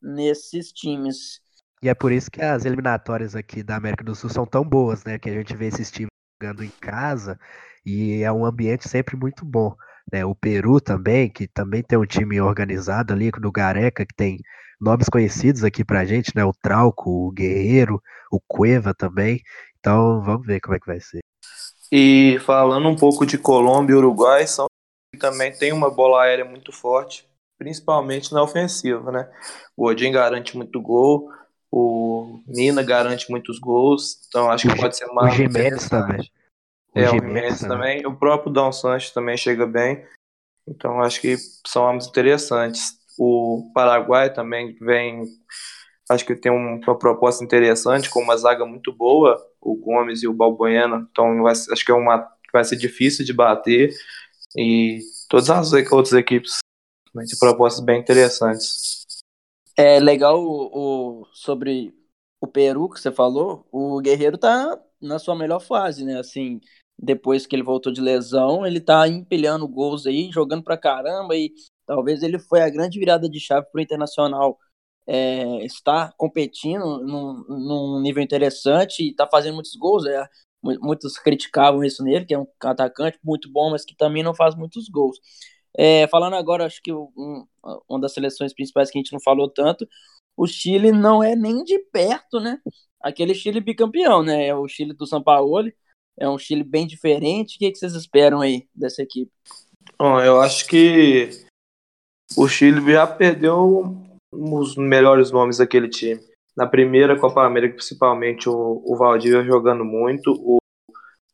nesses 0.00 0.72
times. 0.72 1.38
E 1.82 1.88
é 1.90 1.94
por 1.94 2.12
isso 2.12 2.30
que 2.30 2.40
as 2.40 2.64
eliminatórias 2.64 3.36
aqui 3.36 3.62
da 3.62 3.76
América 3.76 4.02
do 4.02 4.14
Sul 4.14 4.30
são 4.30 4.46
tão 4.46 4.64
boas, 4.64 5.04
né? 5.04 5.18
Que 5.18 5.28
a 5.28 5.34
gente 5.34 5.54
vê 5.54 5.66
esses 5.66 5.90
times 5.90 6.13
jogando 6.40 6.64
em 6.64 6.72
casa 6.80 7.38
e 7.84 8.22
é 8.22 8.32
um 8.32 8.44
ambiente 8.44 8.88
sempre 8.88 9.16
muito 9.16 9.44
bom. 9.44 9.74
Né? 10.12 10.24
O 10.24 10.34
Peru 10.34 10.80
também, 10.80 11.30
que 11.30 11.46
também 11.46 11.82
tem 11.82 11.98
um 11.98 12.06
time 12.06 12.40
organizado 12.40 13.12
ali, 13.12 13.30
do 13.30 13.52
Gareca, 13.52 14.04
que 14.04 14.14
tem 14.14 14.38
nomes 14.80 15.08
conhecidos 15.08 15.64
aqui 15.64 15.84
pra 15.84 16.04
gente, 16.04 16.32
né? 16.34 16.44
O 16.44 16.52
Trauco, 16.52 17.10
o 17.10 17.30
Guerreiro, 17.30 18.02
o 18.30 18.40
Cueva 18.40 18.92
também. 18.94 19.40
Então 19.78 20.22
vamos 20.22 20.46
ver 20.46 20.60
como 20.60 20.74
é 20.76 20.80
que 20.80 20.86
vai 20.86 21.00
ser. 21.00 21.20
E 21.90 22.38
falando 22.40 22.88
um 22.88 22.96
pouco 22.96 23.24
de 23.24 23.38
Colômbia 23.38 23.94
e 23.94 23.96
Uruguai, 23.96 24.46
são 24.46 24.66
também 25.18 25.52
tem 25.52 25.72
uma 25.72 25.90
bola 25.90 26.22
aérea 26.24 26.44
muito 26.44 26.72
forte, 26.72 27.24
principalmente 27.56 28.32
na 28.32 28.42
ofensiva, 28.42 29.12
né? 29.12 29.30
O 29.76 29.86
Odin 29.86 30.10
garante 30.10 30.56
muito 30.56 30.80
gol, 30.82 31.30
o 31.76 32.40
Mina 32.46 32.84
garante 32.84 33.28
muitos 33.28 33.58
gols, 33.58 34.20
então 34.28 34.48
acho 34.48 34.68
que 34.68 34.80
pode 34.80 34.96
ser 34.96 35.06
uma. 35.06 35.24
O 35.24 35.30
Jimenez 35.30 35.88
também. 35.88 36.30
O 36.94 37.00
é, 37.00 37.10
o 37.10 37.20
também. 37.20 37.58
também. 37.58 38.06
O 38.06 38.14
próprio 38.14 38.52
Dom 38.52 38.70
Sanches 38.70 39.10
também 39.10 39.36
chega 39.36 39.66
bem. 39.66 40.06
Então 40.68 41.00
acho 41.00 41.20
que 41.20 41.36
são 41.66 41.88
ambos 41.88 42.06
interessantes. 42.06 42.96
O 43.18 43.72
Paraguai 43.74 44.32
também 44.32 44.76
vem, 44.80 45.24
acho 46.08 46.24
que 46.24 46.36
tem 46.36 46.52
uma 46.52 46.96
proposta 46.96 47.42
interessante, 47.42 48.08
com 48.08 48.20
uma 48.20 48.36
zaga 48.36 48.64
muito 48.64 48.92
boa, 48.92 49.36
o 49.60 49.74
Gomes 49.74 50.22
e 50.22 50.28
o 50.28 50.32
Balbuena. 50.32 51.08
Então 51.10 51.42
vai, 51.42 51.52
acho 51.52 51.84
que 51.84 51.90
é 51.90 51.94
uma 51.94 52.30
vai 52.52 52.62
ser 52.62 52.76
difícil 52.76 53.24
de 53.24 53.32
bater. 53.32 53.92
E 54.56 55.00
todas 55.28 55.50
as 55.50 55.72
outras 55.72 56.12
equipes 56.12 56.58
também 57.12 57.26
têm 57.26 57.36
propostas 57.36 57.84
bem 57.84 57.98
interessantes. 57.98 59.03
É 59.76 59.98
legal 59.98 60.40
o, 60.40 61.22
o, 61.22 61.26
sobre 61.32 61.94
o 62.40 62.46
Peru 62.46 62.88
que 62.88 63.00
você 63.00 63.10
falou. 63.10 63.66
O 63.72 64.00
Guerreiro 64.00 64.38
tá 64.38 64.78
na 65.00 65.18
sua 65.18 65.36
melhor 65.36 65.60
fase, 65.60 66.04
né? 66.04 66.18
Assim, 66.18 66.60
depois 66.98 67.46
que 67.46 67.56
ele 67.56 67.62
voltou 67.62 67.92
de 67.92 68.00
lesão, 68.00 68.66
ele 68.66 68.80
tá 68.80 69.08
empilhando 69.08 69.66
gols 69.68 70.06
aí, 70.06 70.30
jogando 70.32 70.62
pra 70.62 70.78
caramba 70.78 71.36
e 71.36 71.52
talvez 71.86 72.22
ele 72.22 72.38
foi 72.38 72.62
a 72.62 72.70
grande 72.70 72.98
virada 72.98 73.28
de 73.28 73.40
chave 73.40 73.66
pro 73.70 73.80
Internacional 73.80 74.58
é, 75.06 75.64
estar 75.64 76.14
competindo 76.16 77.00
num, 77.04 77.44
num, 77.48 78.00
nível 78.00 78.22
interessante 78.22 79.02
e 79.08 79.14
tá 79.14 79.26
fazendo 79.30 79.54
muitos 79.54 79.74
gols. 79.76 80.06
É, 80.06 80.28
muitos 80.62 81.18
criticavam 81.18 81.84
isso 81.84 82.02
nele, 82.02 82.24
que 82.24 82.34
é 82.34 82.38
um 82.38 82.46
atacante 82.62 83.18
muito 83.22 83.50
bom, 83.52 83.70
mas 83.70 83.84
que 83.84 83.96
também 83.96 84.22
não 84.22 84.34
faz 84.34 84.54
muitos 84.54 84.88
gols. 84.88 85.18
É, 85.76 86.06
falando 86.08 86.34
agora, 86.34 86.66
acho 86.66 86.80
que 86.82 86.92
um, 86.92 87.46
uma 87.88 88.00
das 88.00 88.12
seleções 88.12 88.54
principais 88.54 88.90
que 88.90 88.98
a 88.98 89.00
gente 89.00 89.12
não 89.12 89.20
falou 89.20 89.48
tanto, 89.48 89.88
o 90.36 90.46
Chile 90.46 90.92
não 90.92 91.22
é 91.22 91.34
nem 91.34 91.64
de 91.64 91.78
perto, 91.78 92.40
né? 92.40 92.58
Aquele 93.00 93.34
Chile 93.34 93.60
bicampeão, 93.60 94.22
né? 94.22 94.46
É 94.46 94.54
o 94.54 94.66
Chile 94.68 94.92
do 94.92 95.06
Sampaoli, 95.06 95.74
é 96.18 96.28
um 96.28 96.38
Chile 96.38 96.64
bem 96.64 96.86
diferente. 96.86 97.56
O 97.56 97.58
que, 97.58 97.70
que 97.70 97.78
vocês 97.78 97.94
esperam 97.94 98.40
aí 98.40 98.68
dessa 98.74 99.02
equipe? 99.02 99.30
Bom, 99.98 100.20
eu 100.20 100.40
acho 100.40 100.66
que 100.66 101.30
o 102.36 102.48
Chile 102.48 102.92
já 102.92 103.06
perdeu 103.06 103.96
os 104.32 104.76
melhores 104.76 105.30
nomes 105.30 105.58
daquele 105.58 105.88
time. 105.88 106.20
Na 106.56 106.66
primeira 106.66 107.18
Copa 107.18 107.44
América, 107.44 107.76
principalmente, 107.76 108.48
o, 108.48 108.82
o 108.84 108.96
Valdívia 108.96 109.42
jogando 109.42 109.84
muito. 109.84 110.32
O, 110.32 110.58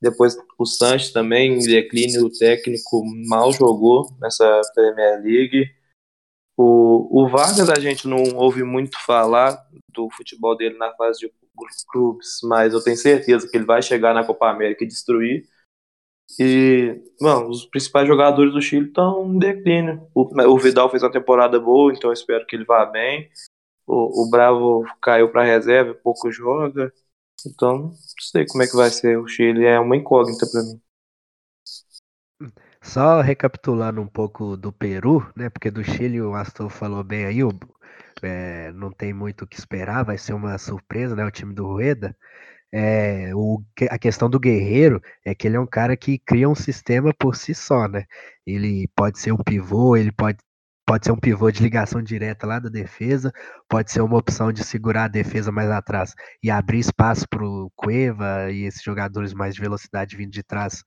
depois 0.01 0.37
o 0.59 0.65
Sanches 0.65 1.13
também, 1.13 1.55
em 1.55 1.59
declínio, 1.59 2.25
o 2.25 2.33
técnico 2.33 3.05
mal 3.29 3.53
jogou 3.53 4.11
nessa 4.19 4.61
Premier 4.75 5.23
League. 5.23 5.71
O, 6.57 7.23
o 7.23 7.29
Vargas 7.29 7.69
a 7.69 7.79
gente 7.79 8.09
não 8.09 8.23
ouve 8.37 8.63
muito 8.63 8.99
falar 9.05 9.59
do 9.89 10.09
futebol 10.11 10.57
dele 10.57 10.79
na 10.79 10.93
fase 10.95 11.21
de 11.21 11.33
clubes, 11.91 12.39
mas 12.45 12.73
eu 12.73 12.83
tenho 12.83 12.97
certeza 12.97 13.49
que 13.49 13.57
ele 13.57 13.67
vai 13.67 13.83
chegar 13.83 14.15
na 14.15 14.25
Copa 14.25 14.49
América 14.49 14.85
e 14.85 14.89
destruir. 14.89 15.47
E, 16.39 17.03
bom, 17.21 17.49
os 17.49 17.67
principais 17.67 18.07
jogadores 18.07 18.53
do 18.53 18.63
Chile 18.63 18.87
estão 18.87 19.27
em 19.35 19.39
declínio. 19.39 20.07
O, 20.15 20.23
o, 20.23 20.59
Vidal 20.59 20.89
fez 20.89 21.03
uma 21.03 21.11
temporada 21.11 21.59
boa, 21.59 21.93
então 21.93 22.13
espero 22.13 22.47
que 22.47 22.57
ele 22.57 22.65
vá 22.65 22.87
bem. 22.87 23.29
O, 23.87 24.23
o 24.27 24.31
Bravo 24.31 24.85
caiu 25.03 25.31
para 25.31 25.45
reserva, 25.45 25.95
pouco 25.95 26.31
joga. 26.31 26.93
Então, 27.47 27.79
não 27.79 27.95
sei 28.21 28.47
como 28.47 28.63
é 28.63 28.67
que 28.67 28.77
vai 28.77 28.91
ser. 28.91 29.19
O 29.19 29.27
Chile 29.27 29.65
é 29.65 29.79
uma 29.79 29.97
incógnita 29.97 30.47
para 30.51 30.63
mim. 30.63 30.81
Só 32.83 33.21
recapitulando 33.21 34.01
um 34.01 34.07
pouco 34.07 34.57
do 34.57 34.73
Peru, 34.73 35.31
né? 35.37 35.51
Porque 35.51 35.71
do 35.71 35.85
Chile 35.85 36.21
o 36.21 36.35
Astor 36.35 36.71
falou 36.71 37.05
bem 37.05 37.27
aí, 37.27 37.41
é, 38.23 38.73
não 38.73 38.91
tem 38.91 39.13
muito 39.13 39.45
o 39.45 39.47
que 39.47 39.59
esperar, 39.59 40.05
vai 40.05 40.19
ser 40.19 40.33
uma 40.33 40.57
surpresa, 40.59 41.15
né? 41.17 41.25
O 41.25 41.31
time 41.31 41.55
do 41.55 41.67
Rueda. 41.67 42.17
É, 42.73 43.35
o, 43.35 43.63
a 43.91 43.99
questão 43.99 44.31
do 44.31 44.39
Guerreiro 44.41 45.03
é 45.25 45.35
que 45.35 45.47
ele 45.49 45.57
é 45.57 45.61
um 45.61 45.67
cara 45.67 45.97
que 45.97 46.19
cria 46.19 46.49
um 46.49 46.55
sistema 46.55 47.13
por 47.15 47.37
si 47.37 47.55
só, 47.55 47.89
né? 47.89 48.05
Ele 48.47 48.89
pode 48.97 49.19
ser 49.19 49.33
um 49.33 49.39
pivô, 49.39 49.97
ele 49.97 50.13
pode, 50.13 50.39
pode 50.91 51.07
ser 51.07 51.13
um 51.13 51.17
pivô 51.17 51.53
de 51.53 51.63
ligação 51.63 52.03
direta 52.03 52.45
lá 52.49 52.59
da 52.59 52.69
defesa, 52.69 53.31
pode 53.69 53.93
ser 53.93 54.01
uma 54.01 54.19
opção 54.19 54.53
de 54.53 54.65
segurar 54.65 55.05
a 55.05 55.09
defesa 55.09 55.53
mais 55.53 55.71
atrás 55.71 56.17
e 56.43 56.51
abrir 56.51 56.81
espaço 56.81 57.29
para 57.31 57.47
o 57.47 57.71
Cueva 57.77 58.51
e 58.51 58.65
esses 58.65 58.83
jogadores 58.83 59.33
mais 59.33 59.55
de 59.55 59.61
velocidade 59.61 60.17
vindo 60.17 60.33
de 60.33 60.43
trás 60.43 60.83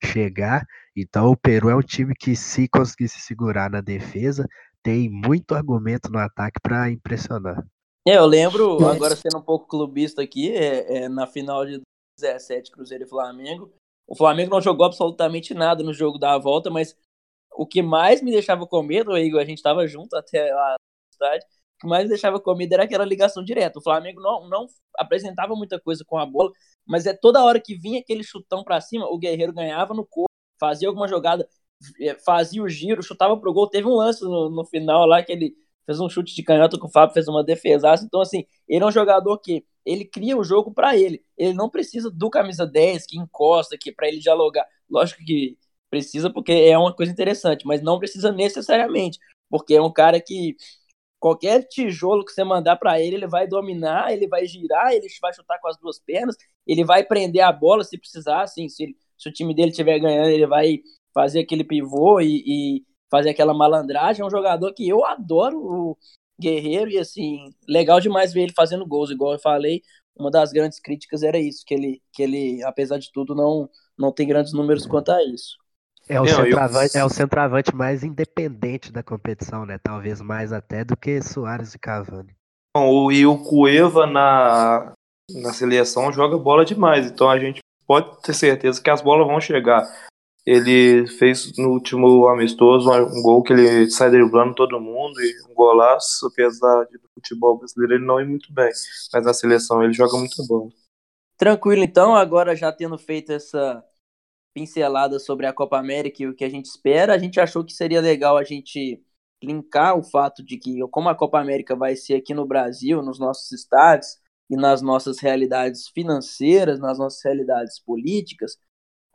chegar. 0.00 0.64
Então 0.96 1.26
o 1.32 1.36
Peru 1.36 1.68
é 1.70 1.74
um 1.74 1.82
time 1.82 2.14
que, 2.14 2.36
se 2.36 2.68
conseguir 2.68 3.08
se 3.08 3.18
segurar 3.18 3.68
na 3.68 3.80
defesa, 3.80 4.46
tem 4.80 5.10
muito 5.10 5.56
argumento 5.56 6.08
no 6.08 6.20
ataque 6.20 6.60
para 6.62 6.88
impressionar. 6.92 7.60
É, 8.06 8.16
eu 8.16 8.26
lembro, 8.26 8.86
agora 8.86 9.16
sendo 9.16 9.38
um 9.38 9.42
pouco 9.42 9.66
clubista 9.66 10.22
aqui, 10.22 10.52
é, 10.52 10.98
é, 10.98 11.08
na 11.08 11.26
final 11.26 11.66
de 11.66 11.82
17, 12.16 12.70
Cruzeiro 12.70 13.02
e 13.02 13.08
Flamengo. 13.08 13.72
O 14.06 14.14
Flamengo 14.14 14.52
não 14.52 14.60
jogou 14.60 14.86
absolutamente 14.86 15.52
nada 15.52 15.82
no 15.82 15.92
jogo 15.92 16.16
da 16.16 16.38
volta, 16.38 16.70
mas 16.70 16.96
o 17.52 17.66
que 17.66 17.82
mais 17.82 18.22
me 18.22 18.30
deixava 18.30 18.66
com 18.66 18.82
medo, 18.82 19.16
Igor, 19.16 19.40
a 19.40 19.44
gente 19.44 19.58
estava 19.58 19.86
junto 19.86 20.14
até 20.16 20.52
lá 20.54 20.70
na 20.72 21.12
cidade, 21.12 21.44
o 21.76 21.80
que 21.80 21.86
mais 21.88 22.04
me 22.04 22.10
deixava 22.10 22.40
com 22.40 22.54
medo 22.54 22.72
era 22.74 22.84
aquela 22.84 23.04
ligação 23.04 23.42
direta. 23.44 23.78
O 23.78 23.82
Flamengo 23.82 24.20
não, 24.20 24.48
não 24.48 24.66
apresentava 24.96 25.54
muita 25.54 25.80
coisa 25.80 26.04
com 26.06 26.18
a 26.18 26.26
bola, 26.26 26.50
mas 26.86 27.06
é 27.06 27.14
toda 27.14 27.44
hora 27.44 27.60
que 27.60 27.76
vinha 27.76 28.00
aquele 28.00 28.24
chutão 28.24 28.64
para 28.64 28.80
cima, 28.80 29.06
o 29.06 29.18
Guerreiro 29.18 29.52
ganhava 29.52 29.94
no 29.94 30.04
corpo, 30.06 30.28
fazia 30.58 30.88
alguma 30.88 31.08
jogada, 31.08 31.48
é, 32.00 32.14
fazia 32.24 32.62
o 32.62 32.68
giro, 32.68 33.02
chutava 33.02 33.36
pro 33.36 33.52
gol. 33.52 33.68
Teve 33.68 33.86
um 33.86 33.94
lance 33.94 34.22
no, 34.24 34.50
no 34.50 34.64
final 34.64 35.06
lá 35.06 35.22
que 35.22 35.32
ele 35.32 35.54
fez 35.86 36.00
um 36.00 36.08
chute 36.08 36.34
de 36.34 36.42
canhota 36.42 36.78
que 36.78 36.84
o 36.84 36.90
Fábio 36.90 37.14
fez 37.14 37.28
uma 37.28 37.42
defesa. 37.44 37.94
Então, 38.02 38.20
assim, 38.20 38.44
ele 38.68 38.84
é 38.84 38.86
um 38.86 38.90
jogador 38.90 39.38
que 39.38 39.64
ele 39.86 40.04
cria 40.04 40.36
o 40.36 40.44
jogo 40.44 40.72
para 40.72 40.96
ele. 40.96 41.24
Ele 41.36 41.54
não 41.54 41.70
precisa 41.70 42.10
do 42.10 42.28
camisa 42.28 42.66
10 42.66 43.06
que 43.06 43.18
encosta 43.18 43.74
aqui 43.74 43.90
para 43.92 44.08
ele 44.08 44.18
dialogar. 44.18 44.66
Lógico 44.90 45.24
que 45.24 45.56
precisa 45.90 46.32
porque 46.32 46.52
é 46.52 46.76
uma 46.78 46.94
coisa 46.94 47.12
interessante, 47.12 47.66
mas 47.66 47.82
não 47.82 47.98
precisa 47.98 48.32
necessariamente, 48.32 49.18
porque 49.48 49.74
é 49.74 49.82
um 49.82 49.92
cara 49.92 50.20
que 50.20 50.56
qualquer 51.18 51.64
tijolo 51.68 52.24
que 52.24 52.32
você 52.32 52.44
mandar 52.44 52.76
para 52.76 53.00
ele, 53.00 53.16
ele 53.16 53.26
vai 53.26 53.46
dominar, 53.46 54.12
ele 54.12 54.28
vai 54.28 54.46
girar, 54.46 54.92
ele 54.92 55.06
vai 55.20 55.32
chutar 55.32 55.58
com 55.60 55.68
as 55.68 55.76
duas 55.78 55.98
pernas, 55.98 56.36
ele 56.66 56.84
vai 56.84 57.04
prender 57.04 57.42
a 57.42 57.52
bola 57.52 57.84
se 57.84 57.98
precisar, 57.98 58.42
assim, 58.42 58.68
se, 58.68 58.96
se 59.16 59.28
o 59.28 59.32
time 59.32 59.54
dele 59.54 59.70
estiver 59.70 59.98
ganhando, 59.98 60.28
ele 60.28 60.46
vai 60.46 60.80
fazer 61.12 61.40
aquele 61.40 61.64
pivô 61.64 62.20
e, 62.20 62.44
e, 62.46 62.84
fazer 63.10 63.30
aquela 63.30 63.54
malandragem. 63.54 64.22
É 64.22 64.26
um 64.26 64.30
jogador 64.30 64.72
que 64.74 64.88
eu 64.88 65.04
adoro, 65.04 65.58
o 65.58 65.98
Guerreiro, 66.40 66.90
e 66.90 66.98
assim, 66.98 67.52
legal 67.68 68.00
demais 68.00 68.32
ver 68.32 68.42
ele 68.42 68.52
fazendo 68.54 68.86
gols, 68.86 69.10
igual 69.10 69.32
eu 69.32 69.38
falei. 69.40 69.82
Uma 70.16 70.30
das 70.30 70.52
grandes 70.52 70.80
críticas 70.80 71.22
era 71.22 71.38
isso, 71.38 71.64
que 71.66 71.74
ele, 71.74 72.02
que 72.12 72.22
ele 72.22 72.62
apesar 72.64 72.98
de 72.98 73.10
tudo, 73.12 73.34
não, 73.34 73.68
não 73.98 74.12
tem 74.12 74.26
grandes 74.26 74.52
números 74.52 74.86
quanto 74.86 75.10
a 75.10 75.22
isso. 75.24 75.56
É 76.08 76.20
o, 76.20 76.26
centroavante, 76.26 76.96
eu... 76.96 77.00
é 77.00 77.04
o 77.04 77.08
centroavante 77.08 77.74
mais 77.74 78.02
independente 78.02 78.90
da 78.90 79.02
competição, 79.02 79.66
né? 79.66 79.78
Talvez 79.82 80.20
mais 80.20 80.52
até 80.52 80.84
do 80.84 80.96
que 80.96 81.20
Soares 81.20 81.74
e 81.74 81.78
Cavani. 81.78 82.34
Bom, 82.74 83.12
e 83.12 83.26
o 83.26 83.38
Cueva 83.38 84.06
na, 84.06 84.92
na 85.30 85.52
seleção 85.52 86.12
joga 86.12 86.38
bola 86.38 86.64
demais, 86.64 87.10
então 87.10 87.28
a 87.28 87.38
gente 87.38 87.60
pode 87.86 88.22
ter 88.22 88.34
certeza 88.34 88.80
que 88.80 88.90
as 88.90 89.02
bolas 89.02 89.26
vão 89.26 89.40
chegar. 89.40 89.82
Ele 90.46 91.06
fez 91.06 91.52
no 91.58 91.70
último 91.70 92.26
amistoso 92.28 92.90
um 92.90 93.22
gol 93.22 93.42
que 93.42 93.52
ele 93.52 93.90
sai 93.90 94.10
driblando 94.10 94.54
todo 94.54 94.80
mundo 94.80 95.20
e 95.20 95.50
um 95.50 95.54
golaço, 95.54 96.26
apesar 96.26 96.84
de 96.84 96.96
do 96.96 97.08
futebol 97.14 97.58
brasileiro 97.58 97.94
ele 97.94 98.06
não 98.06 98.20
ir 98.20 98.26
muito 98.26 98.50
bem, 98.52 98.70
mas 99.12 99.24
na 99.24 99.34
seleção 99.34 99.82
ele 99.82 99.92
joga 99.92 100.16
muito 100.16 100.46
bom. 100.46 100.70
Tranquilo, 101.36 101.82
então, 101.84 102.16
agora 102.16 102.56
já 102.56 102.72
tendo 102.72 102.96
feito 102.96 103.32
essa 103.32 103.84
pincelada 104.58 105.20
sobre 105.20 105.46
a 105.46 105.52
Copa 105.52 105.78
América 105.78 106.20
e 106.20 106.26
o 106.26 106.34
que 106.34 106.44
a 106.44 106.48
gente 106.50 106.66
espera, 106.66 107.14
a 107.14 107.18
gente 107.18 107.38
achou 107.38 107.64
que 107.64 107.72
seria 107.72 108.00
legal 108.00 108.36
a 108.36 108.42
gente 108.42 109.00
linkar 109.42 109.96
o 109.96 110.02
fato 110.02 110.44
de 110.44 110.58
que, 110.58 110.80
como 110.90 111.08
a 111.08 111.14
Copa 111.14 111.38
América 111.38 111.76
vai 111.76 111.94
ser 111.94 112.16
aqui 112.16 112.34
no 112.34 112.44
Brasil, 112.44 113.00
nos 113.00 113.20
nossos 113.20 113.52
estádios 113.52 114.18
e 114.50 114.56
nas 114.56 114.82
nossas 114.82 115.20
realidades 115.20 115.86
financeiras, 115.88 116.80
nas 116.80 116.98
nossas 116.98 117.22
realidades 117.24 117.78
políticas, 117.78 118.58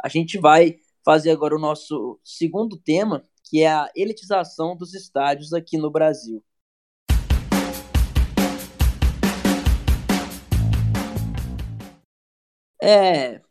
a 0.01 0.08
gente 0.08 0.38
vai 0.38 0.77
fazer 1.03 1.32
agora 1.32 1.56
o 1.56 1.60
nosso 1.60 2.17
segundo 2.23 2.77
tema, 2.77 3.27
que 3.43 3.63
é 3.63 3.67
a 3.67 3.91
elitização 3.97 4.77
dos 4.77 4.93
estádios 4.93 5.51
aqui 5.51 5.77
no 5.77 5.91
Brasil. 5.91 6.41
É, 12.82 13.41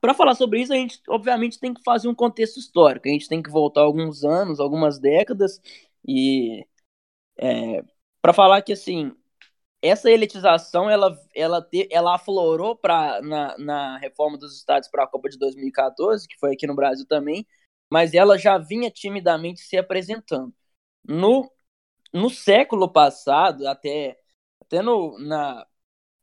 para 0.00 0.14
falar 0.14 0.34
sobre 0.34 0.60
isso, 0.62 0.72
a 0.72 0.76
gente 0.76 1.00
obviamente 1.08 1.58
tem 1.58 1.72
que 1.74 1.82
fazer 1.84 2.08
um 2.08 2.14
contexto 2.14 2.58
histórico. 2.58 3.08
A 3.08 3.12
gente 3.12 3.28
tem 3.28 3.42
que 3.42 3.50
voltar 3.50 3.82
alguns 3.82 4.24
anos, 4.24 4.60
algumas 4.60 4.98
décadas, 4.98 5.60
e 6.06 6.66
é, 7.38 7.82
para 8.22 8.32
falar 8.32 8.62
que 8.62 8.72
assim 8.72 9.12
essa 9.82 10.10
elitização 10.10 10.88
ela, 10.90 11.18
ela, 11.34 11.60
te, 11.62 11.88
ela 11.90 12.14
aflorou 12.14 12.76
pra, 12.76 13.20
na, 13.22 13.58
na 13.58 13.98
reforma 13.98 14.38
dos 14.38 14.56
estádios 14.56 14.90
para 14.90 15.04
a 15.04 15.06
Copa 15.06 15.28
de 15.28 15.38
2014, 15.38 16.28
que 16.28 16.38
foi 16.38 16.52
aqui 16.54 16.66
no 16.66 16.74
Brasil 16.76 17.06
também, 17.06 17.46
mas 17.90 18.14
ela 18.14 18.38
já 18.38 18.58
vinha 18.58 18.90
timidamente 18.90 19.60
se 19.60 19.76
apresentando. 19.76 20.54
No, 21.06 21.50
no 22.12 22.30
século 22.30 22.92
passado, 22.92 23.66
até, 23.68 24.18
até 24.60 24.82
no, 24.82 25.18
na, 25.20 25.66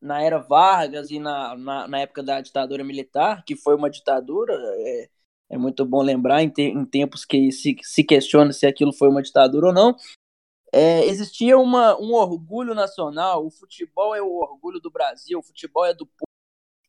na 0.02 0.22
era 0.22 0.40
Vargas 0.40 1.12
e 1.12 1.20
na, 1.20 1.56
na, 1.58 1.88
na, 1.88 2.00
época 2.00 2.24
da 2.24 2.42
ditadura 2.42 2.84
militar, 2.84 3.44
que 3.44 3.56
foi 3.56 3.76
uma 3.76 3.90
ditadura, 3.90 4.54
é, 4.78 5.10
é 5.52 5.58
muito 5.58 5.86
bom 5.86 6.02
lembrar 6.02 6.42
em, 6.42 6.50
te, 6.50 6.62
em 6.64 6.86
tempos 6.86 7.26
que 7.26 7.52
se, 7.52 7.76
se 7.82 8.04
questiona 8.04 8.54
se 8.54 8.66
aquilo 8.66 8.94
foi 8.94 9.10
uma 9.10 9.22
ditadura 9.22 9.68
ou 9.68 9.74
não, 9.74 9.96
é, 10.72 11.06
existia 11.06 11.58
uma, 11.58 12.00
um 12.00 12.14
orgulho 12.14 12.76
nacional, 12.76 13.46
o 13.46 13.52
futebol 13.52 14.16
é 14.16 14.22
o 14.22 14.38
orgulho 14.38 14.80
do 14.80 14.92
Brasil, 14.92 15.40
o 15.40 15.44
futebol 15.44 15.86
é 15.86 15.94
do 15.94 16.06
povo, 16.06 16.30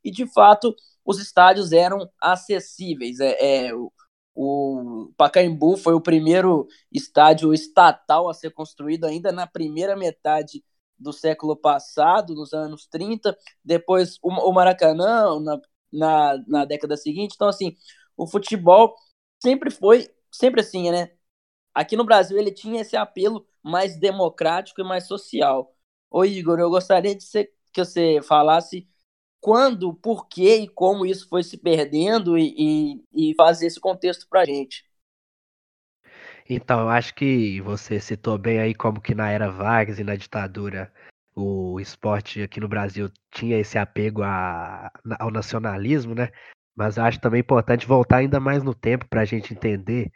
e 0.04 0.10
de 0.10 0.26
fato 0.26 0.74
os 1.04 1.18
estádios 1.18 1.72
eram 1.72 2.08
acessíveis. 2.20 3.20
É, 3.20 3.68
é, 3.68 3.74
o, 3.74 3.90
o 4.34 5.12
Pacaembu 5.16 5.76
foi 5.76 5.94
o 5.94 6.00
primeiro 6.00 6.68
estádio 6.92 7.52
estatal 7.54 8.28
a 8.28 8.34
ser 8.34 8.50
construído 8.52 9.06
ainda 9.06 9.32
na 9.32 9.46
primeira 9.46 9.96
metade 9.96 10.62
do 11.00 11.12
século 11.12 11.56
passado, 11.56 12.34
nos 12.34 12.52
anos 12.52 12.86
30, 12.86 13.36
depois 13.64 14.18
o, 14.22 14.52
Maracanã 14.52 15.40
na, 15.40 15.60
na, 15.92 16.44
na 16.46 16.64
década 16.64 16.96
seguinte. 16.96 17.34
Então, 17.34 17.48
assim, 17.48 17.76
o 18.16 18.26
futebol 18.26 18.94
sempre 19.42 19.70
foi, 19.70 20.08
sempre 20.30 20.60
assim, 20.60 20.90
né? 20.90 21.10
Aqui 21.74 21.96
no 21.96 22.04
Brasil 22.04 22.38
ele 22.38 22.52
tinha 22.52 22.82
esse 22.82 22.96
apelo 22.96 23.46
mais 23.62 23.98
democrático 23.98 24.80
e 24.80 24.84
mais 24.84 25.06
social. 25.06 25.74
Ô 26.10 26.24
Igor, 26.24 26.58
eu 26.58 26.70
gostaria 26.70 27.14
de 27.14 27.22
ser, 27.24 27.52
que 27.72 27.84
você 27.84 28.20
falasse 28.22 28.88
quando, 29.40 29.94
por 29.94 30.28
que 30.28 30.56
e 30.56 30.68
como 30.68 31.06
isso 31.06 31.28
foi 31.28 31.42
se 31.44 31.58
perdendo 31.58 32.38
e, 32.38 33.02
e, 33.14 33.30
e 33.32 33.34
fazer 33.36 33.66
esse 33.66 33.80
contexto 33.80 34.28
para 34.28 34.42
a 34.42 34.44
gente. 34.46 34.84
Então, 36.52 36.88
acho 36.88 37.14
que 37.14 37.60
você 37.60 38.00
citou 38.00 38.36
bem 38.36 38.58
aí 38.58 38.74
como 38.74 39.00
que 39.00 39.14
na 39.14 39.30
era 39.30 39.48
Vargas 39.52 40.00
e 40.00 40.04
na 40.04 40.16
ditadura 40.16 40.92
o 41.32 41.78
esporte 41.78 42.42
aqui 42.42 42.58
no 42.58 42.66
Brasil 42.66 43.08
tinha 43.30 43.56
esse 43.56 43.78
apego 43.78 44.24
a, 44.24 44.90
ao 45.20 45.30
nacionalismo, 45.30 46.12
né? 46.12 46.30
Mas 46.74 46.98
acho 46.98 47.20
também 47.20 47.40
importante 47.40 47.86
voltar 47.86 48.16
ainda 48.16 48.40
mais 48.40 48.64
no 48.64 48.74
tempo 48.74 49.06
para 49.08 49.20
a 49.20 49.24
gente 49.24 49.54
entender 49.54 50.10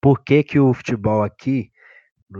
por 0.00 0.22
que, 0.22 0.44
que 0.44 0.60
o 0.60 0.72
futebol 0.72 1.24
aqui, 1.24 1.72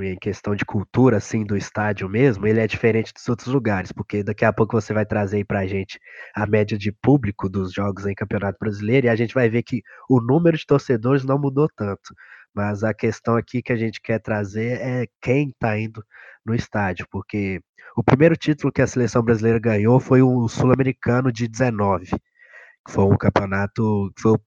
em 0.01 0.17
questão 0.17 0.55
de 0.55 0.65
cultura, 0.65 1.17
assim, 1.17 1.45
do 1.45 1.57
estádio 1.57 2.09
mesmo, 2.09 2.47
ele 2.47 2.61
é 2.61 2.69
diferente 2.69 3.13
dos 3.13 3.29
outros 3.29 3.49
lugares, 3.49 3.91
porque 3.91 4.23
daqui 4.23 4.45
a 4.45 4.53
pouco 4.53 4.81
você 4.81 4.95
vai 4.95 5.05
trazer 5.05 5.39
aí 5.39 5.45
pra 5.45 5.67
gente 5.67 5.99
a 6.37 6.47
média 6.47 6.79
de 6.79 6.93
público 6.93 7.49
dos 7.49 7.73
jogos 7.73 8.07
em 8.07 8.15
Campeonato 8.15 8.59
Brasileiro 8.61 9.09
e 9.09 9.11
a 9.11 9.17
gente 9.17 9.35
vai 9.35 9.49
ver 9.49 9.65
que 9.65 9.83
o 10.09 10.21
número 10.21 10.57
de 10.57 10.65
torcedores 10.65 11.25
não 11.25 11.37
mudou 11.37 11.69
tanto. 11.77 12.15
Mas 12.55 12.83
a 12.83 12.93
questão 12.93 13.37
aqui 13.37 13.63
que 13.63 13.73
a 13.73 13.77
gente 13.77 14.01
quer 14.01 14.21
trazer 14.21 14.81
é 14.81 15.07
quem 15.21 15.51
está 15.51 15.79
indo 15.79 16.05
no 16.45 16.55
estádio, 16.55 17.07
porque 17.11 17.61
o 17.97 18.03
primeiro 18.03 18.37
título 18.37 18.73
que 18.73 18.83
a 18.83 18.87
seleção 18.87 19.23
brasileira 19.23 19.59
ganhou 19.59 20.01
foi 20.01 20.23
o 20.23 20.49
Sul-Americano 20.49 21.33
de 21.33 21.47
19, 21.49 22.07
que 22.07 22.93
foi 22.93 23.05
um 23.05 23.17
campeonato, 23.17 24.13
foi 24.19 24.33
o 24.33 24.41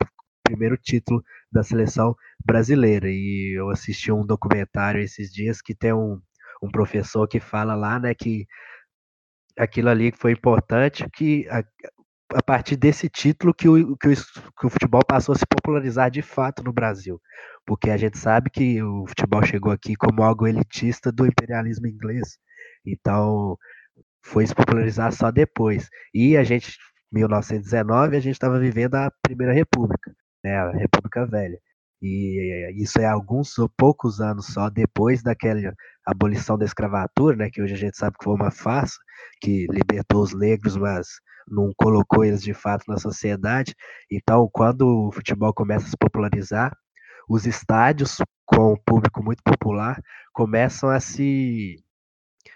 primeiro 0.43 0.77
título 0.77 1.23
da 1.51 1.63
seleção 1.63 2.15
brasileira. 2.45 3.07
E 3.09 3.57
eu 3.57 3.69
assisti 3.69 4.11
um 4.11 4.25
documentário 4.25 5.01
esses 5.01 5.31
dias 5.31 5.61
que 5.61 5.75
tem 5.75 5.93
um, 5.93 6.21
um 6.61 6.69
professor 6.71 7.27
que 7.27 7.39
fala 7.39 7.75
lá, 7.75 7.99
né, 7.99 8.13
que 8.13 8.45
aquilo 9.57 9.89
ali 9.89 10.11
foi 10.11 10.31
importante, 10.31 11.07
que 11.11 11.47
a, 11.49 11.63
a 12.35 12.43
partir 12.43 12.75
desse 12.75 13.09
título 13.09 13.53
que 13.53 13.67
o, 13.67 13.97
que, 13.97 14.09
o, 14.09 14.15
que 14.15 14.65
o 14.65 14.69
futebol 14.69 15.01
passou 15.07 15.33
a 15.33 15.37
se 15.37 15.45
popularizar 15.45 16.09
de 16.11 16.21
fato 16.21 16.63
no 16.63 16.73
Brasil. 16.73 17.19
Porque 17.65 17.89
a 17.89 17.97
gente 17.97 18.17
sabe 18.17 18.49
que 18.49 18.81
o 18.81 19.05
futebol 19.07 19.43
chegou 19.43 19.71
aqui 19.71 19.95
como 19.95 20.23
algo 20.23 20.47
elitista 20.47 21.11
do 21.11 21.25
imperialismo 21.25 21.87
inglês. 21.87 22.37
Então, 22.85 23.57
foi 24.23 24.47
se 24.47 24.55
popularizar 24.55 25.11
só 25.11 25.31
depois. 25.31 25.89
E 26.13 26.37
a 26.37 26.43
gente, 26.43 26.77
1919, 27.11 28.17
a 28.17 28.19
gente 28.19 28.33
estava 28.33 28.59
vivendo 28.59 28.95
a 28.95 29.11
Primeira 29.21 29.53
República, 29.53 30.15
né, 30.43 30.57
a 30.57 30.71
República 30.71 31.25
Velha. 31.25 31.59
E 32.01 32.81
isso 32.81 32.99
é 32.99 33.05
alguns 33.05 33.57
ou 33.57 33.69
poucos 33.69 34.19
anos 34.19 34.47
só 34.47 34.69
depois 34.69 35.23
daquela 35.23 35.73
abolição 36.05 36.57
da 36.57 36.65
escravatura, 36.65 37.37
né, 37.37 37.49
que 37.49 37.61
hoje 37.61 37.73
a 37.73 37.77
gente 37.77 37.97
sabe 37.97 38.17
que 38.17 38.25
foi 38.25 38.33
uma 38.33 38.51
farsa, 38.51 38.97
que 39.41 39.67
libertou 39.69 40.21
os 40.21 40.33
negros, 40.37 40.75
mas 40.75 41.07
não 41.47 41.71
colocou 41.75 42.23
eles 42.23 42.41
de 42.41 42.53
fato 42.53 42.83
na 42.87 42.97
sociedade. 42.97 43.75
Então, 44.11 44.49
quando 44.51 45.07
o 45.07 45.11
futebol 45.11 45.53
começa 45.53 45.85
a 45.85 45.89
se 45.89 45.97
popularizar, 45.97 46.75
os 47.29 47.45
estádios 47.45 48.17
com 48.45 48.73
o 48.73 48.77
público 48.77 49.23
muito 49.23 49.41
popular 49.43 50.01
começam 50.33 50.89
a 50.89 50.99
se 50.99 51.77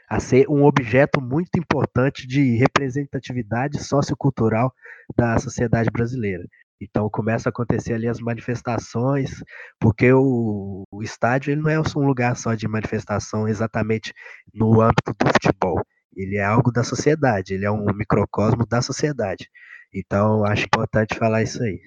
a 0.09 0.19
ser 0.19 0.49
um 0.49 0.63
objeto 0.63 1.21
muito 1.21 1.57
importante 1.57 2.25
de 2.25 2.55
representatividade 2.55 3.83
sociocultural 3.83 4.73
da 5.17 5.37
sociedade 5.37 5.89
brasileira. 5.91 6.45
Então 6.79 7.09
começa 7.09 7.49
a 7.49 7.51
acontecer 7.51 7.93
ali 7.93 8.07
as 8.07 8.19
manifestações, 8.19 9.43
porque 9.79 10.11
o, 10.13 10.83
o 10.91 11.03
estádio 11.03 11.51
ele 11.51 11.61
não 11.61 11.69
é 11.69 11.79
um 11.79 12.05
lugar 12.05 12.37
só 12.37 12.53
de 12.53 12.67
manifestação 12.67 13.47
exatamente 13.47 14.13
no 14.53 14.79
âmbito 14.81 15.13
do 15.13 15.27
futebol. 15.33 15.81
Ele 16.17 16.37
é 16.37 16.43
algo 16.43 16.71
da 16.71 16.83
sociedade, 16.83 17.53
ele 17.53 17.65
é 17.65 17.71
um 17.71 17.85
microcosmo 17.93 18.65
da 18.65 18.81
sociedade. 18.81 19.49
Então 19.93 20.43
acho 20.43 20.65
importante 20.65 21.17
falar 21.17 21.43
isso 21.43 21.61
aí. 21.61 21.79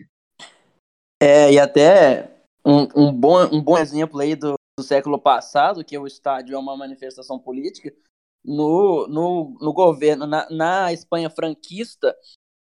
É, 1.21 1.53
e 1.53 1.59
até 1.59 2.31
um, 2.65 2.89
um, 2.95 3.13
bom, 3.13 3.43
um 3.53 3.63
bom 3.63 3.77
exemplo 3.77 4.21
aí 4.21 4.37
do, 4.37 4.55
do 4.79 4.85
século 4.85 5.19
passado, 5.19 5.85
que 5.85 5.99
o 5.99 6.07
estádio 6.07 6.55
é 6.55 6.59
uma 6.59 6.77
manifestação 6.77 7.39
política, 7.39 7.93
no, 8.45 9.07
no, 9.09 9.59
no 9.61 9.73
governo, 9.73 10.27
na, 10.27 10.49
na 10.49 10.93
Espanha 10.93 11.29
franquista, 11.29 12.17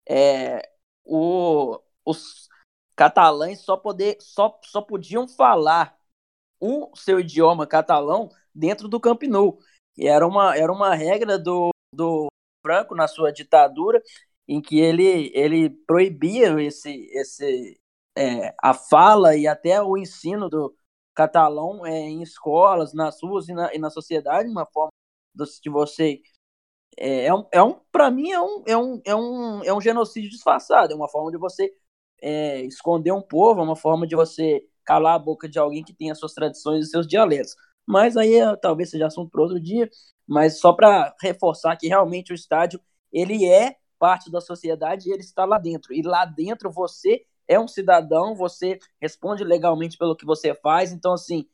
é, 0.08 0.68
o, 1.04 1.78
os 2.04 2.48
catalães 2.96 3.60
só, 3.60 3.76
poder, 3.76 4.16
só, 4.20 4.58
só 4.64 4.82
podiam 4.82 5.28
falar 5.28 5.96
o 6.60 6.90
seu 6.96 7.20
idioma 7.20 7.66
catalão 7.66 8.30
dentro 8.54 8.88
do 8.88 9.00
Camp 9.00 9.22
Nou. 9.22 9.58
Era 9.98 10.26
uma, 10.26 10.56
era 10.56 10.72
uma 10.72 10.94
regra 10.94 11.38
do, 11.38 11.70
do 11.92 12.28
Franco 12.62 12.94
na 12.94 13.08
sua 13.08 13.32
ditadura, 13.32 14.02
em 14.48 14.60
que 14.60 14.78
ele, 14.80 15.30
ele 15.34 15.70
proibia 15.86 16.60
esse, 16.62 17.08
esse, 17.12 17.80
é, 18.16 18.54
a 18.62 18.74
fala 18.74 19.36
e 19.36 19.46
até 19.46 19.82
o 19.82 19.96
ensino 19.96 20.48
do 20.48 20.74
catalão 21.14 21.86
é, 21.86 21.92
em 21.92 22.22
escolas, 22.22 22.92
nas 22.94 23.22
ruas 23.22 23.48
e 23.48 23.52
na, 23.52 23.74
e 23.74 23.78
na 23.78 23.90
sociedade, 23.90 24.48
uma 24.48 24.66
forma 24.66 24.90
de 25.62 25.70
você 25.70 26.20
é, 26.98 27.26
é 27.26 27.34
um, 27.34 27.46
é 27.52 27.62
um 27.62 27.80
para 27.92 28.10
mim 28.10 28.30
é 28.30 28.40
um, 28.40 28.64
é, 28.66 28.76
um, 28.76 29.02
é, 29.04 29.14
um, 29.14 29.64
é 29.64 29.74
um 29.74 29.80
genocídio 29.80 30.30
disfarçado, 30.30 30.92
é 30.92 30.96
uma 30.96 31.08
forma 31.08 31.30
de 31.30 31.38
você 31.38 31.72
é, 32.22 32.62
esconder 32.62 33.12
um 33.12 33.22
povo, 33.22 33.60
é 33.60 33.64
uma 33.64 33.76
forma 33.76 34.06
de 34.06 34.16
você 34.16 34.62
calar 34.84 35.14
a 35.14 35.18
boca 35.18 35.48
de 35.48 35.58
alguém 35.58 35.84
que 35.84 35.94
tem 35.94 36.10
as 36.10 36.18
suas 36.18 36.34
tradições 36.34 36.86
e 36.86 36.90
seus 36.90 37.06
dialetos. 37.06 37.54
Mas 37.86 38.16
aí 38.16 38.34
é, 38.34 38.56
talvez 38.56 38.90
seja 38.90 39.06
assunto 39.06 39.30
para 39.30 39.42
outro 39.42 39.60
dia, 39.60 39.88
mas 40.26 40.60
só 40.60 40.72
para 40.72 41.14
reforçar 41.20 41.76
que 41.76 41.88
realmente 41.88 42.32
o 42.32 42.34
estádio 42.34 42.80
ele 43.12 43.44
é 43.46 43.76
parte 43.98 44.30
da 44.30 44.40
sociedade 44.40 45.08
e 45.08 45.12
ele 45.12 45.22
está 45.22 45.44
lá 45.44 45.58
dentro. 45.58 45.92
E 45.92 46.02
lá 46.02 46.24
dentro 46.24 46.70
você 46.70 47.24
é 47.48 47.58
um 47.58 47.68
cidadão, 47.68 48.34
você 48.34 48.78
responde 49.00 49.44
legalmente 49.44 49.98
pelo 49.98 50.16
que 50.16 50.24
você 50.24 50.54
faz. 50.54 50.92
Então, 50.92 51.12
assim, 51.12 51.46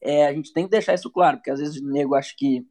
é, 0.00 0.26
a 0.26 0.32
gente 0.34 0.52
tem 0.52 0.64
que 0.64 0.70
deixar 0.70 0.94
isso 0.94 1.10
claro, 1.10 1.38
porque 1.38 1.50
às 1.50 1.60
vezes 1.60 1.80
o 1.80 1.86
nego 1.90 2.14
acha 2.14 2.34
que 2.36 2.66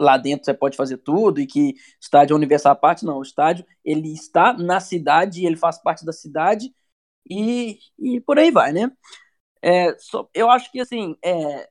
lá 0.00 0.16
dentro 0.18 0.44
você 0.44 0.54
pode 0.54 0.76
fazer 0.76 0.98
tudo 0.98 1.40
e 1.40 1.46
que 1.46 1.74
estádio 2.00 2.34
é 2.34 2.36
universal 2.36 2.72
à 2.72 2.76
parte. 2.76 3.04
Não, 3.04 3.18
o 3.18 3.22
estádio 3.22 3.64
ele 3.84 4.12
está 4.12 4.52
na 4.52 4.80
cidade, 4.80 5.46
ele 5.46 5.56
faz 5.56 5.78
parte 5.78 6.04
da 6.04 6.12
cidade 6.12 6.74
e, 7.28 7.78
e 7.98 8.20
por 8.20 8.38
aí 8.38 8.50
vai, 8.50 8.72
né? 8.72 8.90
É, 9.62 9.96
só, 9.98 10.28
eu 10.34 10.50
acho 10.50 10.70
que, 10.70 10.80
assim, 10.80 11.16
é, 11.24 11.68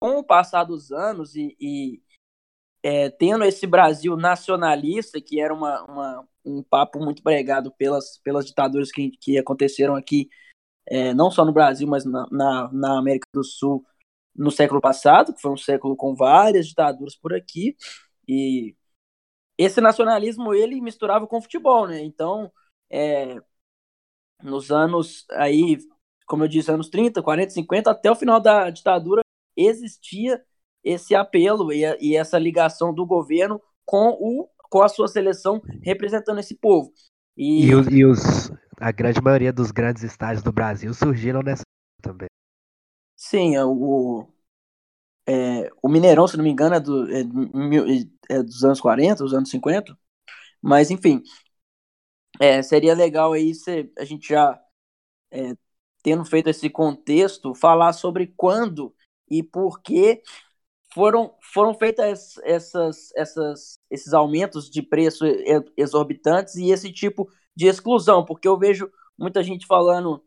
com 0.00 0.18
o 0.18 0.24
passar 0.24 0.64
dos 0.64 0.92
anos 0.92 1.34
e, 1.34 1.56
e 1.60 2.02
é, 2.82 3.10
tendo 3.10 3.44
esse 3.44 3.66
Brasil 3.66 4.16
nacionalista, 4.16 5.20
que 5.20 5.40
era 5.40 5.52
uma, 5.52 5.82
uma, 5.84 6.28
um 6.44 6.62
papo 6.62 6.98
muito 7.00 7.22
pregado 7.22 7.72
pelas, 7.72 8.18
pelas 8.18 8.46
ditaduras 8.46 8.90
que, 8.92 9.10
que 9.20 9.38
aconteceram 9.38 9.94
aqui, 9.96 10.28
é, 10.86 11.14
não 11.14 11.30
só 11.30 11.44
no 11.44 11.52
Brasil, 11.52 11.88
mas 11.88 12.04
na, 12.04 12.26
na, 12.30 12.72
na, 12.72 12.98
América 12.98 13.28
do 13.32 13.44
Sul 13.44 13.84
no 14.34 14.50
século 14.50 14.80
passado, 14.80 15.34
que 15.34 15.40
foi 15.40 15.52
um 15.52 15.56
século 15.56 15.96
com 15.96 16.14
várias 16.14 16.68
ditaduras 16.68 17.16
por 17.16 17.34
aqui, 17.34 17.76
e 18.28 18.76
esse 19.58 19.80
nacionalismo 19.80 20.54
ele 20.54 20.80
misturava 20.80 21.26
com 21.26 21.42
futebol, 21.42 21.86
né? 21.88 22.00
Então, 22.02 22.52
é, 22.90 23.40
nos 24.42 24.70
anos 24.70 25.26
aí, 25.32 25.78
como 26.26 26.44
eu 26.44 26.48
disse, 26.48 26.70
anos 26.70 26.88
30, 26.88 27.22
40, 27.22 27.50
50, 27.50 27.90
até 27.90 28.10
o 28.10 28.16
final 28.16 28.40
da 28.40 28.70
ditadura, 28.70 29.22
existia 29.66 30.42
esse 30.84 31.14
apelo 31.14 31.72
e, 31.72 31.82
e 32.00 32.16
essa 32.16 32.38
ligação 32.38 32.94
do 32.94 33.04
governo 33.04 33.60
com, 33.84 34.10
o, 34.20 34.48
com 34.70 34.82
a 34.82 34.88
sua 34.88 35.08
seleção 35.08 35.60
representando 35.82 36.38
esse 36.38 36.54
povo. 36.54 36.92
E, 37.36 37.66
e, 37.66 37.74
os, 37.74 37.86
e 37.88 38.04
os, 38.04 38.50
a 38.80 38.90
grande 38.92 39.20
maioria 39.20 39.52
dos 39.52 39.70
grandes 39.70 40.02
estádios 40.02 40.42
do 40.42 40.52
Brasil 40.52 40.92
surgiram 40.94 41.42
nessa 41.42 41.62
também. 42.02 42.28
Sim, 43.16 43.56
é 43.56 43.64
o, 43.64 44.28
é, 45.26 45.70
o 45.82 45.88
Mineirão, 45.88 46.26
se 46.26 46.36
não 46.36 46.44
me 46.44 46.50
engano, 46.50 46.76
é, 46.76 46.80
do, 46.80 47.10
é, 47.10 47.20
é, 48.30 48.42
dos 48.42 48.64
anos 48.64 48.80
40, 48.80 49.24
dos 49.24 49.34
anos 49.34 49.50
50. 49.50 49.96
Mas, 50.62 50.90
enfim, 50.90 51.22
é, 52.40 52.62
seria 52.62 52.94
legal 52.94 53.32
aí 53.32 53.54
se 53.54 53.92
a 53.98 54.04
gente 54.04 54.28
já, 54.28 54.60
é, 55.30 55.54
tendo 56.02 56.24
feito 56.24 56.48
esse 56.48 56.70
contexto, 56.70 57.54
falar 57.54 57.92
sobre 57.92 58.28
quando 58.36 58.94
e 59.30 59.42
por 59.42 59.80
que 59.80 60.22
foram, 60.92 61.34
foram 61.42 61.74
feitas 61.74 62.38
essas, 62.42 63.12
essas, 63.14 63.78
esses 63.90 64.12
aumentos 64.12 64.70
de 64.70 64.82
preço 64.82 65.24
exorbitantes 65.76 66.56
e 66.56 66.70
esse 66.70 66.92
tipo 66.92 67.30
de 67.54 67.66
exclusão, 67.66 68.24
porque 68.24 68.48
eu 68.48 68.58
vejo 68.58 68.90
muita 69.16 69.42
gente 69.42 69.66
falando 69.66 70.24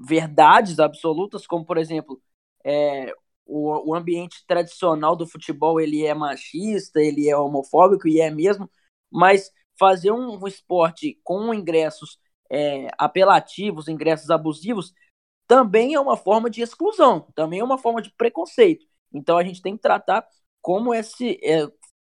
verdades 0.00 0.78
absolutas, 0.78 1.46
como 1.46 1.64
por 1.64 1.78
exemplo, 1.78 2.20
é, 2.64 3.12
o, 3.46 3.90
o 3.90 3.94
ambiente 3.94 4.44
tradicional 4.46 5.16
do 5.16 5.26
futebol 5.26 5.80
ele 5.80 6.04
é 6.04 6.14
machista, 6.14 7.00
ele 7.00 7.28
é 7.28 7.36
homofóbico 7.36 8.06
e 8.06 8.20
é 8.20 8.30
mesmo, 8.30 8.70
mas 9.10 9.50
fazer 9.78 10.12
um, 10.12 10.38
um 10.42 10.46
esporte 10.46 11.18
com 11.24 11.54
ingressos 11.54 12.18
é, 12.50 12.88
apelativos, 12.98 13.88
ingressos 13.88 14.30
abusivos, 14.30 14.92
também 15.48 15.94
é 15.94 16.00
uma 16.00 16.16
forma 16.16 16.48
de 16.48 16.60
exclusão, 16.60 17.26
também 17.34 17.60
é 17.60 17.64
uma 17.64 17.78
forma 17.78 18.02
de 18.02 18.12
preconceito. 18.12 18.86
Então 19.12 19.38
a 19.38 19.42
gente 19.42 19.62
tem 19.62 19.74
que 19.74 19.82
tratar 19.82 20.24
como 20.60 20.94
esse. 20.94 21.40
É, 21.42 21.66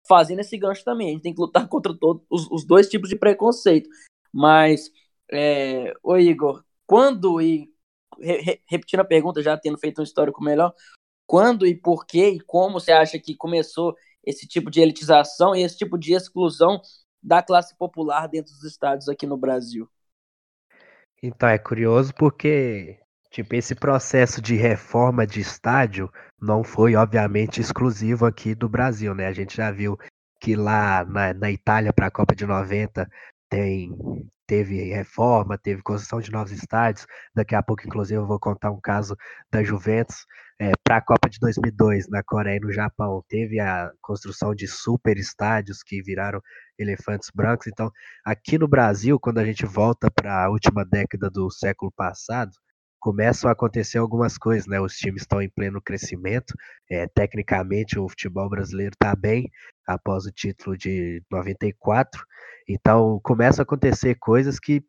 fazendo 0.08 0.39
esse 0.39 0.58
gancho 0.58 0.84
também. 0.84 1.10
A 1.10 1.12
gente 1.12 1.21
tem 1.21 1.34
que 1.34 1.41
lutar 1.41 1.67
contra 1.69 1.93
todos 1.95 2.23
os, 2.30 2.50
os 2.50 2.65
dois 2.65 2.89
tipos 2.89 3.10
de 3.10 3.15
preconceito. 3.15 3.89
Mas, 4.34 4.89
é, 5.32 5.93
ô 6.02 6.17
Igor, 6.17 6.63
quando 6.86 7.39
e. 7.41 7.71
Re, 8.19 8.60
repetindo 8.67 9.02
a 9.02 9.06
pergunta, 9.06 9.43
já 9.43 9.56
tendo 9.56 9.78
feito 9.78 10.02
um 10.02 10.04
histórico 10.04 10.43
melhor, 10.43 10.73
quando 11.28 11.67
e 11.67 11.76
por 11.76 12.04
que 12.04 12.30
e 12.30 12.39
como 12.39 12.80
você 12.80 12.91
acha 12.91 13.19
que 13.19 13.36
começou 13.36 13.95
esse 14.26 14.47
tipo 14.47 14.71
de 14.71 14.82
elitização 14.82 15.56
e 15.56 15.62
esse 15.62 15.78
tipo 15.78 16.00
de 16.00 16.13
exclusão 16.13 16.82
da 17.21 17.43
classe 17.43 17.78
popular 17.78 18.28
dentro 18.28 18.52
dos 18.54 18.63
estados 18.63 19.08
aqui 19.08 19.28
no 19.28 19.38
Brasil? 19.38 19.88
Então, 21.21 21.47
é 21.47 21.60
curioso 21.60 22.12
porque 22.15 23.00
Tipo, 23.32 23.56
esse 23.56 23.76
processo 23.76 24.42
de 24.42 24.56
reforma 24.56 25.28
de 25.28 25.42
estádio 25.42 26.12
não 26.42 26.63
foi, 26.63 26.96
obviamente, 26.96 27.60
exclusivo 27.60 28.26
aqui 28.26 28.56
do 28.56 28.70
Brasil, 28.70 29.13
né? 29.13 29.28
A 29.28 29.34
gente 29.34 29.56
já 29.58 29.72
viu 29.72 29.98
que 30.40 30.56
lá 30.56 31.04
na, 31.06 31.34
na 31.34 31.52
Itália, 31.52 31.94
para 31.94 32.08
a 32.08 32.12
Copa 32.12 32.36
de 32.36 32.46
90, 32.46 33.10
tem, 33.50 33.92
teve 34.46 34.94
reforma, 34.94 35.58
teve 35.58 35.82
construção 35.82 36.20
de 36.20 36.32
novos 36.32 36.52
estádios. 36.52 37.06
Daqui 37.36 37.56
a 37.56 37.63
pouco, 37.63 37.86
inclusive, 37.86 38.20
eu 38.20 38.28
vou 38.28 38.40
contar 38.40 38.72
um 38.72 38.80
caso 38.80 39.16
da 39.52 39.63
Juventus. 39.63 40.26
É, 40.60 40.72
para 40.84 40.98
a 40.98 41.02
Copa 41.02 41.30
de 41.30 41.38
2002, 41.40 42.10
na 42.10 42.24
Coreia 42.24 42.58
e 42.58 42.60
no 42.60 42.72
Japão, 42.72 43.24
teve 43.30 43.60
a 43.60 43.92
construção 44.02 44.56
de 44.56 44.68
super 44.68 45.18
estádios 45.18 45.84
que 45.84 46.02
viraram 46.02 46.42
elefantes 46.80 47.30
brancos. 47.34 47.68
Então, 47.68 47.92
aqui 48.26 48.58
no 48.58 48.68
Brasil, 48.68 49.20
quando 49.20 49.38
a 49.40 49.46
gente 49.46 49.66
volta 49.66 50.10
para 50.10 50.46
a 50.46 50.50
última 50.50 50.84
década 50.84 51.30
do 51.30 51.50
século 51.52 51.92
passado, 51.96 52.52
começam 52.99 53.49
a 53.49 53.53
acontecer 53.53 53.97
algumas 53.97 54.38
coisas, 54.38 54.67
né? 54.67 54.79
Os 54.79 54.95
times 54.95 55.21
estão 55.21 55.41
em 55.41 55.49
pleno 55.49 55.81
crescimento. 55.81 56.53
É, 56.89 57.07
tecnicamente, 57.07 57.99
o 57.99 58.10
futebol 58.10 58.49
brasileiro 58.49 58.93
está 58.93 59.15
bem 59.15 59.49
após 59.86 60.25
o 60.25 60.31
título 60.31 60.77
de 60.77 61.23
94. 61.31 62.23
Então, 62.67 63.19
começam 63.23 63.62
a 63.62 63.63
acontecer 63.63 64.15
coisas 64.15 64.60
que 64.60 64.83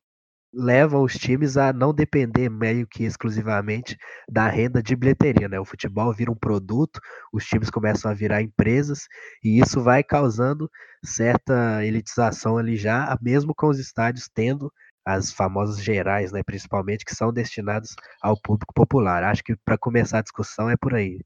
levam 0.53 1.03
os 1.03 1.15
times 1.15 1.57
a 1.57 1.73
não 1.73 1.93
depender 1.93 2.49
meio 2.49 2.87
que 2.87 3.05
exclusivamente 3.05 3.97
da 4.29 4.49
renda 4.49 4.83
de 4.83 4.97
bilheteria, 4.97 5.49
né? 5.49 5.61
O 5.61 5.65
futebol 5.65 6.13
vira 6.13 6.31
um 6.31 6.37
produto, 6.37 7.01
os 7.33 7.45
times 7.45 7.71
começam 7.71 8.11
a 8.11 8.15
virar 8.15 8.43
empresas 8.43 9.07
e 9.45 9.61
isso 9.61 9.83
vai 9.83 10.03
causando 10.03 10.71
certa 11.05 11.85
elitização 11.85 12.57
ali 12.57 12.77
já, 12.77 13.17
mesmo 13.21 13.55
com 13.55 13.69
os 13.69 13.79
estádios 13.79 14.29
tendo 14.33 14.73
as 15.09 15.33
famosas 15.33 15.83
gerais, 15.83 16.33
né, 16.33 16.43
principalmente, 16.45 17.03
que 17.03 17.15
são 17.15 17.33
destinadas 17.33 17.97
ao 18.21 18.39
público 18.39 18.75
popular. 18.75 19.25
Acho 19.25 19.43
que 19.43 19.57
para 19.57 19.79
começar 19.79 20.19
a 20.19 20.23
discussão 20.23 20.69
é 20.69 20.77
por 20.77 20.95
aí. 20.95 21.21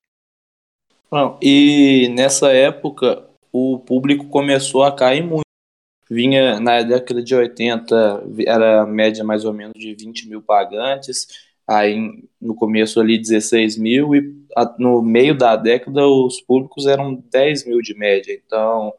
Não, 1.10 1.36
e 1.42 2.08
nessa 2.14 2.52
época 2.52 3.24
o 3.52 3.80
público 3.80 4.28
começou 4.28 4.84
a 4.84 4.94
cair 4.94 5.24
muito. 5.24 5.42
Vinha 6.08 6.60
na 6.60 6.82
década 6.82 7.22
de 7.22 7.34
80, 7.34 8.24
era 8.46 8.86
média 8.86 9.24
mais 9.24 9.44
ou 9.44 9.52
menos 9.52 9.74
de 9.74 9.94
20 9.94 10.28
mil 10.28 10.42
pagantes, 10.42 11.26
aí 11.66 12.22
no 12.40 12.54
começo 12.54 13.00
ali 13.00 13.18
16 13.18 13.78
mil, 13.78 14.14
e 14.14 14.32
no 14.78 15.02
meio 15.02 15.36
da 15.36 15.56
década 15.56 16.06
os 16.06 16.40
públicos 16.40 16.86
eram 16.86 17.14
10 17.32 17.66
mil 17.66 17.80
de 17.80 17.94
média. 17.94 18.32
Então 18.46 18.92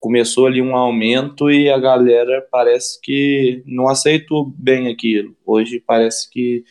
começou 0.00 0.46
ali 0.46 0.62
um 0.62 0.74
aumento 0.74 1.50
e 1.50 1.70
a 1.70 1.78
galera 1.78 2.46
parece 2.50 2.98
que 3.00 3.62
não 3.66 3.88
aceitou 3.88 4.46
bem 4.56 4.88
aquilo. 4.88 5.36
Hoje 5.44 5.78
parece 5.78 6.28
que 6.30 6.64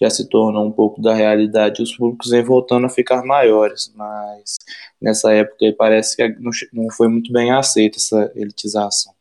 já 0.00 0.10
se 0.10 0.28
tornou 0.28 0.66
um 0.66 0.72
pouco 0.72 1.00
da 1.00 1.14
realidade, 1.14 1.82
os 1.82 1.96
públicos 1.96 2.30
vêm 2.30 2.42
voltando 2.42 2.86
a 2.86 2.90
ficar 2.90 3.24
maiores, 3.24 3.92
mas 3.96 4.56
nessa 5.00 5.32
época 5.32 5.74
parece 5.78 6.16
que 6.16 6.36
não 6.72 6.90
foi 6.90 7.08
muito 7.08 7.32
bem 7.32 7.50
aceita 7.52 7.96
essa 7.96 8.30
elitização. 8.34 9.14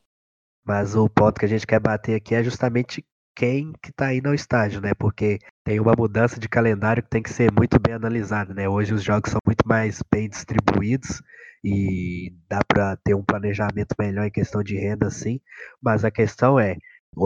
Mas 0.66 0.96
o 0.96 1.10
ponto 1.10 1.40
que 1.40 1.46
a 1.46 1.50
gente 1.50 1.68
quer 1.68 1.80
bater 1.80 2.16
aqui 2.16 2.36
é 2.36 2.44
justamente 2.44 3.04
quem 3.36 3.74
que 3.82 3.90
está 3.90 4.14
indo 4.14 4.28
ao 4.28 4.34
estádio, 4.34 4.82
né? 4.82 4.94
Porque 4.98 5.40
tem 5.64 5.80
uma 5.80 5.94
mudança 5.98 6.40
de 6.40 6.48
calendário 6.48 7.04
que 7.04 7.10
tem 7.10 7.24
que 7.24 7.34
ser 7.34 7.52
muito 7.52 7.80
bem 7.80 7.94
analisada, 7.94 8.54
né? 8.54 8.68
Hoje 8.68 8.94
os 8.94 9.04
jogos 9.04 9.32
são 9.32 9.40
muito 9.46 9.68
mais 9.68 10.02
bem 10.12 10.30
distribuídos 10.30 11.22
e 11.64 12.34
dá 12.50 12.60
para 12.68 12.98
ter 12.98 13.16
um 13.16 13.24
planejamento 13.24 13.96
melhor 13.98 14.26
em 14.26 14.32
questão 14.32 14.62
de 14.62 14.76
renda, 14.76 15.10
sim. 15.10 15.40
Mas 15.82 16.04
a 16.04 16.12
questão 16.12 16.60
é, 16.60 16.78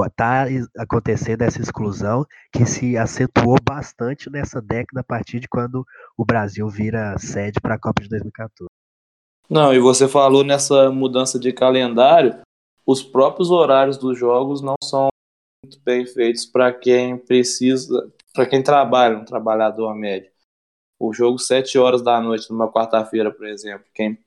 está 0.06 0.46
acontecendo 0.78 1.42
essa 1.42 1.62
exclusão 1.62 2.26
que 2.52 2.66
se 2.66 2.98
acentuou 2.98 3.58
bastante 3.62 4.30
nessa 4.30 4.62
década 4.62 5.02
a 5.02 5.04
partir 5.04 5.40
de 5.40 5.48
quando 5.48 5.86
o 6.16 6.24
Brasil 6.24 6.70
vira 6.70 7.18
sede 7.18 7.60
para 7.60 7.76
a 7.76 7.80
Copa 7.80 8.04
de 8.04 8.10
2014. 8.10 8.70
Não, 9.50 9.74
e 9.74 9.80
você 9.80 10.08
falou 10.08 10.44
nessa 10.44 10.92
mudança 10.92 11.40
de 11.40 11.54
calendário, 11.54 12.42
os 12.86 13.02
próprios 13.02 13.50
horários 13.50 13.98
dos 13.98 14.18
jogos 14.20 14.62
não 14.62 14.76
são 14.84 15.08
muito 15.64 15.80
bem 15.84 16.06
feitos 16.06 16.46
para 16.46 16.72
quem 16.72 17.18
precisa, 17.18 18.12
para 18.34 18.46
quem 18.46 18.62
trabalha, 18.62 19.18
um 19.18 19.26
trabalhador 19.26 19.96
médio. 19.96 20.32
O 21.00 21.14
jogo 21.14 21.40
7 21.40 21.78
horas 21.78 22.02
da 22.02 22.20
noite 22.20 22.50
numa 22.52 22.72
quarta-feira, 22.72 23.32
por 23.32 23.48
exemplo, 23.48 23.86
quem 23.94 24.18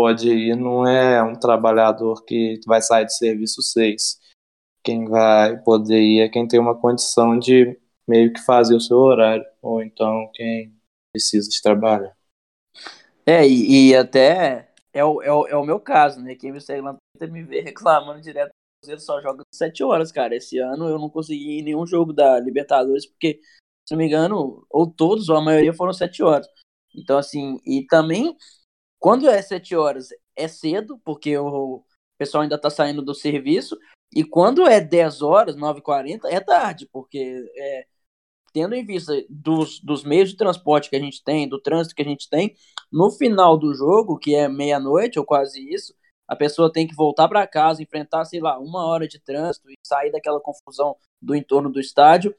pode 0.00 0.30
ir 0.30 0.56
não 0.56 0.86
é 0.86 1.22
um 1.22 1.34
trabalhador 1.34 2.24
que 2.24 2.58
vai 2.66 2.80
sair 2.80 3.04
de 3.04 3.14
serviço 3.14 3.60
6. 3.60 4.18
Quem 4.82 5.04
vai 5.04 5.58
poder 5.62 6.00
ir 6.00 6.20
é 6.22 6.28
quem 6.30 6.48
tem 6.48 6.58
uma 6.58 6.74
condição 6.74 7.38
de 7.38 7.78
meio 8.08 8.32
que 8.32 8.40
fazer 8.40 8.74
o 8.74 8.80
seu 8.80 8.96
horário, 8.96 9.44
ou 9.60 9.82
então 9.82 10.30
quem 10.32 10.74
precisa 11.12 11.50
de 11.50 11.60
trabalhar. 11.60 12.16
É, 13.26 13.46
e, 13.46 13.90
e 13.90 13.94
até 13.94 14.72
é 14.90 15.04
o, 15.04 15.20
é, 15.20 15.30
o, 15.30 15.46
é 15.48 15.54
o 15.54 15.66
meu 15.66 15.78
caso, 15.78 16.18
né? 16.22 16.34
Quem 16.34 16.50
me 16.50 16.62
segue 16.62 16.80
lá 16.80 16.96
me 17.20 17.42
vê 17.42 17.60
reclamando 17.60 18.22
direto. 18.22 18.50
Ele 18.86 18.98
só 18.98 19.20
joga 19.20 19.42
7 19.54 19.84
horas, 19.84 20.10
cara. 20.10 20.34
Esse 20.34 20.58
ano 20.58 20.88
eu 20.88 20.98
não 20.98 21.10
consegui 21.10 21.58
ir 21.58 21.62
nenhum 21.62 21.86
jogo 21.86 22.14
da 22.14 22.40
Libertadores, 22.40 23.04
porque, 23.04 23.38
se 23.86 23.92
não 23.92 23.98
me 23.98 24.06
engano, 24.06 24.66
ou 24.70 24.90
todos, 24.90 25.28
ou 25.28 25.36
a 25.36 25.42
maioria 25.42 25.74
foram 25.74 25.92
7 25.92 26.22
horas. 26.22 26.48
Então, 26.96 27.18
assim, 27.18 27.58
e 27.66 27.86
também, 27.86 28.34
quando 29.00 29.28
é 29.28 29.42
7 29.42 29.74
horas, 29.74 30.10
é 30.36 30.46
cedo, 30.46 31.00
porque 31.04 31.36
o 31.36 31.82
pessoal 32.18 32.42
ainda 32.42 32.60
tá 32.60 32.70
saindo 32.70 33.02
do 33.02 33.14
serviço, 33.14 33.76
e 34.14 34.22
quando 34.22 34.66
é 34.68 34.80
10 34.80 35.22
horas, 35.22 35.56
9h40, 35.56 36.26
é 36.26 36.38
tarde, 36.38 36.88
porque 36.92 37.50
é, 37.56 37.86
tendo 38.52 38.74
em 38.74 38.84
vista 38.84 39.12
dos, 39.28 39.80
dos 39.80 40.04
meios 40.04 40.30
de 40.30 40.36
transporte 40.36 40.90
que 40.90 40.96
a 40.96 41.00
gente 41.00 41.24
tem, 41.24 41.48
do 41.48 41.60
trânsito 41.60 41.94
que 41.94 42.02
a 42.02 42.04
gente 42.04 42.28
tem, 42.28 42.54
no 42.92 43.10
final 43.10 43.56
do 43.56 43.74
jogo, 43.74 44.18
que 44.18 44.34
é 44.34 44.48
meia-noite 44.48 45.18
ou 45.18 45.24
quase 45.24 45.60
isso, 45.72 45.94
a 46.28 46.36
pessoa 46.36 46.72
tem 46.72 46.86
que 46.86 46.94
voltar 46.94 47.28
para 47.28 47.46
casa, 47.46 47.82
enfrentar, 47.82 48.24
sei 48.24 48.40
lá, 48.40 48.58
uma 48.58 48.84
hora 48.86 49.08
de 49.08 49.18
trânsito 49.18 49.70
e 49.70 49.74
sair 49.82 50.12
daquela 50.12 50.40
confusão 50.40 50.96
do 51.20 51.34
entorno 51.34 51.70
do 51.70 51.80
estádio 51.80 52.34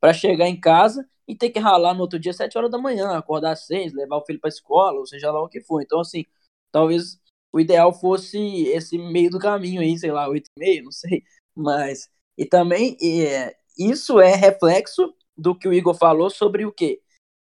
para 0.00 0.12
chegar 0.12 0.48
em 0.48 0.58
casa 0.58 1.06
e 1.26 1.34
ter 1.36 1.50
que 1.50 1.58
ralar 1.58 1.94
no 1.94 2.00
outro 2.02 2.18
dia 2.18 2.32
sete 2.32 2.56
horas 2.58 2.70
da 2.70 2.78
manhã, 2.78 3.16
acordar 3.16 3.52
às 3.52 3.66
seis, 3.66 3.92
levar 3.92 4.16
o 4.16 4.24
filho 4.24 4.40
para 4.40 4.48
escola, 4.48 4.98
ou 4.98 5.06
seja 5.06 5.30
lá 5.32 5.42
o 5.42 5.48
que 5.48 5.60
for. 5.60 5.82
Então, 5.82 6.00
assim, 6.00 6.24
talvez 6.72 7.18
o 7.52 7.60
ideal 7.60 7.92
fosse 7.92 8.38
esse 8.68 8.98
meio 8.98 9.30
do 9.30 9.38
caminho 9.38 9.80
aí, 9.80 9.96
sei 9.98 10.10
lá, 10.12 10.28
oito 10.28 10.50
e 10.56 10.60
meio, 10.60 10.84
não 10.84 10.92
sei. 10.92 11.22
Mas, 11.54 12.08
e 12.36 12.44
também, 12.44 12.96
é, 13.02 13.56
isso 13.78 14.20
é 14.20 14.34
reflexo 14.34 15.14
do 15.36 15.56
que 15.56 15.68
o 15.68 15.72
Igor 15.72 15.94
falou 15.94 16.30
sobre 16.30 16.66
o 16.66 16.72
que 16.72 17.00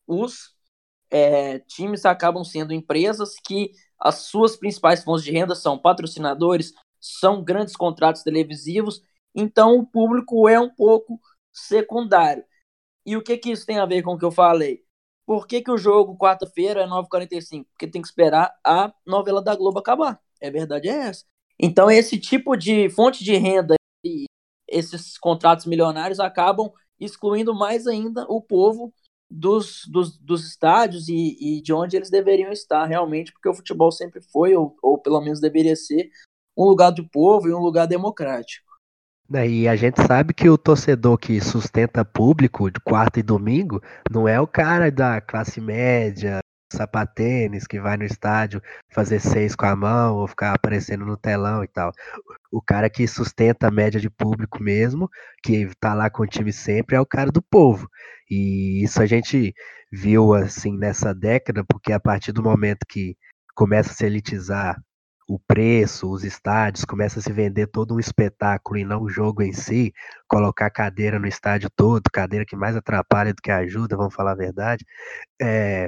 os 0.08 0.56
é, 1.10 1.60
times 1.60 2.06
acabam 2.06 2.44
sendo 2.44 2.74
empresas 2.74 3.36
que 3.46 3.72
as 4.00 4.16
suas 4.24 4.56
principais 4.56 5.04
fontes 5.04 5.24
de 5.24 5.32
renda 5.32 5.56
são 5.56 5.78
patrocinadores, 5.78 6.74
são 7.00 7.44
grandes 7.44 7.76
contratos 7.76 8.24
televisivos, 8.24 9.02
então 9.36 9.78
o 9.78 9.86
público 9.86 10.48
é 10.48 10.60
um 10.60 10.70
pouco 10.70 11.20
secundário. 11.54 12.44
E 13.08 13.16
o 13.16 13.24
que, 13.24 13.38
que 13.38 13.52
isso 13.52 13.66
tem 13.66 13.80
a 13.80 13.86
ver 13.86 14.04
com 14.04 14.16
o 14.16 14.18
que 14.18 14.26
eu 14.26 14.32
falei? 14.32 14.84
Por 15.26 15.48
que, 15.48 15.62
que 15.62 15.72
o 15.72 15.78
jogo 15.78 16.18
quarta-feira 16.18 16.82
é 16.82 16.86
9h45? 16.88 17.66
Porque 17.72 17.88
tem 17.88 18.02
que 18.02 18.08
esperar 18.08 18.54
a 18.66 18.94
novela 19.06 19.42
da 19.42 19.56
Globo 19.56 19.80
acabar. 19.80 20.20
É 20.42 20.52
verdade, 20.52 20.90
é 20.90 21.08
essa. 21.08 21.24
Então, 21.58 21.90
esse 21.90 22.20
tipo 22.20 22.58
de 22.58 22.90
fonte 22.90 23.24
de 23.24 23.34
renda 23.38 23.76
e 24.06 24.26
esses 24.68 25.18
contratos 25.18 25.66
milionários 25.66 26.20
acabam 26.20 26.70
excluindo 27.00 27.56
mais 27.56 27.88
ainda 27.88 28.26
o 28.28 28.42
povo 28.42 28.94
dos, 29.30 29.86
dos, 29.88 30.18
dos 30.18 30.46
estádios 30.46 31.08
e, 31.08 31.38
e, 31.40 31.62
de 31.62 31.72
onde 31.72 31.96
eles 31.96 32.10
deveriam 32.10 32.52
estar 32.52 32.86
realmente, 32.86 33.32
porque 33.32 33.48
o 33.48 33.54
futebol 33.54 33.92
sempre 33.92 34.22
foi, 34.22 34.54
ou, 34.54 34.76
ou 34.82 34.98
pelo 34.98 35.22
menos 35.22 35.40
deveria 35.40 35.76
ser, 35.78 36.10
um 36.58 36.66
lugar 36.66 36.92
do 36.92 37.08
povo 37.08 37.48
e 37.48 37.54
um 37.54 37.60
lugar 37.60 37.88
democrático. 37.88 38.67
E 39.30 39.68
a 39.68 39.76
gente 39.76 40.02
sabe 40.02 40.34
que 40.34 40.50
o 40.50 40.58
torcedor 40.58 41.18
que 41.18 41.42
sustenta 41.42 42.06
público 42.06 42.72
de 42.72 42.80
quarta 42.80 43.20
e 43.20 43.24
domingo 43.24 43.82
não 44.10 44.26
é 44.26 44.40
o 44.40 44.48
cara 44.48 44.90
da 44.90 45.20
classe 45.20 45.60
média, 45.60 46.40
sapatênis 46.72 47.68
que 47.68 47.80
vai 47.80 47.98
no 47.98 48.06
estádio 48.06 48.62
fazer 48.90 49.20
seis 49.20 49.54
com 49.54 49.66
a 49.66 49.76
mão 49.76 50.16
ou 50.16 50.28
ficar 50.28 50.54
aparecendo 50.54 51.06
no 51.06 51.18
telão 51.18 51.62
e 51.62 51.68
tal. 51.68 51.92
O 52.52 52.62
cara 52.62 52.90
que 52.90 53.06
sustenta 53.06 53.68
a 53.68 53.72
média 53.72 54.00
de 54.00 54.10
público 54.10 54.64
mesmo, 54.64 55.10
que 55.44 55.70
tá 55.80 55.94
lá 55.94 56.10
com 56.10 56.24
o 56.24 56.28
time 56.28 56.54
sempre, 56.54 56.96
é 56.96 57.02
o 57.02 57.06
cara 57.06 57.30
do 57.30 57.42
povo. 57.42 57.90
E 58.30 58.82
isso 58.84 59.02
a 59.02 59.06
gente 59.06 59.54
viu 59.92 60.34
assim 60.34 60.78
nessa 60.78 61.14
década, 61.14 61.66
porque 61.68 61.92
a 61.92 62.00
partir 62.00 62.32
do 62.32 62.44
momento 62.44 62.86
que 62.88 63.18
começa 63.56 63.92
a 63.92 63.94
se 63.94 64.06
elitizar 64.06 64.82
o 65.28 65.38
preço, 65.40 66.10
os 66.10 66.24
estádios, 66.24 66.86
começa 66.86 67.20
a 67.20 67.22
se 67.22 67.32
vender 67.34 67.68
todo 67.68 67.96
um 67.96 68.00
espetáculo 68.00 68.80
e 68.80 68.86
não 68.86 69.02
o 69.04 69.10
jogo 69.10 69.44
em 69.44 69.52
si, 69.52 69.94
colocar 70.28 70.70
cadeira 70.70 71.20
no 71.20 71.28
estádio 71.28 71.70
todo, 71.76 72.04
cadeira 72.12 72.46
que 72.46 72.56
mais 72.56 72.76
atrapalha 72.76 73.34
do 73.34 73.42
que 73.42 73.52
ajuda, 73.52 73.98
vamos 73.98 74.16
falar 74.16 74.32
a 74.32 74.36
verdade. 74.36 74.86
É, 75.42 75.86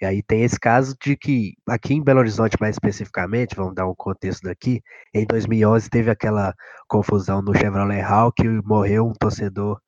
e 0.00 0.04
aí 0.06 0.22
tem 0.22 0.44
esse 0.44 0.58
caso 0.60 0.94
de 1.02 1.16
que, 1.16 1.54
aqui 1.68 1.94
em 1.94 2.04
Belo 2.04 2.20
Horizonte 2.20 2.56
mais 2.60 2.76
especificamente, 2.76 3.56
vamos 3.56 3.74
dar 3.74 3.88
um 3.88 3.94
contexto 3.94 4.42
daqui, 4.44 4.82
em 5.12 5.26
2011 5.26 5.90
teve 5.90 6.10
aquela 6.10 6.54
confusão 6.86 7.42
no 7.42 7.56
Chevrolet 7.56 8.02
Hall 8.02 8.32
que 8.32 8.46
morreu 8.64 9.06
um 9.06 9.12
torcedor 9.14 9.80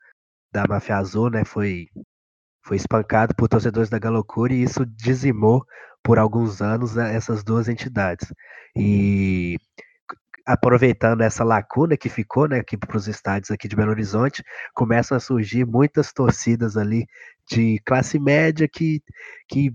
da 0.52 0.64
Máfia 0.66 0.96
Azul, 0.96 1.30
né, 1.30 1.44
foi, 1.44 1.86
foi 2.64 2.76
espancado 2.76 3.34
por 3.36 3.48
torcedores 3.48 3.90
da 3.90 3.98
Galocura 3.98 4.52
e 4.52 4.62
isso 4.62 4.84
dizimou 4.86 5.64
por 6.02 6.18
alguns 6.18 6.60
anos 6.62 6.94
né, 6.94 7.14
essas 7.14 7.42
duas 7.44 7.68
entidades. 7.68 8.32
E 8.76 9.56
aproveitando 10.46 11.20
essa 11.20 11.44
lacuna 11.44 11.96
que 11.96 12.08
ficou, 12.08 12.48
né, 12.48 12.60
aqui 12.60 12.76
para 12.76 12.96
os 12.96 13.06
estádios 13.06 13.50
aqui 13.50 13.68
de 13.68 13.76
Belo 13.76 13.90
Horizonte, 13.90 14.42
começam 14.74 15.14
a 15.16 15.20
surgir 15.20 15.66
muitas 15.66 16.10
torcidas 16.10 16.76
ali 16.76 17.06
de 17.50 17.78
classe 17.84 18.18
média 18.18 18.66
que, 18.66 19.02
que, 19.46 19.70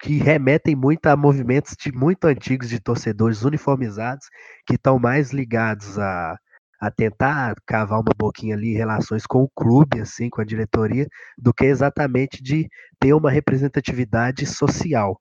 que 0.00 0.18
remetem 0.18 0.74
muito 0.74 1.06
a 1.06 1.16
movimentos 1.16 1.76
de 1.78 1.92
muito 1.92 2.24
antigos 2.24 2.68
de 2.68 2.80
torcedores 2.80 3.44
uniformizados 3.44 4.26
que 4.66 4.74
estão 4.74 4.98
mais 4.98 5.32
ligados 5.32 5.96
a, 5.98 6.36
a 6.80 6.90
tentar 6.90 7.54
cavar 7.64 8.00
uma 8.00 8.12
boquinha 8.18 8.56
ali 8.56 8.72
em 8.72 8.76
relações 8.76 9.24
com 9.24 9.44
o 9.44 9.50
clube, 9.54 10.00
assim, 10.00 10.28
com 10.28 10.40
a 10.40 10.44
diretoria, 10.44 11.06
do 11.38 11.54
que 11.54 11.64
exatamente 11.64 12.42
de 12.42 12.68
ter 12.98 13.14
uma 13.14 13.30
representatividade 13.30 14.44
social. 14.46 15.16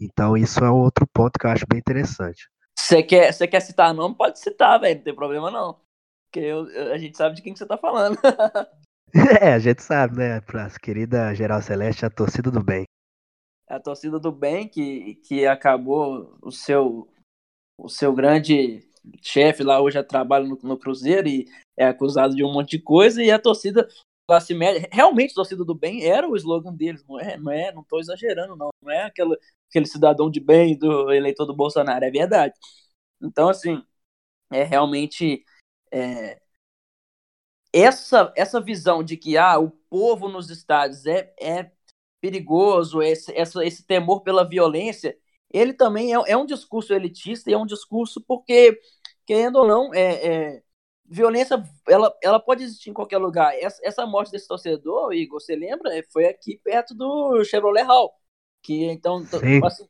Então 0.00 0.36
isso 0.36 0.64
é 0.64 0.70
outro 0.70 1.06
ponto 1.12 1.38
que 1.38 1.46
eu 1.46 1.50
acho 1.50 1.66
bem 1.68 1.78
interessante. 1.78 2.48
Você 2.78 3.02
quer, 3.02 3.32
você 3.32 3.46
quer 3.46 3.60
citar 3.60 3.92
nome? 3.92 4.16
Pode 4.16 4.40
citar, 4.40 4.80
velho. 4.80 4.96
Não 4.96 5.04
tem 5.04 5.14
problema 5.14 5.50
não. 5.50 5.78
Porque 6.26 6.40
eu, 6.40 6.92
a 6.92 6.98
gente 6.98 7.16
sabe 7.16 7.36
de 7.36 7.42
quem 7.42 7.52
que 7.52 7.58
você 7.58 7.66
tá 7.66 7.76
falando. 7.76 8.16
é, 9.40 9.52
a 9.52 9.58
gente 9.58 9.82
sabe, 9.82 10.16
né? 10.16 10.40
Pra 10.40 10.70
querida 10.70 11.34
Geral 11.34 11.60
Celeste, 11.60 12.06
a 12.06 12.10
torcida 12.10 12.50
do 12.50 12.62
bem. 12.62 12.84
A 13.68 13.78
torcida 13.78 14.18
do 14.18 14.32
bem 14.32 14.66
que, 14.66 15.16
que 15.16 15.46
acabou 15.46 16.36
o 16.42 16.50
seu, 16.50 17.08
o 17.78 17.88
seu 17.88 18.12
grande 18.12 18.88
chefe 19.22 19.62
lá 19.62 19.80
hoje 19.80 20.02
trabalha 20.02 20.46
no, 20.46 20.58
no 20.62 20.78
Cruzeiro 20.78 21.28
e 21.28 21.46
é 21.76 21.86
acusado 21.86 22.34
de 22.34 22.44
um 22.44 22.52
monte 22.52 22.76
de 22.76 22.82
coisa 22.82 23.22
e 23.22 23.30
a 23.30 23.38
torcida 23.38 23.88
classe 24.30 24.54
média, 24.54 24.88
realmente 24.92 25.34
torcida 25.34 25.64
do 25.64 25.74
bem 25.74 26.04
era 26.04 26.28
o 26.28 26.36
slogan 26.36 26.72
deles, 26.72 27.04
não 27.04 27.18
é, 27.18 27.36
não 27.36 27.50
é, 27.50 27.72
não 27.72 27.82
tô 27.82 27.98
exagerando 27.98 28.54
não, 28.54 28.70
não 28.80 28.92
é 28.92 29.02
aquela 29.02 29.36
aquele 29.68 29.86
cidadão 29.86 30.30
de 30.30 30.38
bem 30.38 30.78
do 30.78 31.12
eleitor 31.12 31.46
do 31.46 31.54
Bolsonaro, 31.54 32.04
é 32.04 32.10
verdade. 32.10 32.54
Então, 33.20 33.48
assim, 33.48 33.82
é 34.52 34.62
realmente 34.62 35.44
é, 35.92 36.40
essa, 37.72 38.32
essa 38.36 38.60
visão 38.60 39.02
de 39.02 39.16
que 39.16 39.36
ah, 39.36 39.58
o 39.58 39.70
povo 39.90 40.28
nos 40.28 40.48
estádios 40.48 41.06
é, 41.06 41.34
é 41.40 41.72
perigoso, 42.20 43.02
esse, 43.02 43.32
essa, 43.36 43.64
esse 43.64 43.84
temor 43.84 44.22
pela 44.22 44.48
violência, 44.48 45.16
ele 45.52 45.72
também 45.72 46.14
é, 46.14 46.18
é 46.28 46.36
um 46.36 46.46
discurso 46.46 46.94
elitista 46.94 47.50
e 47.50 47.54
é 47.54 47.58
um 47.58 47.66
discurso 47.66 48.20
porque, 48.26 48.80
querendo 49.26 49.56
ou 49.56 49.66
não, 49.66 49.92
é, 49.94 50.56
é 50.56 50.62
violência 51.10 51.62
ela, 51.88 52.16
ela 52.22 52.38
pode 52.38 52.62
existir 52.62 52.90
em 52.90 52.94
qualquer 52.94 53.18
lugar. 53.18 53.52
Essa, 53.58 53.80
essa 53.82 54.06
morte 54.06 54.30
desse 54.30 54.46
torcedor, 54.46 55.12
Igor, 55.12 55.40
você 55.40 55.56
lembra? 55.56 55.90
Foi 56.12 56.26
aqui 56.26 56.58
perto 56.62 56.94
do 56.94 57.44
Chevrolet 57.44 57.82
Hall. 57.82 58.12
Que 58.62 58.84
então, 58.84 59.26
assim, 59.64 59.84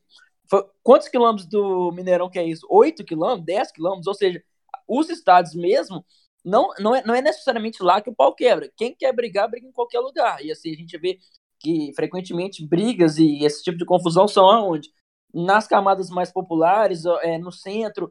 foi, 0.49 0.65
quantos 0.83 1.09
quilômetros 1.09 1.47
do 1.49 1.93
Mineirão 1.93 2.31
que 2.31 2.39
é 2.39 2.45
isso? 2.45 2.67
8 2.71 3.05
quilômetros, 3.05 3.45
10 3.45 3.73
quilômetros? 3.73 4.07
Ou 4.07 4.15
seja, 4.15 4.43
os 4.89 5.11
estados 5.11 5.55
mesmo, 5.55 6.05
não, 6.45 6.71
não, 6.79 6.95
é, 6.95 7.05
não 7.05 7.15
é 7.15 7.21
necessariamente 7.21 7.83
lá 7.83 8.01
que 8.01 8.09
o 8.11 8.15
pau 8.15 8.35
quebra. 8.35 8.71
Quem 8.77 8.95
quer 8.95 9.13
brigar, 9.13 9.51
briga 9.51 9.67
em 9.67 9.73
qualquer 9.73 10.01
lugar. 10.01 10.43
E 10.45 10.51
assim, 10.51 10.73
a 10.73 10.77
gente 10.77 10.97
vê 10.97 11.19
que 11.59 11.93
frequentemente 11.95 12.67
brigas 12.67 13.19
e 13.19 13.45
esse 13.45 13.63
tipo 13.63 13.77
de 13.77 13.85
confusão 13.85 14.27
são 14.27 14.49
aonde? 14.49 14.89
Nas 15.35 15.67
camadas 15.67 16.09
mais 16.09 16.33
populares, 16.33 17.05
é, 17.23 17.39
no 17.39 17.53
centro, 17.53 18.11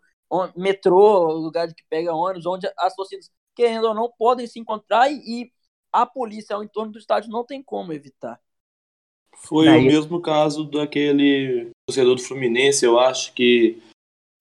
metrô, 0.56 1.32
lugar 1.34 1.68
de 1.68 1.74
que 1.74 1.84
pega 1.90 2.14
ônibus, 2.14 2.46
onde 2.46 2.72
as 2.78 2.96
torcidas, 2.96 3.32
querendo 3.56 3.86
ou 3.86 3.94
não, 3.94 4.12
podem 4.18 4.48
se 4.48 4.60
encontrar 4.60 5.12
e, 5.12 5.18
e 5.18 5.52
a 5.92 6.06
polícia 6.06 6.56
ao 6.56 6.64
entorno 6.64 6.92
do 6.92 7.00
estádio 7.00 7.32
não 7.32 7.44
tem 7.44 7.64
como 7.64 7.94
evitar. 7.94 8.40
Foi 9.36 9.66
Daí... 9.66 9.80
o 9.80 9.86
mesmo 9.86 10.22
caso 10.22 10.66
daquele 10.66 11.72
torcedor 11.88 12.16
do 12.16 12.22
Fluminense, 12.22 12.86
eu 12.86 13.00
acho 13.00 13.34
que 13.34 13.82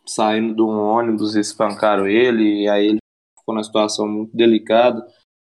saindo 0.05 0.55
de 0.55 0.62
um 0.62 0.78
ônibus 0.78 1.34
espancaram 1.34 2.07
ele, 2.07 2.62
e 2.62 2.68
aí 2.68 2.86
ele 2.86 2.99
ficou 3.39 3.55
numa 3.55 3.64
situação 3.64 4.09
muito 4.09 4.36
delicada. 4.36 5.07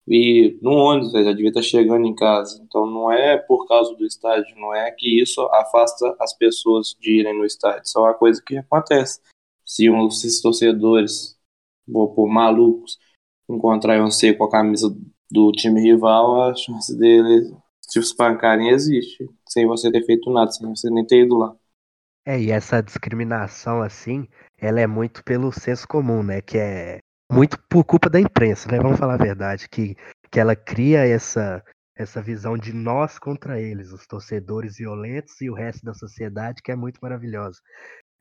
E 0.06 0.58
no 0.60 0.72
ônibus, 0.72 1.12
já 1.12 1.32
devia 1.32 1.48
estar 1.48 1.62
chegando 1.62 2.06
em 2.06 2.14
casa. 2.14 2.62
Então 2.62 2.86
não 2.86 3.10
é 3.10 3.38
por 3.38 3.66
causa 3.66 3.94
do 3.94 4.04
estádio, 4.04 4.54
não 4.56 4.74
é 4.74 4.90
que 4.90 5.20
isso 5.20 5.40
afasta 5.46 6.14
as 6.20 6.36
pessoas 6.36 6.94
de 7.00 7.20
irem 7.20 7.36
no 7.36 7.44
estádio. 7.44 7.82
Isso 7.84 7.98
é 7.98 8.02
uma 8.02 8.14
coisa 8.14 8.42
que 8.44 8.58
acontece. 8.58 9.20
Se 9.64 9.90
um, 9.90 10.08
esses 10.08 10.40
torcedores, 10.40 11.36
vou 11.86 12.14
por 12.14 12.28
malucos, 12.28 12.98
encontrarem 13.48 14.02
você 14.02 14.34
com 14.34 14.44
a 14.44 14.50
camisa 14.50 14.94
do 15.30 15.52
time 15.52 15.80
rival, 15.80 16.42
a 16.50 16.54
chance 16.54 16.96
dele 16.96 17.54
te 17.88 17.98
espancarem 17.98 18.70
existe, 18.70 19.28
sem 19.48 19.66
você 19.66 19.90
ter 19.90 20.04
feito 20.04 20.30
nada, 20.30 20.50
sem 20.50 20.68
você 20.68 20.90
nem 20.90 21.06
ter 21.06 21.24
ido 21.24 21.36
lá. 21.36 21.54
É, 22.26 22.40
e 22.40 22.50
essa 22.50 22.82
discriminação, 22.82 23.82
assim, 23.82 24.26
ela 24.56 24.80
é 24.80 24.86
muito 24.86 25.22
pelo 25.24 25.52
senso 25.52 25.86
comum, 25.86 26.22
né? 26.22 26.40
Que 26.40 26.58
é 26.58 26.98
muito 27.30 27.58
por 27.68 27.84
culpa 27.84 28.08
da 28.08 28.18
imprensa, 28.20 28.70
né? 28.70 28.78
Vamos 28.78 28.98
falar 28.98 29.14
a 29.14 29.24
verdade, 29.24 29.68
que, 29.68 29.94
que 30.30 30.40
ela 30.40 30.56
cria 30.56 31.06
essa, 31.06 31.62
essa 31.94 32.22
visão 32.22 32.56
de 32.56 32.72
nós 32.72 33.18
contra 33.18 33.60
eles, 33.60 33.92
os 33.92 34.06
torcedores 34.06 34.78
violentos 34.78 35.38
e 35.42 35.50
o 35.50 35.54
resto 35.54 35.84
da 35.84 35.92
sociedade, 35.92 36.62
que 36.62 36.72
é 36.72 36.76
muito 36.76 36.98
maravilhosa. 37.02 37.60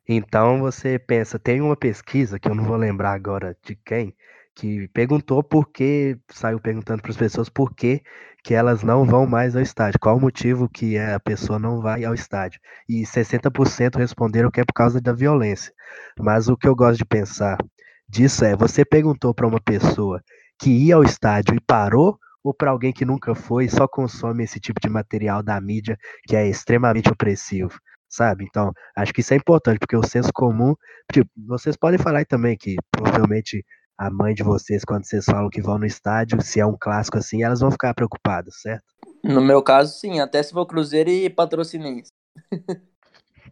Então 0.08 0.60
você 0.60 0.98
pensa, 0.98 1.38
tem 1.38 1.60
uma 1.60 1.76
pesquisa 1.76 2.38
que 2.38 2.48
eu 2.48 2.54
não 2.54 2.64
vou 2.64 2.76
lembrar 2.76 3.12
agora 3.12 3.56
de 3.64 3.74
quem, 3.74 4.14
que 4.54 4.86
perguntou 4.88 5.42
por 5.42 5.70
que, 5.70 6.18
saiu 6.30 6.60
perguntando 6.60 7.02
para 7.02 7.10
as 7.10 7.16
pessoas 7.16 7.48
por 7.48 7.74
que, 7.74 8.02
que 8.42 8.52
elas 8.54 8.82
não 8.82 9.06
vão 9.06 9.26
mais 9.26 9.56
ao 9.56 9.62
estádio, 9.62 9.98
qual 9.98 10.16
o 10.18 10.20
motivo 10.20 10.68
que 10.68 10.98
a 10.98 11.18
pessoa 11.18 11.58
não 11.58 11.80
vai 11.80 12.04
ao 12.04 12.12
estádio. 12.14 12.60
E 12.88 13.02
60% 13.06 13.96
responderam 13.96 14.50
que 14.50 14.60
é 14.60 14.64
por 14.64 14.74
causa 14.74 15.00
da 15.00 15.12
violência. 15.12 15.72
Mas 16.18 16.48
o 16.48 16.56
que 16.56 16.68
eu 16.68 16.76
gosto 16.76 16.98
de 16.98 17.06
pensar 17.06 17.56
disso 18.08 18.44
é, 18.44 18.54
você 18.54 18.84
perguntou 18.84 19.34
para 19.34 19.46
uma 19.46 19.60
pessoa 19.60 20.22
que 20.60 20.70
ia 20.70 20.96
ao 20.96 21.02
estádio 21.02 21.54
e 21.54 21.60
parou, 21.60 22.18
ou 22.42 22.52
para 22.52 22.70
alguém 22.70 22.92
que 22.92 23.06
nunca 23.06 23.34
foi 23.34 23.64
e 23.64 23.70
só 23.70 23.88
consome 23.88 24.44
esse 24.44 24.60
tipo 24.60 24.78
de 24.78 24.90
material 24.90 25.42
da 25.42 25.58
mídia 25.58 25.96
que 26.26 26.36
é 26.36 26.46
extremamente 26.46 27.10
opressivo? 27.10 27.78
Sabe? 28.14 28.44
Então, 28.44 28.72
acho 28.96 29.12
que 29.12 29.20
isso 29.20 29.34
é 29.34 29.36
importante, 29.36 29.78
porque 29.78 29.96
o 29.96 30.02
senso 30.02 30.30
comum, 30.32 30.74
tipo, 31.12 31.30
vocês 31.46 31.76
podem 31.76 31.98
falar 31.98 32.18
aí 32.20 32.24
também 32.24 32.56
que 32.56 32.76
provavelmente 32.90 33.64
a 33.98 34.10
mãe 34.10 34.34
de 34.34 34.42
vocês, 34.42 34.84
quando 34.84 35.04
vocês 35.04 35.24
falam 35.24 35.48
que 35.48 35.62
vão 35.62 35.78
no 35.78 35.86
estádio, 35.86 36.40
se 36.42 36.60
é 36.60 36.66
um 36.66 36.76
clássico 36.78 37.18
assim, 37.18 37.42
elas 37.42 37.60
vão 37.60 37.70
ficar 37.70 37.94
preocupadas, 37.94 38.60
certo? 38.60 38.84
No 39.22 39.40
meu 39.40 39.62
caso, 39.62 39.98
sim, 39.98 40.20
até 40.20 40.42
se 40.42 40.52
for 40.52 40.66
Cruzeiro 40.66 41.10
e 41.10 41.30
patrocinense. 41.30 42.10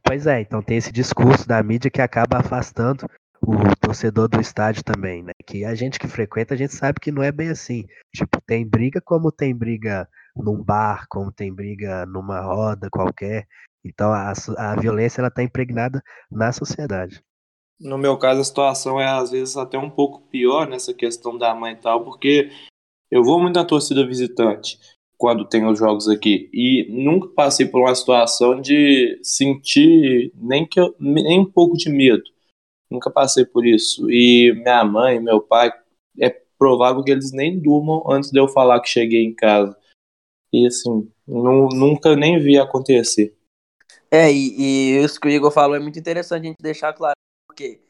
pois 0.05 0.27
é, 0.27 0.41
então 0.41 0.63
tem 0.63 0.77
esse 0.77 0.93
discurso 0.93 1.47
da 1.47 1.63
mídia 1.63 1.91
que 1.91 2.03
acaba 2.03 2.39
afastando 2.39 3.07
o 3.41 3.57
torcedor 3.81 4.29
do 4.29 4.41
estádio 4.41 4.85
também, 4.85 5.23
né? 5.23 5.33
Que 5.45 5.65
a 5.65 5.75
gente 5.75 5.99
que 5.99 6.07
frequenta, 6.07 6.55
a 6.55 6.57
gente 6.57 6.75
sabe 6.75 7.01
que 7.01 7.11
não 7.11 7.23
é 7.23 7.33
bem 7.33 7.49
assim. 7.49 7.87
Tipo, 8.15 8.41
tem 8.47 8.67
briga 8.67 9.01
como 9.01 9.33
tem 9.33 9.55
briga 9.55 10.09
num 10.37 10.63
bar, 10.63 11.07
como 11.09 11.33
tem 11.33 11.53
briga 11.53 12.07
numa 12.07 12.41
roda 12.41 12.89
qualquer. 12.91 13.47
Então 13.85 14.13
a, 14.13 14.33
a 14.59 14.81
violência 14.81 15.21
ela 15.21 15.29
está 15.29 15.43
impregnada 15.43 16.03
na 16.31 16.53
sociedade. 16.53 17.23
No 17.81 17.99
meu 17.99 18.17
caso, 18.17 18.41
a 18.41 18.45
situação 18.45 19.01
é 19.01 19.09
às 19.09 19.31
vezes 19.31 19.57
até 19.57 19.77
um 19.77 19.91
pouco 19.91 20.21
pior 20.29 20.69
nessa 20.69 20.95
questão 20.95 21.37
da 21.37 21.55
mãe 21.55 21.73
e 21.73 21.77
tal, 21.77 22.05
porque 22.05 22.51
eu 23.11 23.25
vou 23.25 23.41
muito 23.41 23.57
na 23.57 23.65
torcida 23.65 24.07
visitante 24.07 24.79
quando 25.19 25.45
tem 25.45 25.67
os 25.67 25.79
jogos 25.79 26.09
aqui 26.09 26.49
e 26.53 26.87
nunca 26.91 27.29
passei 27.29 27.67
por 27.67 27.81
uma 27.81 27.95
situação 27.95 28.61
de 28.61 29.19
sentir 29.23 30.33
nem 30.35 30.67
que 30.67 30.81
eu, 30.81 30.95
nem 30.99 31.41
um 31.41 31.45
pouco 31.45 31.77
de 31.77 31.91
medo. 31.91 32.23
Nunca 32.91 33.11
passei 33.11 33.45
por 33.45 33.67
isso. 33.67 34.11
E 34.11 34.53
minha 34.55 34.85
mãe, 34.85 35.21
meu 35.21 35.41
pai, 35.41 35.73
é 36.21 36.31
provável 36.59 37.03
que 37.03 37.11
eles 37.11 37.33
nem 37.33 37.59
durmam 37.59 38.05
antes 38.09 38.31
de 38.31 38.39
eu 38.39 38.47
falar 38.47 38.81
que 38.81 38.89
cheguei 38.89 39.25
em 39.25 39.35
casa. 39.35 39.77
E 40.53 40.67
assim, 40.67 41.09
nunca 41.27 42.15
nem 42.15 42.39
vi 42.39 42.59
acontecer. 42.59 43.37
É, 44.13 44.31
e, 44.31 44.99
e 44.99 45.03
isso 45.03 45.19
que 45.19 45.27
o 45.27 45.31
Igor 45.31 45.51
falou 45.51 45.75
é 45.75 45.79
muito 45.81 45.99
interessante 45.99 46.47
a 46.47 46.49
gente 46.51 46.59
deixar 46.61 46.93
claro, 46.93 47.17
porque 47.47 47.81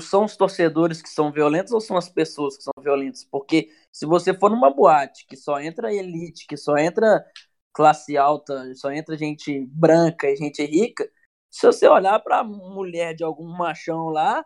são 0.00 0.24
os 0.24 0.36
torcedores 0.36 1.02
que 1.02 1.08
são 1.08 1.30
violentos 1.30 1.72
ou 1.72 1.80
são 1.80 1.96
as 1.96 2.08
pessoas 2.08 2.56
que 2.56 2.62
são 2.62 2.72
violentas? 2.80 3.24
Porque 3.24 3.70
se 3.92 4.06
você 4.06 4.34
for 4.34 4.50
numa 4.50 4.70
boate 4.70 5.26
que 5.26 5.36
só 5.36 5.60
entra 5.60 5.92
elite, 5.92 6.46
que 6.46 6.56
só 6.56 6.76
entra 6.76 7.24
classe 7.72 8.16
alta, 8.16 8.74
só 8.74 8.90
entra 8.90 9.18
gente 9.18 9.66
branca 9.66 10.28
e 10.30 10.36
gente 10.36 10.64
rica, 10.64 11.10
se 11.50 11.66
você 11.66 11.86
olhar 11.88 12.18
para 12.20 12.42
mulher 12.44 13.14
de 13.14 13.22
algum 13.22 13.46
machão 13.46 14.06
lá, 14.08 14.44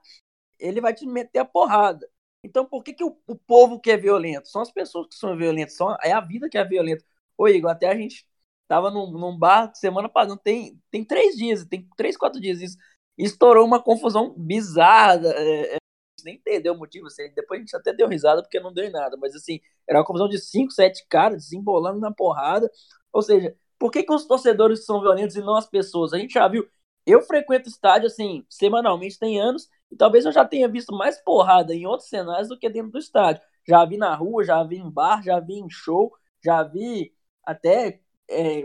ele 0.58 0.80
vai 0.80 0.94
te 0.94 1.06
meter 1.06 1.40
a 1.40 1.44
porrada. 1.44 2.08
Então 2.44 2.64
por 2.66 2.82
que, 2.82 2.92
que 2.92 3.04
o, 3.04 3.16
o 3.26 3.36
povo 3.36 3.80
que 3.80 3.90
é 3.90 3.96
violento? 3.96 4.48
São 4.48 4.62
as 4.62 4.72
pessoas 4.72 5.08
que 5.08 5.14
são 5.14 5.36
violentas, 5.36 5.76
são, 5.76 5.96
é 6.02 6.12
a 6.12 6.20
vida 6.20 6.48
que 6.48 6.58
é 6.58 6.64
violenta. 6.64 7.04
Ô 7.36 7.48
Igor, 7.48 7.70
até 7.70 7.88
a 7.88 7.96
gente 7.96 8.26
Tava 8.68 8.90
num, 8.90 9.10
num 9.10 9.36
bar 9.36 9.74
semana 9.74 10.08
passada, 10.08 10.38
tem, 10.44 10.78
tem 10.90 11.04
três 11.04 11.36
dias, 11.36 11.64
tem 11.64 11.88
três, 11.96 12.16
quatro 12.16 12.40
dias 12.40 12.60
isso. 12.60 12.76
Estourou 13.16 13.66
uma 13.66 13.82
confusão 13.82 14.34
bizarra. 14.36 15.20
É, 15.24 15.76
é, 15.76 15.78
nem 16.24 16.36
entendeu 16.36 16.74
o 16.74 16.78
motivo. 16.78 17.06
Assim, 17.06 17.32
depois 17.34 17.58
a 17.58 17.62
gente 17.62 17.76
até 17.76 17.92
deu 17.92 18.06
risada 18.08 18.42
porque 18.42 18.60
não 18.60 18.72
deu 18.72 18.84
em 18.84 18.90
nada. 18.90 19.16
Mas 19.16 19.34
assim, 19.34 19.60
era 19.88 19.98
uma 19.98 20.04
confusão 20.04 20.28
de 20.28 20.38
cinco, 20.38 20.70
sete 20.72 21.06
caras 21.08 21.44
desembolando 21.44 21.98
na 22.00 22.12
porrada. 22.12 22.70
Ou 23.12 23.22
seja, 23.22 23.56
por 23.78 23.90
que, 23.90 24.02
que 24.02 24.12
os 24.12 24.26
torcedores 24.26 24.84
são 24.84 25.00
violentos 25.00 25.36
e 25.36 25.40
não 25.40 25.56
as 25.56 25.66
pessoas? 25.66 26.12
A 26.12 26.18
gente 26.18 26.34
já 26.34 26.46
viu. 26.48 26.68
Eu 27.06 27.22
frequento 27.22 27.68
estádio 27.68 28.06
assim, 28.06 28.44
semanalmente, 28.50 29.18
tem 29.18 29.40
anos, 29.40 29.68
e 29.90 29.96
talvez 29.96 30.26
eu 30.26 30.32
já 30.32 30.44
tenha 30.44 30.68
visto 30.68 30.94
mais 30.94 31.16
porrada 31.22 31.74
em 31.74 31.86
outros 31.86 32.10
cenários 32.10 32.48
do 32.48 32.58
que 32.58 32.68
dentro 32.68 32.92
do 32.92 32.98
estádio. 32.98 33.40
Já 33.66 33.84
vi 33.86 33.96
na 33.96 34.14
rua, 34.14 34.44
já 34.44 34.62
vi 34.62 34.76
em 34.76 34.90
bar, 34.90 35.22
já 35.22 35.40
vi 35.40 35.54
em 35.54 35.70
show, 35.70 36.12
já 36.44 36.62
vi 36.62 37.14
até 37.42 38.00
é, 38.30 38.64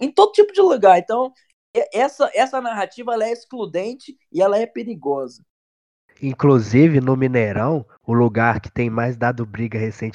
em 0.00 0.10
todo 0.10 0.32
tipo 0.32 0.52
de 0.52 0.60
lugar. 0.60 0.98
Então, 0.98 1.32
essa, 1.92 2.30
essa 2.34 2.60
narrativa 2.60 3.14
é 3.22 3.32
excludente 3.32 4.16
e 4.32 4.40
ela 4.40 4.58
é 4.58 4.66
perigosa. 4.66 5.42
Inclusive, 6.22 7.00
no 7.00 7.16
Mineirão, 7.16 7.84
o 8.06 8.12
lugar 8.12 8.60
que 8.60 8.70
tem 8.70 8.88
mais 8.88 9.16
dado 9.16 9.44
briga 9.44 9.78
recente 9.78 10.14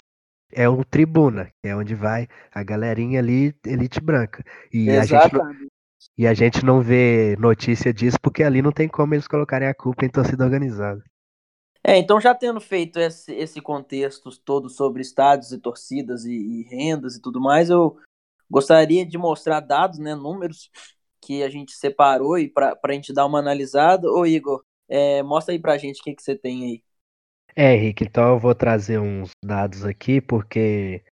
é 0.51 0.67
o 0.67 0.83
Tribuna, 0.83 1.51
que 1.61 1.69
é 1.69 1.75
onde 1.75 1.93
vai 1.93 2.27
a 2.51 2.63
galerinha 2.63 3.19
ali, 3.19 3.53
elite 3.65 3.99
branca. 3.99 4.43
E 4.71 4.89
a, 4.89 5.03
gente 5.03 5.33
não, 5.33 5.51
e 6.17 6.27
a 6.27 6.33
gente 6.33 6.65
não 6.65 6.81
vê 6.81 7.35
notícia 7.37 7.93
disso 7.93 8.17
porque 8.21 8.43
ali 8.43 8.61
não 8.61 8.71
tem 8.71 8.87
como 8.87 9.13
eles 9.13 9.27
colocarem 9.27 9.67
a 9.67 9.73
culpa 9.73 10.05
em 10.05 10.09
torcida 10.09 10.43
organizada. 10.43 11.03
É, 11.83 11.97
então 11.97 12.19
já 12.19 12.35
tendo 12.35 12.59
feito 12.59 12.99
esse, 12.99 13.33
esse 13.33 13.61
contexto 13.61 14.29
todo 14.43 14.69
sobre 14.69 15.01
estádios 15.01 15.51
e 15.51 15.57
torcidas 15.57 16.25
e, 16.25 16.31
e 16.33 16.63
rendas 16.63 17.15
e 17.15 17.21
tudo 17.21 17.39
mais, 17.39 17.69
eu 17.69 17.97
Gostaria 18.49 19.05
de 19.05 19.17
mostrar 19.17 19.59
dados, 19.59 19.99
né, 19.99 20.15
números 20.15 20.69
que 21.21 21.43
a 21.43 21.49
gente 21.49 21.73
separou 21.73 22.37
e 22.37 22.49
para 22.49 22.77
a 22.83 22.91
gente 22.91 23.13
dar 23.13 23.25
uma 23.25 23.39
analisada. 23.39 24.09
Ô 24.09 24.25
Igor, 24.25 24.63
é, 24.87 25.21
mostra 25.21 25.53
aí 25.53 25.59
para 25.59 25.73
a 25.73 25.77
gente 25.77 25.99
o 25.99 26.03
que, 26.03 26.15
que 26.15 26.23
você 26.23 26.35
tem 26.35 26.63
aí. 26.63 26.83
É, 27.55 27.75
Henrique, 27.75 28.05
então 28.05 28.29
eu 28.29 28.39
vou 28.39 28.55
trazer 28.55 28.99
uns 28.99 29.31
dados 29.43 29.83
aqui, 29.85 30.21
porque 30.21 31.03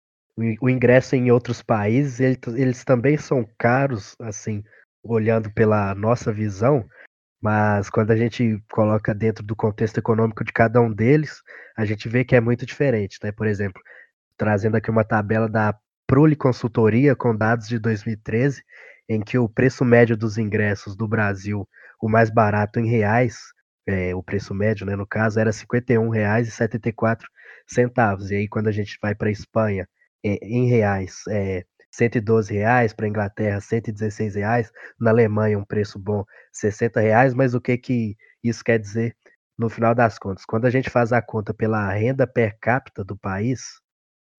o 0.61 0.69
ingresso 0.69 1.17
em 1.17 1.31
outros 1.31 1.63
países, 1.63 2.21
eles, 2.21 2.39
eles 2.55 2.85
também 2.85 3.17
são 3.17 3.47
caros, 3.59 4.15
assim, 4.21 4.63
olhando 5.03 5.51
pela 5.53 5.95
nossa 5.95 6.33
visão, 6.33 6.87
mas 7.41 7.89
quando 7.89 8.11
a 8.11 8.17
gente 8.17 8.63
coloca 8.71 9.15
dentro 9.15 9.45
do 9.45 9.57
contexto 9.57 9.99
econômico 9.99 10.45
de 10.45 10.53
cada 10.53 10.81
um 10.81 10.93
deles, 10.93 11.43
a 11.77 11.85
gente 11.85 12.09
vê 12.09 12.25
que 12.25 12.37
é 12.37 12.41
muito 12.41 12.67
diferente, 12.67 13.19
né? 13.23 13.33
Por 13.33 13.47
exemplo, 13.47 13.81
trazendo 14.37 14.77
aqui 14.77 14.91
uma 14.91 15.05
tabela 15.05 15.49
da 15.49 15.79
Prole 16.07 16.37
Consultoria 16.37 17.17
com 17.17 17.37
dados 17.37 17.67
de 17.69 17.79
2013, 17.79 18.63
em 19.09 19.21
que 19.21 19.39
o 19.39 19.49
preço 19.49 19.85
médio 19.85 20.17
dos 20.17 20.39
ingressos 20.39 20.97
do 20.97 21.09
Brasil, 21.09 21.69
o 22.01 22.09
mais 22.09 22.31
barato 22.31 22.79
em 22.79 22.87
reais, 22.89 23.39
é, 23.87 24.15
o 24.15 24.23
preço 24.23 24.55
médio, 24.55 24.87
né, 24.87 24.95
no 24.97 25.07
caso, 25.07 25.39
era 25.41 25.51
R$ 25.51 25.57
51,74. 25.57 27.25
E 28.31 28.35
aí, 28.37 28.49
quando 28.49 28.69
a 28.69 28.73
gente 28.73 28.99
vai 29.03 29.15
para 29.15 29.29
a 29.29 29.33
Espanha, 29.33 29.89
é, 30.25 30.39
em 30.43 30.69
reais, 30.69 31.23
é, 31.29 31.65
112 31.91 32.53
reais, 32.55 32.93
para 32.93 33.07
a 33.07 33.09
Inglaterra 33.09 33.61
116 33.61 34.35
reais, 34.37 34.71
na 35.01 35.11
Alemanha 35.11 35.59
um 35.59 35.65
preço 35.65 35.99
bom 35.99 36.25
60 36.53 37.01
reais, 37.01 37.35
mas 37.35 37.55
o 37.55 37.61
que 37.61 37.77
que 37.79 38.17
isso 38.43 38.63
quer 38.63 38.79
dizer 38.79 39.17
no 39.59 39.69
final 39.69 39.95
das 39.95 40.19
contas? 40.19 40.45
Quando 40.45 40.67
a 40.67 40.71
gente 40.71 40.91
faz 40.91 41.13
a 41.13 41.23
conta 41.23 41.55
pela 41.55 41.91
renda 41.93 42.27
per 42.27 42.59
capita 42.61 43.03
do 43.05 43.17
país, 43.17 43.81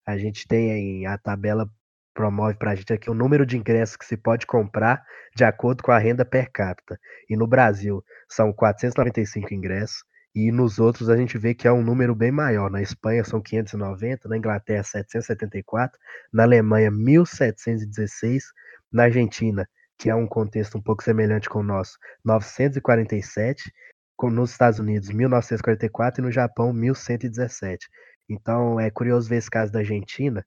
a 0.08 0.16
gente 0.16 0.46
tem 0.48 1.06
a 1.06 1.18
tabela 1.18 1.68
promove 2.14 2.56
para 2.56 2.72
a 2.72 2.74
gente 2.74 2.92
aqui 2.92 3.10
o 3.10 3.14
número 3.14 3.46
de 3.46 3.56
ingressos 3.56 3.96
que 3.96 4.04
se 4.04 4.16
pode 4.16 4.46
comprar 4.46 5.04
de 5.36 5.44
acordo 5.44 5.82
com 5.82 5.92
a 5.92 5.98
renda 5.98 6.24
per 6.24 6.50
capita. 6.50 6.98
E 7.28 7.36
no 7.36 7.46
Brasil 7.46 8.02
são 8.28 8.52
495 8.52 9.54
ingressos, 9.54 10.02
e 10.34 10.50
nos 10.50 10.78
outros 10.78 11.10
a 11.10 11.16
gente 11.16 11.36
vê 11.36 11.54
que 11.54 11.68
é 11.68 11.72
um 11.72 11.82
número 11.82 12.14
bem 12.14 12.32
maior. 12.32 12.70
Na 12.70 12.82
Espanha 12.82 13.22
são 13.22 13.40
590, 13.40 14.28
na 14.28 14.36
Inglaterra 14.36 14.82
774, 14.82 15.98
na 16.32 16.42
Alemanha 16.44 16.90
1716, 16.90 18.44
na 18.90 19.04
Argentina 19.04 19.68
que 19.98 20.08
é 20.08 20.14
um 20.14 20.26
contexto 20.28 20.78
um 20.78 20.80
pouco 20.80 21.02
semelhante 21.02 21.48
com 21.50 21.58
o 21.58 21.64
nosso, 21.64 21.98
947, 22.24 23.70
com, 24.16 24.30
nos 24.30 24.52
Estados 24.52 24.78
Unidos 24.78 25.10
1944 25.10 26.22
e 26.22 26.24
no 26.24 26.30
Japão 26.30 26.72
1117. 26.72 27.88
Então 28.28 28.78
é 28.78 28.90
curioso 28.90 29.28
ver 29.28 29.36
esse 29.36 29.50
caso 29.50 29.72
da 29.72 29.80
Argentina, 29.80 30.44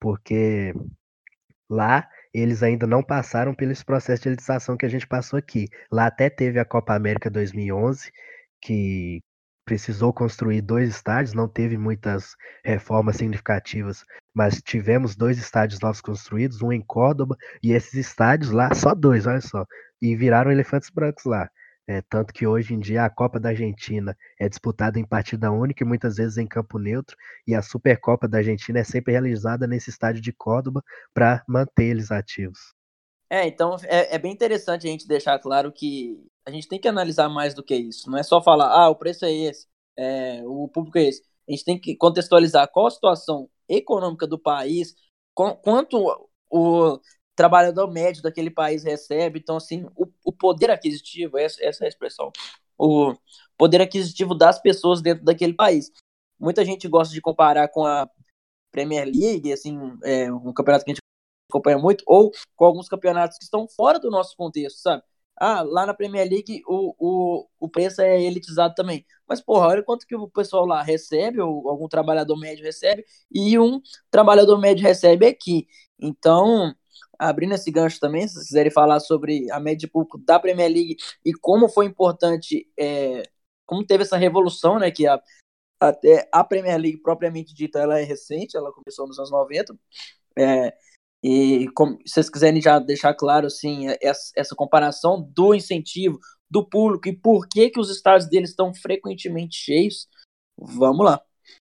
porque 0.00 0.74
lá 1.68 2.08
eles 2.34 2.62
ainda 2.62 2.86
não 2.86 3.02
passaram 3.02 3.54
pelo 3.54 3.72
processo 3.84 4.22
de 4.22 4.28
elitização 4.30 4.76
que 4.76 4.86
a 4.86 4.88
gente 4.88 5.06
passou 5.06 5.38
aqui. 5.38 5.68
Lá 5.90 6.06
até 6.06 6.30
teve 6.30 6.58
a 6.58 6.64
Copa 6.64 6.94
América 6.94 7.30
2011, 7.30 8.10
que 8.60 9.20
precisou 9.64 10.12
construir 10.12 10.60
dois 10.60 10.88
estádios, 10.88 11.34
não 11.34 11.48
teve 11.48 11.78
muitas 11.78 12.34
reformas 12.64 13.16
significativas, 13.16 14.04
mas 14.34 14.60
tivemos 14.60 15.14
dois 15.14 15.38
estádios 15.38 15.80
novos 15.80 16.00
construídos, 16.00 16.62
um 16.62 16.72
em 16.72 16.80
Córdoba, 16.80 17.36
e 17.62 17.72
esses 17.72 17.94
estádios 17.94 18.50
lá, 18.50 18.74
só 18.74 18.94
dois, 18.94 19.26
olha 19.26 19.40
só, 19.40 19.64
e 20.00 20.16
viraram 20.16 20.50
elefantes 20.50 20.90
brancos 20.90 21.24
lá. 21.24 21.48
É, 21.86 22.00
tanto 22.02 22.32
que 22.32 22.46
hoje 22.46 22.74
em 22.74 22.78
dia 22.78 23.04
a 23.04 23.10
Copa 23.10 23.40
da 23.40 23.48
Argentina 23.48 24.16
é 24.38 24.48
disputada 24.48 25.00
em 25.00 25.04
partida 25.04 25.50
única 25.50 25.82
e 25.82 25.86
muitas 25.86 26.16
vezes 26.16 26.38
em 26.38 26.46
campo 26.46 26.78
neutro, 26.78 27.16
e 27.46 27.54
a 27.54 27.62
Supercopa 27.62 28.28
da 28.28 28.38
Argentina 28.38 28.78
é 28.78 28.84
sempre 28.84 29.12
realizada 29.12 29.66
nesse 29.66 29.90
estádio 29.90 30.22
de 30.22 30.32
Córdoba 30.32 30.82
para 31.12 31.42
manter 31.48 31.84
eles 31.84 32.12
ativos. 32.12 32.58
É, 33.28 33.46
então 33.46 33.76
é, 33.84 34.14
é, 34.14 34.18
bem 34.18 34.32
interessante 34.32 34.86
a 34.86 34.90
gente 34.90 35.08
deixar 35.08 35.38
claro 35.38 35.72
que 35.72 36.16
a 36.46 36.50
gente 36.50 36.68
tem 36.68 36.78
que 36.78 36.86
analisar 36.86 37.28
mais 37.28 37.54
do 37.54 37.62
que 37.62 37.74
isso. 37.74 38.10
Não 38.10 38.18
é 38.18 38.22
só 38.22 38.42
falar, 38.42 38.68
ah, 38.68 38.88
o 38.88 38.96
preço 38.96 39.24
é 39.24 39.32
esse, 39.32 39.66
é, 39.96 40.42
o 40.44 40.68
público 40.68 40.98
é 40.98 41.08
esse. 41.08 41.22
A 41.48 41.50
gente 41.50 41.64
tem 41.64 41.80
que 41.80 41.96
contextualizar 41.96 42.70
qual 42.70 42.86
a 42.86 42.90
situação 42.90 43.48
econômica 43.68 44.26
do 44.26 44.38
país, 44.38 44.94
quanto 45.34 46.28
o 46.50 47.00
trabalhador 47.34 47.90
médio 47.90 48.22
daquele 48.22 48.50
país 48.50 48.82
recebe. 48.84 49.38
Então, 49.38 49.56
assim, 49.56 49.86
o, 49.96 50.06
o 50.24 50.32
poder 50.32 50.70
aquisitivo, 50.70 51.38
essa, 51.38 51.62
essa 51.64 51.84
é 51.84 51.86
a 51.86 51.88
expressão, 51.88 52.30
o 52.78 53.14
poder 53.56 53.80
aquisitivo 53.80 54.34
das 54.34 54.60
pessoas 54.60 55.00
dentro 55.00 55.24
daquele 55.24 55.54
país. 55.54 55.90
Muita 56.38 56.64
gente 56.64 56.88
gosta 56.88 57.14
de 57.14 57.20
comparar 57.20 57.68
com 57.68 57.84
a 57.86 58.08
Premier 58.72 59.06
League, 59.06 59.52
assim, 59.52 59.78
é, 60.02 60.32
um 60.32 60.52
campeonato 60.52 60.84
que 60.84 60.90
a 60.90 60.94
gente 60.94 61.02
acompanha 61.50 61.78
muito, 61.78 62.02
ou 62.06 62.32
com 62.56 62.64
alguns 62.64 62.88
campeonatos 62.88 63.38
que 63.38 63.44
estão 63.44 63.68
fora 63.68 64.00
do 64.00 64.10
nosso 64.10 64.36
contexto, 64.36 64.78
sabe? 64.78 65.02
Ah, 65.36 65.62
lá 65.62 65.86
na 65.86 65.94
Premier 65.94 66.28
League 66.28 66.62
o, 66.66 66.94
o, 66.98 67.48
o 67.58 67.68
preço 67.68 68.00
é 68.02 68.22
elitizado 68.22 68.74
também. 68.74 69.04
Mas, 69.26 69.40
porra, 69.40 69.68
olha 69.68 69.82
quanto 69.82 70.06
que 70.06 70.14
o 70.14 70.28
pessoal 70.28 70.66
lá 70.66 70.82
recebe, 70.82 71.40
ou 71.40 71.68
algum 71.68 71.88
trabalhador 71.88 72.38
médio 72.38 72.64
recebe, 72.64 73.04
e 73.30 73.58
um 73.58 73.80
trabalhador 74.10 74.58
médio 74.58 74.82
recebe 74.82 75.26
aqui. 75.26 75.66
Então, 75.98 76.74
abrindo 77.28 77.54
esse 77.54 77.70
gancho 77.70 78.00
também, 78.00 78.26
se 78.26 78.34
vocês 78.34 78.46
quiserem 78.48 78.72
falar 78.72 79.00
sobre 79.00 79.50
a 79.50 79.60
média 79.60 79.78
de 79.78 79.88
público 79.88 80.18
da 80.18 80.40
Premier 80.40 80.70
League 80.70 80.96
e 81.24 81.32
como 81.32 81.68
foi 81.68 81.86
importante, 81.86 82.68
é, 82.78 83.22
como 83.64 83.86
teve 83.86 84.02
essa 84.02 84.16
revolução, 84.16 84.78
né, 84.78 84.90
que 84.90 85.06
a, 85.06 85.20
até 85.80 86.28
a 86.32 86.42
Premier 86.42 86.78
League 86.78 87.02
propriamente 87.02 87.54
dita, 87.54 87.78
ela 87.78 88.00
é 88.00 88.02
recente, 88.02 88.56
ela 88.56 88.72
começou 88.72 89.06
nos 89.06 89.18
anos 89.18 89.30
90, 89.30 89.74
é, 90.36 90.74
e 91.22 91.68
como, 91.76 91.98
se 92.04 92.14
vocês 92.14 92.28
quiserem 92.28 92.60
já 92.60 92.80
deixar 92.80 93.14
claro, 93.14 93.46
assim, 93.46 93.86
essa, 94.00 94.32
essa 94.36 94.56
comparação 94.56 95.22
do 95.34 95.54
incentivo, 95.54 96.18
do 96.50 96.68
público 96.68 97.08
e 97.08 97.16
por 97.16 97.48
que 97.48 97.70
que 97.70 97.78
os 97.80 97.88
estádios 97.88 98.28
deles 98.28 98.50
estão 98.50 98.74
frequentemente 98.74 99.56
cheios, 99.56 100.08
vamos 100.58 101.06
lá. 101.06 101.22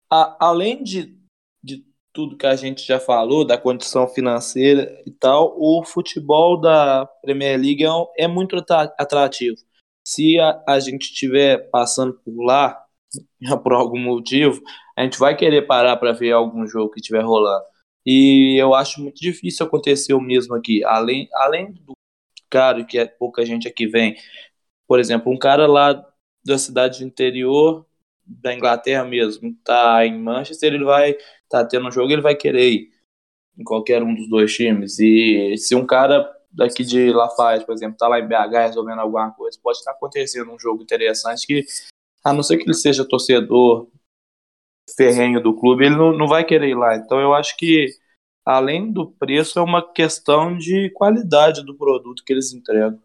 A, 0.10 0.48
além 0.48 0.82
de, 0.82 1.20
de 1.62 1.86
tudo 2.14 2.38
que 2.38 2.46
a 2.46 2.56
gente 2.56 2.86
já 2.86 3.00
falou, 3.00 3.46
da 3.46 3.58
condição 3.58 4.08
financeira 4.08 5.02
e 5.06 5.12
tal, 5.12 5.56
o 5.58 5.84
futebol 5.84 6.60
da 6.60 7.06
Premier 7.22 7.60
League 7.60 7.84
é, 7.84 8.26
é 8.26 8.28
muito 8.28 8.56
atrativo. 8.98 9.58
Se 10.06 10.40
a, 10.40 10.64
a 10.68 10.80
gente 10.80 11.04
estiver 11.04 11.70
passando 11.70 12.14
por 12.14 12.44
lá, 12.44 12.84
por 13.64 13.74
algum 13.74 14.00
motivo, 14.00 14.62
a 14.98 15.04
gente 15.04 15.18
vai 15.18 15.36
querer 15.36 15.64
parar 15.64 15.98
para 15.98 16.12
ver 16.12 16.32
algum 16.32 16.68
jogo 16.68 16.92
que 16.92 17.00
estiver 17.00 17.24
rolando. 17.24 17.66
E 18.06 18.58
eu 18.60 18.74
acho 18.74 19.02
muito 19.02 19.20
difícil 19.20 19.66
acontecer 19.66 20.14
o 20.14 20.22
mesmo 20.22 20.56
aqui. 20.56 20.84
Além, 20.84 21.30
além 21.34 21.72
do 21.72 21.94
cara 22.50 22.84
que 22.84 22.98
é 22.98 23.06
pouca 23.06 23.46
gente 23.46 23.68
aqui 23.68 23.88
vem, 23.88 24.16
por 24.88 25.00
exemplo, 25.00 25.32
um 25.32 25.38
cara 25.38 25.68
lá 25.68 26.06
da 26.44 26.58
cidade 26.58 27.04
interior 27.04 27.86
da 28.26 28.54
Inglaterra 28.54 29.04
mesmo, 29.04 29.56
tá 29.64 30.06
em 30.06 30.18
Manchester, 30.18 30.74
ele 30.74 30.84
vai 30.84 31.16
tá 31.52 31.66
tendo 31.66 31.88
um 31.88 31.92
jogo, 31.92 32.12
ele 32.12 32.22
vai 32.22 32.36
querer 32.36 32.70
ir 32.70 32.92
em 33.58 33.64
qualquer 33.64 34.02
um 34.02 34.16
dos 34.16 34.30
dois 34.30 34.54
times. 34.54 35.00
E 35.00 35.56
se 35.58 35.76
um 35.76 35.86
cara 35.86 36.30
daqui 36.52 36.84
de 36.84 37.12
Lafayette, 37.12 37.66
por 37.66 37.74
exemplo, 37.74 37.98
tá 37.98 38.08
lá 38.08 38.20
em 38.20 38.28
BH 38.28 38.68
resolvendo 38.68 39.00
alguma 39.00 39.32
coisa, 39.32 39.60
pode 39.62 39.78
estar 39.78 39.92
acontecendo 39.92 40.52
um 40.52 40.60
jogo 40.60 40.84
interessante 40.84 41.48
que, 41.48 41.66
a 42.24 42.34
não 42.34 42.44
ser 42.44 42.58
que 42.58 42.64
ele 42.64 42.74
seja 42.74 43.08
torcedor 43.08 43.88
ferrenho 44.96 45.42
do 45.42 45.56
clube, 45.56 45.86
ele 45.86 45.96
não, 45.96 46.12
não 46.12 46.28
vai 46.28 46.44
querer 46.44 46.70
ir 46.70 46.76
lá. 46.76 46.96
Então 46.96 47.20
eu 47.20 47.34
acho 47.34 47.56
que, 47.58 47.88
além 48.46 48.92
do 48.92 49.10
preço, 49.12 49.60
é 49.60 49.62
uma 49.62 49.82
questão 49.94 50.58
de 50.58 50.90
qualidade 50.92 51.64
do 51.64 51.76
produto 51.76 52.24
que 52.26 52.34
eles 52.34 52.54
entregam. 52.54 53.00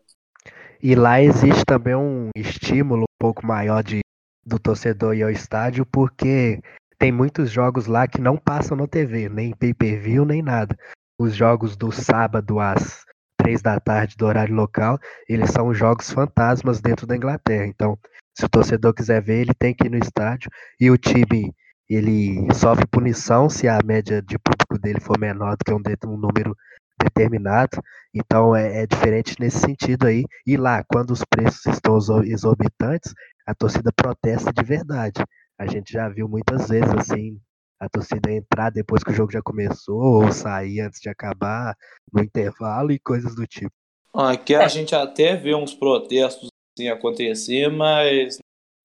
E 0.83 0.95
lá 0.95 1.23
existe 1.23 1.65
também 1.65 1.95
um 1.95 2.31
estímulo 2.37 3.03
um 3.03 3.19
pouco 3.21 3.47
maior 3.47 3.83
de, 3.83 4.01
do 4.45 4.59
torcedor 4.59 5.15
ir 5.15 5.23
ao 5.23 5.31
estádio, 5.31 5.87
porque 5.87 6.61
tem 6.99 7.13
muitos 7.13 7.51
jogos 7.51 7.87
lá 7.87 8.07
que 8.07 8.21
não 8.21 8.37
passam 8.37 8.77
na 8.77 8.87
TV, 8.87 9.29
nem 9.29 9.55
pay-per-view, 9.55 10.25
nem 10.25 10.43
nada. 10.43 10.77
Os 11.19 11.35
jogos 11.35 11.77
do 11.77 11.93
sábado 11.93 12.59
às 12.59 13.05
três 13.37 13.63
da 13.63 13.79
tarde 13.79 14.17
do 14.17 14.27
horário 14.27 14.55
local, 14.55 14.99
eles 15.29 15.51
são 15.51 15.73
jogos 15.73 16.11
fantasmas 16.11 16.81
dentro 16.81 17.07
da 17.07 17.17
Inglaterra. 17.17 17.67
Então, 17.67 17.99
se 18.37 18.45
o 18.45 18.49
torcedor 18.49 18.93
quiser 18.95 19.23
ver, 19.23 19.43
ele 19.43 19.55
tem 19.55 19.75
que 19.75 19.87
ir 19.87 19.91
no 19.91 19.99
estádio 19.99 20.51
e 20.81 20.91
o 20.91 20.99
time 20.99 21.55
ele 21.89 22.53
sofre 22.53 22.87
punição 22.87 23.49
se 23.49 23.69
a 23.69 23.79
média 23.85 24.21
de 24.21 24.39
público 24.39 24.79
dele 24.79 25.01
for 25.01 25.19
menor 25.19 25.57
do 25.57 25.65
que 25.65 25.73
um, 25.73 26.13
um 26.13 26.17
número 26.17 26.57
determinado. 27.01 27.79
Então 28.13 28.57
é, 28.57 28.83
é, 28.83 28.87
diferente 28.87 29.37
nesse 29.39 29.59
sentido 29.59 30.07
aí. 30.07 30.25
E 30.47 30.57
lá, 30.57 30.83
quando 30.85 31.13
os 31.13 31.23
preços 31.25 31.65
estão 31.67 31.99
exorbitantes, 32.25 33.15
a 33.47 33.55
torcida 33.55 33.93
protesta 33.95 34.53
de 34.53 34.65
verdade. 34.65 35.23
A 35.59 35.67
gente 35.67 35.93
já 35.93 36.09
viu 36.09 36.29
muitas 36.29 36.69
vezes 36.69 36.91
assim 36.99 37.41
a 37.79 37.89
torcida 37.89 38.31
entrar 38.33 38.71
depois 38.71 39.03
que 39.03 39.11
o 39.11 39.15
jogo 39.15 39.33
já 39.33 39.43
começou 39.43 40.25
ou 40.25 40.33
sair 40.33 40.81
antes 40.81 41.01
de 41.01 41.09
acabar 41.09 41.77
no 42.13 42.23
intervalo 42.23 42.91
e 42.91 42.99
coisas 42.99 43.35
do 43.35 43.47
tipo. 43.47 43.73
Aqui 44.15 44.55
a 44.55 44.67
gente 44.69 44.95
até 44.95 45.37
vê 45.37 45.55
uns 45.55 45.75
protestos 45.75 46.49
assim 46.77 46.89
acontecer, 46.89 47.69
mas 47.69 48.39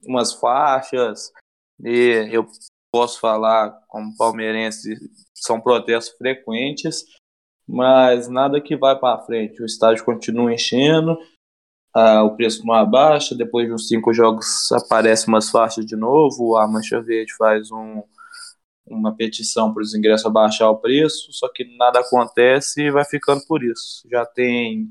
umas 0.05 0.33
faixas 0.33 1.31
e 1.83 2.29
eu 2.31 2.45
posso 2.91 3.19
falar 3.19 3.71
como 3.87 4.15
palmeirense, 4.17 4.95
são 5.33 5.59
protestos 5.59 6.15
frequentes, 6.17 7.05
mas 7.67 8.27
nada 8.27 8.61
que 8.61 8.75
vai 8.75 8.99
para 8.99 9.23
frente. 9.23 9.61
O 9.61 9.65
estádio 9.65 10.03
continua 10.03 10.53
enchendo, 10.53 11.17
ah, 11.93 12.23
o 12.23 12.35
preço 12.35 12.65
não 12.65 12.73
abaixa, 12.73 13.35
depois 13.35 13.67
de 13.67 13.73
uns 13.73 13.87
cinco 13.87 14.13
jogos 14.13 14.71
aparece 14.71 15.27
umas 15.27 15.49
faixas 15.49 15.85
de 15.85 15.95
novo, 15.95 16.57
a 16.57 16.67
Mancha 16.67 17.01
Verde 17.01 17.33
faz 17.35 17.71
um, 17.71 18.03
uma 18.85 19.15
petição 19.15 19.73
para 19.73 19.83
os 19.83 19.93
ingressos 19.93 20.25
abaixar 20.25 20.69
o 20.69 20.77
preço, 20.77 21.31
só 21.31 21.49
que 21.49 21.65
nada 21.77 21.99
acontece 21.99 22.81
e 22.81 22.91
vai 22.91 23.05
ficando 23.05 23.45
por 23.47 23.63
isso. 23.63 24.07
Já 24.09 24.25
tem 24.25 24.87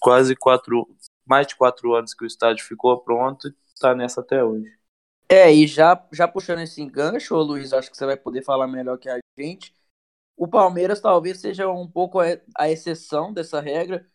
quase 0.00 0.36
quatro, 0.36 0.88
mais 1.26 1.46
de 1.46 1.56
quatro 1.56 1.94
anos 1.94 2.14
que 2.14 2.24
o 2.24 2.26
estádio 2.26 2.64
ficou 2.64 2.98
pronto 3.00 3.48
e 3.48 3.54
está 3.74 3.94
nessa 3.94 4.20
até 4.20 4.42
hoje. 4.42 4.70
É, 5.28 5.52
e 5.52 5.66
já, 5.66 6.02
já 6.12 6.26
puxando 6.26 6.60
esse 6.60 6.80
engancho, 6.80 7.36
Luiz, 7.36 7.72
acho 7.72 7.90
que 7.90 7.96
você 7.96 8.06
vai 8.06 8.16
poder 8.16 8.42
falar 8.42 8.66
melhor 8.66 8.96
que 8.96 9.10
a 9.10 9.18
gente. 9.38 9.74
O 10.36 10.48
Palmeiras 10.48 11.00
talvez 11.00 11.40
seja 11.40 11.68
um 11.68 11.86
pouco 11.86 12.18
a 12.20 12.70
exceção 12.70 13.32
dessa 13.32 13.60
regra, 13.60 14.06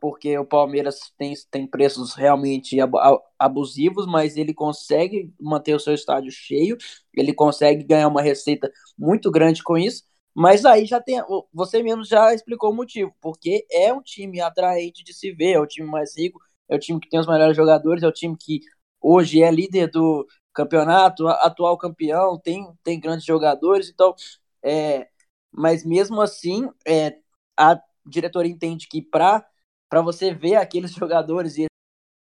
porque 0.00 0.36
o 0.36 0.44
Palmeiras 0.44 1.12
tem, 1.16 1.34
tem 1.50 1.66
preços 1.66 2.14
realmente 2.14 2.76
abusivos, 3.38 4.06
mas 4.06 4.36
ele 4.36 4.52
consegue 4.52 5.32
manter 5.40 5.74
o 5.74 5.80
seu 5.80 5.94
estádio 5.94 6.32
cheio, 6.32 6.76
ele 7.14 7.32
consegue 7.32 7.84
ganhar 7.84 8.08
uma 8.08 8.22
receita 8.22 8.70
muito 8.98 9.30
grande 9.30 9.62
com 9.62 9.78
isso. 9.78 10.02
Mas 10.34 10.64
aí 10.64 10.86
já 10.86 11.00
tem. 11.00 11.20
Você 11.52 11.82
mesmo 11.82 12.04
já 12.04 12.34
explicou 12.34 12.70
o 12.70 12.74
motivo, 12.74 13.14
porque 13.20 13.66
é 13.70 13.92
um 13.92 14.00
time 14.02 14.40
atraente 14.40 15.04
de 15.04 15.12
se 15.12 15.30
ver, 15.32 15.52
é 15.52 15.60
o 15.60 15.66
time 15.66 15.88
mais 15.88 16.16
rico, 16.16 16.40
é 16.68 16.74
o 16.74 16.78
time 16.78 16.98
que 16.98 17.08
tem 17.08 17.20
os 17.20 17.26
melhores 17.26 17.56
jogadores, 17.56 18.02
é 18.02 18.08
o 18.08 18.12
time 18.12 18.36
que 18.36 18.60
hoje 19.00 19.42
é 19.42 19.50
líder 19.50 19.90
do 19.90 20.26
campeonato, 20.54 21.28
atual 21.28 21.76
campeão, 21.78 22.38
tem, 22.38 22.66
tem 22.82 23.00
grandes 23.00 23.24
jogadores, 23.24 23.90
então, 23.90 24.14
é, 24.62 25.08
mas 25.50 25.84
mesmo 25.84 26.20
assim, 26.20 26.68
é, 26.86 27.16
a 27.56 27.80
diretoria 28.06 28.52
entende 28.52 28.86
que 28.88 29.02
para 29.02 29.46
você 30.00 30.32
ver 30.32 30.56
aqueles 30.56 30.92
jogadores 30.94 31.58
e 31.58 31.66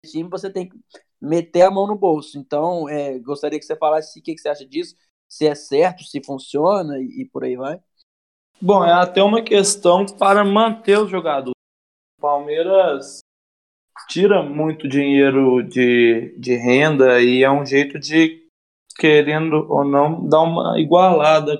esse 0.04 0.12
time, 0.12 0.28
você 0.28 0.50
tem 0.50 0.68
que 0.68 0.76
meter 1.20 1.62
a 1.62 1.70
mão 1.70 1.86
no 1.86 1.96
bolso. 1.96 2.38
Então, 2.38 2.88
é, 2.88 3.18
gostaria 3.18 3.58
que 3.58 3.64
você 3.64 3.76
falasse 3.76 4.18
o 4.18 4.22
que, 4.22 4.34
que 4.34 4.40
você 4.40 4.48
acha 4.48 4.66
disso, 4.66 4.96
se 5.28 5.46
é 5.46 5.54
certo, 5.54 6.02
se 6.02 6.22
funciona 6.24 6.98
e, 6.98 7.22
e 7.22 7.24
por 7.26 7.44
aí 7.44 7.56
vai. 7.56 7.80
Bom, 8.60 8.84
é 8.84 8.92
até 8.92 9.22
uma 9.22 9.42
questão 9.42 10.04
para 10.04 10.44
manter 10.44 10.98
os 10.98 11.10
jogadores. 11.10 11.54
Palmeiras 12.20 13.20
tira 14.08 14.42
muito 14.42 14.88
dinheiro 14.88 15.62
de, 15.62 16.34
de 16.38 16.56
renda 16.56 17.20
e 17.22 17.42
é 17.42 17.50
um 17.50 17.64
jeito 17.64 17.98
de, 17.98 18.46
querendo 18.98 19.66
ou 19.70 19.84
não, 19.84 20.26
dar 20.28 20.40
uma 20.40 20.78
igualada 20.78 21.56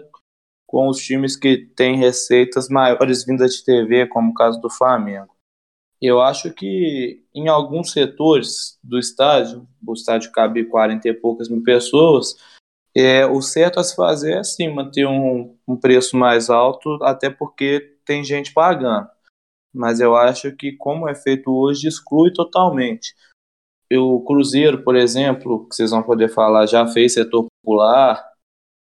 com 0.67 0.89
os 0.89 0.99
times 0.99 1.37
que 1.37 1.57
têm 1.57 1.97
receitas 1.97 2.69
maiores 2.69 3.25
vindas 3.25 3.55
de 3.55 3.65
TV, 3.65 4.07
como 4.07 4.31
o 4.31 4.35
caso 4.35 4.61
do 4.61 4.69
Flamengo. 4.69 5.35
Eu 6.01 6.21
acho 6.21 6.53
que 6.53 7.23
em 7.35 7.49
alguns 7.49 7.93
setores 7.93 8.79
do 8.83 8.99
estádio, 8.99 9.69
o 9.87 9.93
estádio 9.93 10.33
cabe 10.33 10.65
40 10.65 11.09
e 11.09 11.13
poucas 11.15 11.49
mil 11.49 11.63
pessoas, 11.63 12.37
é, 12.97 13.27
o 13.27 13.41
certo 13.43 13.79
a 13.79 13.85
se 13.85 13.95
fazer 13.95 14.39
é 14.39 14.43
sim 14.43 14.69
manter 14.69 15.07
um, 15.07 15.57
um 15.69 15.77
preço 15.77 16.17
mais 16.17 16.51
alto, 16.51 16.99
até 17.03 17.31
porque 17.31 17.99
tem 18.05 18.25
gente 18.25 18.53
pagando. 18.53 19.09
Mas 19.73 20.01
eu 20.01 20.17
acho 20.17 20.55
que, 20.57 20.73
como 20.73 21.09
é 21.09 21.15
feito 21.15 21.53
hoje, 21.53 21.87
exclui 21.87 22.33
totalmente. 22.33 23.15
O 23.93 24.25
Cruzeiro, 24.25 24.83
por 24.83 24.97
exemplo, 24.97 25.69
que 25.69 25.77
vocês 25.77 25.91
vão 25.91 26.03
poder 26.03 26.29
falar, 26.29 26.67
já 26.67 26.87
fez 26.87 27.15
setor 27.15 27.47
popular, 27.63 28.25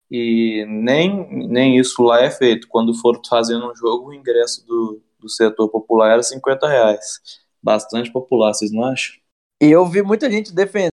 e 0.09 0.65
nem, 0.68 1.47
nem 1.47 1.78
isso 1.78 2.01
lá 2.03 2.22
é 2.22 2.32
feito. 2.32 2.68
Quando 2.70 2.93
for 2.93 3.20
fazendo 3.30 3.70
um 3.70 3.76
jogo, 3.76 4.09
o 4.09 4.13
ingresso 4.13 4.65
do, 4.65 5.01
do 5.20 5.30
setor 5.30 5.70
popular 5.70 6.11
era 6.11 6.24
50 6.24 6.68
reais. 6.68 7.20
Bastante 7.61 8.11
popular, 8.11 8.53
vocês 8.53 8.72
não 8.72 8.84
acham? 8.84 9.15
E 9.61 9.72
eu 9.72 9.86
vi 9.86 10.01
muita 10.03 10.30
gente 10.30 10.53
defendendo, 10.53 10.91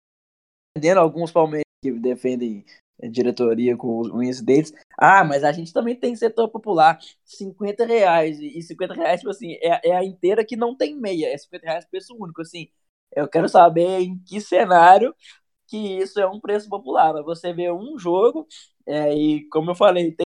alguns 0.97 1.31
palmeiras 1.31 1.65
que 1.83 1.91
defendem 1.91 2.63
diretoria 3.09 3.75
com 3.75 3.99
os 3.99 4.09
incidentes. 4.23 4.73
Ah, 4.97 5.23
mas 5.23 5.43
a 5.43 5.51
gente 5.51 5.73
também 5.73 5.95
tem 5.95 6.15
setor 6.15 6.49
popular, 6.49 6.99
50 7.25 7.85
reais. 7.85 8.39
E 8.39 8.61
50 8.61 8.93
reais, 8.93 9.19
tipo 9.19 9.31
assim, 9.31 9.53
é, 9.61 9.89
é 9.89 9.95
a 9.95 10.03
inteira 10.03 10.45
que 10.45 10.55
não 10.55 10.75
tem 10.75 10.95
meia, 10.95 11.27
é 11.33 11.37
50 11.37 11.65
reais 11.65 11.85
preço 11.85 12.15
único. 12.15 12.41
Assim, 12.41 12.69
eu 13.15 13.27
quero 13.27 13.49
saber 13.49 14.01
em 14.01 14.19
que 14.19 14.39
cenário 14.39 15.15
que 15.67 15.77
isso 15.77 16.19
é 16.19 16.27
um 16.27 16.39
preço 16.39 16.69
popular. 16.69 17.13
Você 17.23 17.53
vê 17.53 17.71
um 17.71 17.97
jogo, 17.97 18.47
é, 18.85 19.13
e 19.15 19.47
como 19.49 19.71
eu 19.71 19.75
falei, 19.75 20.11
tem, 20.11 20.25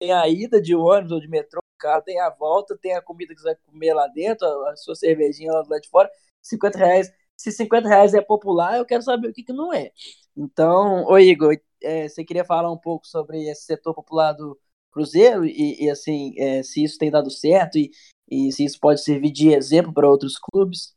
tem 0.00 0.12
a 0.12 0.28
ida 0.28 0.62
de 0.62 0.74
ônibus 0.74 1.12
ou 1.12 1.20
de 1.20 1.28
metrô, 1.28 1.60
cara, 1.84 2.00
tem 2.00 2.18
a 2.18 2.30
volta, 2.30 2.78
tem 2.78 2.94
a 2.94 3.02
comida 3.02 3.34
que 3.34 3.42
você 3.42 3.48
vai 3.48 3.56
comer 3.56 3.92
lá 3.92 4.06
dentro, 4.06 4.46
a 4.66 4.74
sua 4.74 4.94
cervejinha 4.94 5.52
lá 5.52 5.78
de 5.78 5.88
fora, 5.90 6.10
50 6.40 6.78
reais. 6.78 7.12
Se 7.36 7.52
50 7.52 7.86
reais 7.86 8.14
é 8.14 8.22
popular, 8.22 8.78
eu 8.78 8.86
quero 8.86 9.02
saber 9.02 9.28
o 9.28 9.32
que, 9.34 9.42
que 9.42 9.52
não 9.52 9.70
é. 9.72 9.90
Então, 10.34 11.04
ô 11.04 11.18
Igor, 11.18 11.54
é, 11.82 12.08
você 12.08 12.24
queria 12.24 12.44
falar 12.44 12.72
um 12.72 12.78
pouco 12.78 13.06
sobre 13.06 13.50
esse 13.50 13.64
setor 13.64 13.92
popular 13.92 14.32
do 14.32 14.58
Cruzeiro 14.90 15.44
e, 15.44 15.84
e 15.84 15.90
assim, 15.90 16.32
é, 16.38 16.62
se 16.62 16.82
isso 16.82 16.96
tem 16.96 17.10
dado 17.10 17.30
certo 17.30 17.76
e, 17.76 17.90
e 18.30 18.50
se 18.50 18.64
isso 18.64 18.80
pode 18.80 19.02
servir 19.02 19.30
de 19.30 19.52
exemplo 19.52 19.92
para 19.92 20.08
outros 20.08 20.38
clubes? 20.38 20.94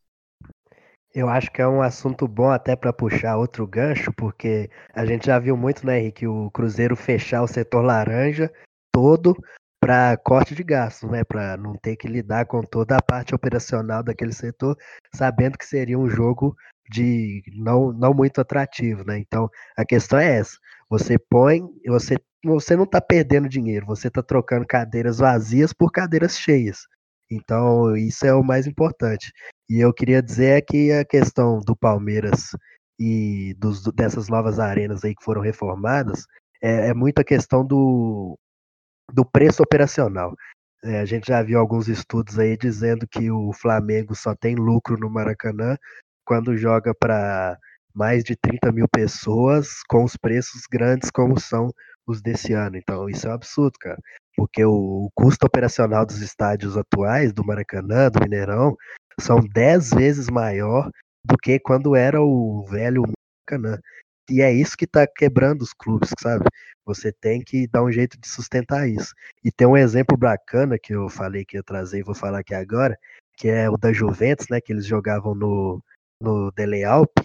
Eu 1.14 1.28
acho 1.28 1.52
que 1.52 1.62
é 1.62 1.68
um 1.68 1.82
assunto 1.82 2.28
bom 2.28 2.50
até 2.50 2.76
para 2.78 2.94
puxar 2.94 3.38
outro 3.38 3.68
gancho, 3.68 4.14
porque 4.14 4.70
a 4.94 5.06
gente 5.06 5.26
já 5.26 5.38
viu 5.38 5.58
muito, 5.58 5.86
né, 5.86 6.00
Henrique, 6.00 6.28
o 6.28 6.50
Cruzeiro 6.52 6.96
fechar 6.96 7.42
o 7.42 7.48
setor 7.48 7.82
laranja 7.84 8.54
todo 8.94 9.36
para 9.88 10.18
corte 10.18 10.54
de 10.54 10.64
gastos, 10.66 11.10
né, 11.10 11.24
para 11.24 11.56
não 11.56 11.74
ter 11.78 11.96
que 11.96 12.10
lidar 12.10 12.46
com 12.46 12.62
toda 12.62 12.98
a 12.98 13.02
parte 13.02 13.34
operacional 13.34 14.04
daquele 14.04 14.34
setor, 14.34 14.78
sabendo 15.16 15.58
que 15.58 15.66
seria 15.66 15.98
um 15.98 16.10
jogo 16.10 16.54
de 16.92 17.42
não, 17.56 17.94
não 17.94 18.14
muito 18.14 18.42
atrativo, 18.42 19.06
né? 19.06 19.18
Então 19.18 19.50
a 19.78 19.86
questão 19.86 20.20
é 20.20 20.40
essa: 20.40 20.58
você 20.90 21.18
põe, 21.18 21.62
você, 21.88 22.18
você 22.44 22.76
não 22.76 22.84
está 22.84 23.00
perdendo 23.00 23.48
dinheiro, 23.48 23.86
você 23.86 24.10
está 24.10 24.22
trocando 24.22 24.68
cadeiras 24.68 25.20
vazias 25.20 25.72
por 25.72 25.90
cadeiras 25.90 26.38
cheias. 26.38 26.80
Então, 27.32 27.96
isso 27.96 28.26
é 28.26 28.34
o 28.34 28.44
mais 28.44 28.68
importante. 28.68 29.32
E 29.70 29.80
eu 29.80 29.94
queria 29.94 30.22
dizer 30.22 30.66
que 30.66 30.92
a 30.92 31.06
questão 31.06 31.60
do 31.60 31.76
Palmeiras 31.78 32.50
e 33.00 33.54
dos, 33.58 33.84
dessas 33.94 34.28
novas 34.28 34.60
arenas 34.60 35.06
aí 35.06 35.16
que 35.16 35.24
foram 35.24 35.42
reformadas 35.42 36.26
é, 36.62 36.90
é 36.90 36.94
muito 36.94 37.20
a 37.20 37.24
questão 37.24 37.66
do, 37.66 38.38
do 39.12 39.26
preço 39.26 39.64
operacional. 39.64 40.36
É, 40.84 40.99
a 40.99 41.05
gente 41.05 41.28
já 41.28 41.41
viu 41.41 41.60
alguns 41.60 41.88
estudos 41.88 42.38
aí 42.38 42.55
dizendo 42.55 43.08
que 43.08 43.32
o 43.32 43.51
Flamengo 43.53 44.16
só 44.16 44.36
tem 44.36 44.55
lucro 44.55 44.97
no 44.97 45.10
Maracanã 45.10 45.76
quando 46.26 46.58
joga 46.58 46.93
para 46.93 47.58
mais 47.93 48.24
de 48.24 48.36
30 48.36 48.72
mil 48.72 48.88
pessoas 48.88 49.82
com 49.88 50.03
os 50.03 50.16
preços 50.16 50.62
grandes 50.72 51.10
como 51.10 51.39
são 51.39 51.72
os 52.05 52.22
desse 52.22 52.53
ano. 52.53 52.78
Então, 52.78 53.10
isso 53.10 53.28
é 53.28 53.32
um 53.32 53.34
absurdo, 53.34 53.74
cara. 53.80 53.97
Porque 54.36 54.64
o 54.64 55.10
custo 55.16 55.47
operacional 55.47 56.05
dos 56.05 56.22
estádios 56.22 56.78
atuais, 56.78 57.34
do 57.34 57.43
Maracanã, 57.43 58.10
do 58.10 58.22
Mineirão, 58.22 58.76
são 59.20 59.39
10 59.39 59.91
vezes 59.91 60.30
maior 60.30 60.91
do 61.26 61.36
que 61.38 61.60
quando 61.60 61.95
era 61.95 62.22
o 62.22 62.64
velho 62.70 63.03
Maracanã. 63.49 63.80
E 64.30 64.41
é 64.41 64.51
isso 64.51 64.75
que 64.75 64.86
está 64.86 65.07
quebrando 65.07 65.61
os 65.61 65.73
clubes, 65.73 66.11
sabe? 66.19 66.45
Você 66.86 67.11
tem 67.11 67.41
que 67.41 67.67
dar 67.67 67.84
um 67.84 67.91
jeito 67.91 68.19
de 68.19 68.28
sustentar 68.28 68.88
isso. 68.89 69.13
E 69.43 69.51
tem 69.51 69.67
um 69.67 69.78
exemplo 69.78 70.17
bacana 70.17 70.78
que 70.78 70.93
eu 70.93 71.09
falei 71.09 71.45
que 71.45 71.57
ia 71.57 71.63
trazer 71.63 71.99
e 71.99 72.03
vou 72.03 72.15
falar 72.15 72.39
aqui 72.39 72.53
agora, 72.53 72.97
que 73.38 73.47
é 73.47 73.69
o 73.69 73.78
da 73.78 73.93
Juventus, 73.93 74.47
né? 74.49 74.59
Que 74.59 74.73
eles 74.73 74.86
jogavam 74.86 75.34
no, 75.34 75.82
no 76.21 76.51
Dele 76.51 76.84
Alpe, 76.84 77.23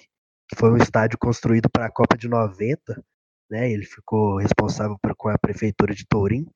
que 0.49 0.57
foi 0.57 0.71
um 0.71 0.77
estádio 0.77 1.19
construído 1.19 1.69
para 1.71 1.87
a 1.87 1.91
Copa 1.91 2.17
de 2.17 2.29
90, 2.29 3.03
né? 3.51 3.71
Ele 3.71 3.85
ficou 3.85 4.39
responsável 4.39 4.97
por, 5.01 5.15
com 5.17 5.29
a 5.29 5.39
prefeitura 5.39 5.95
de 5.95 6.07
Turim 6.07 6.47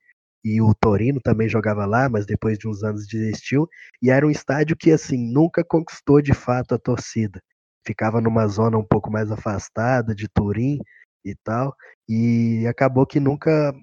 e 0.45 0.63
o 0.63 0.73
Torino 0.75 1.21
também 1.21 1.49
jogava 1.49 1.85
lá, 1.85 2.09
mas 2.09 2.25
depois 2.25 2.57
de 2.57 2.69
uns 2.69 2.85
anos 2.85 3.05
desistiu. 3.09 3.69
E 4.01 4.11
era 4.11 4.25
um 4.25 4.31
estádio 4.31 4.77
que 4.77 4.93
assim 4.93 5.19
nunca 5.33 5.65
conquistou 5.65 6.23
de 6.23 6.33
fato 6.33 6.73
a 6.73 6.79
torcida. 6.79 7.43
Ficava 7.87 8.21
numa 8.21 8.47
zona 8.49 8.77
um 8.79 8.85
pouco 8.85 9.11
mais 9.11 9.31
afastada 9.31 10.15
de 10.15 10.29
Turim 10.29 10.79
e 11.25 11.35
tal, 11.45 11.75
e 12.09 12.67
acabou 12.69 13.07
que 13.07 13.21
nunca 13.21 13.75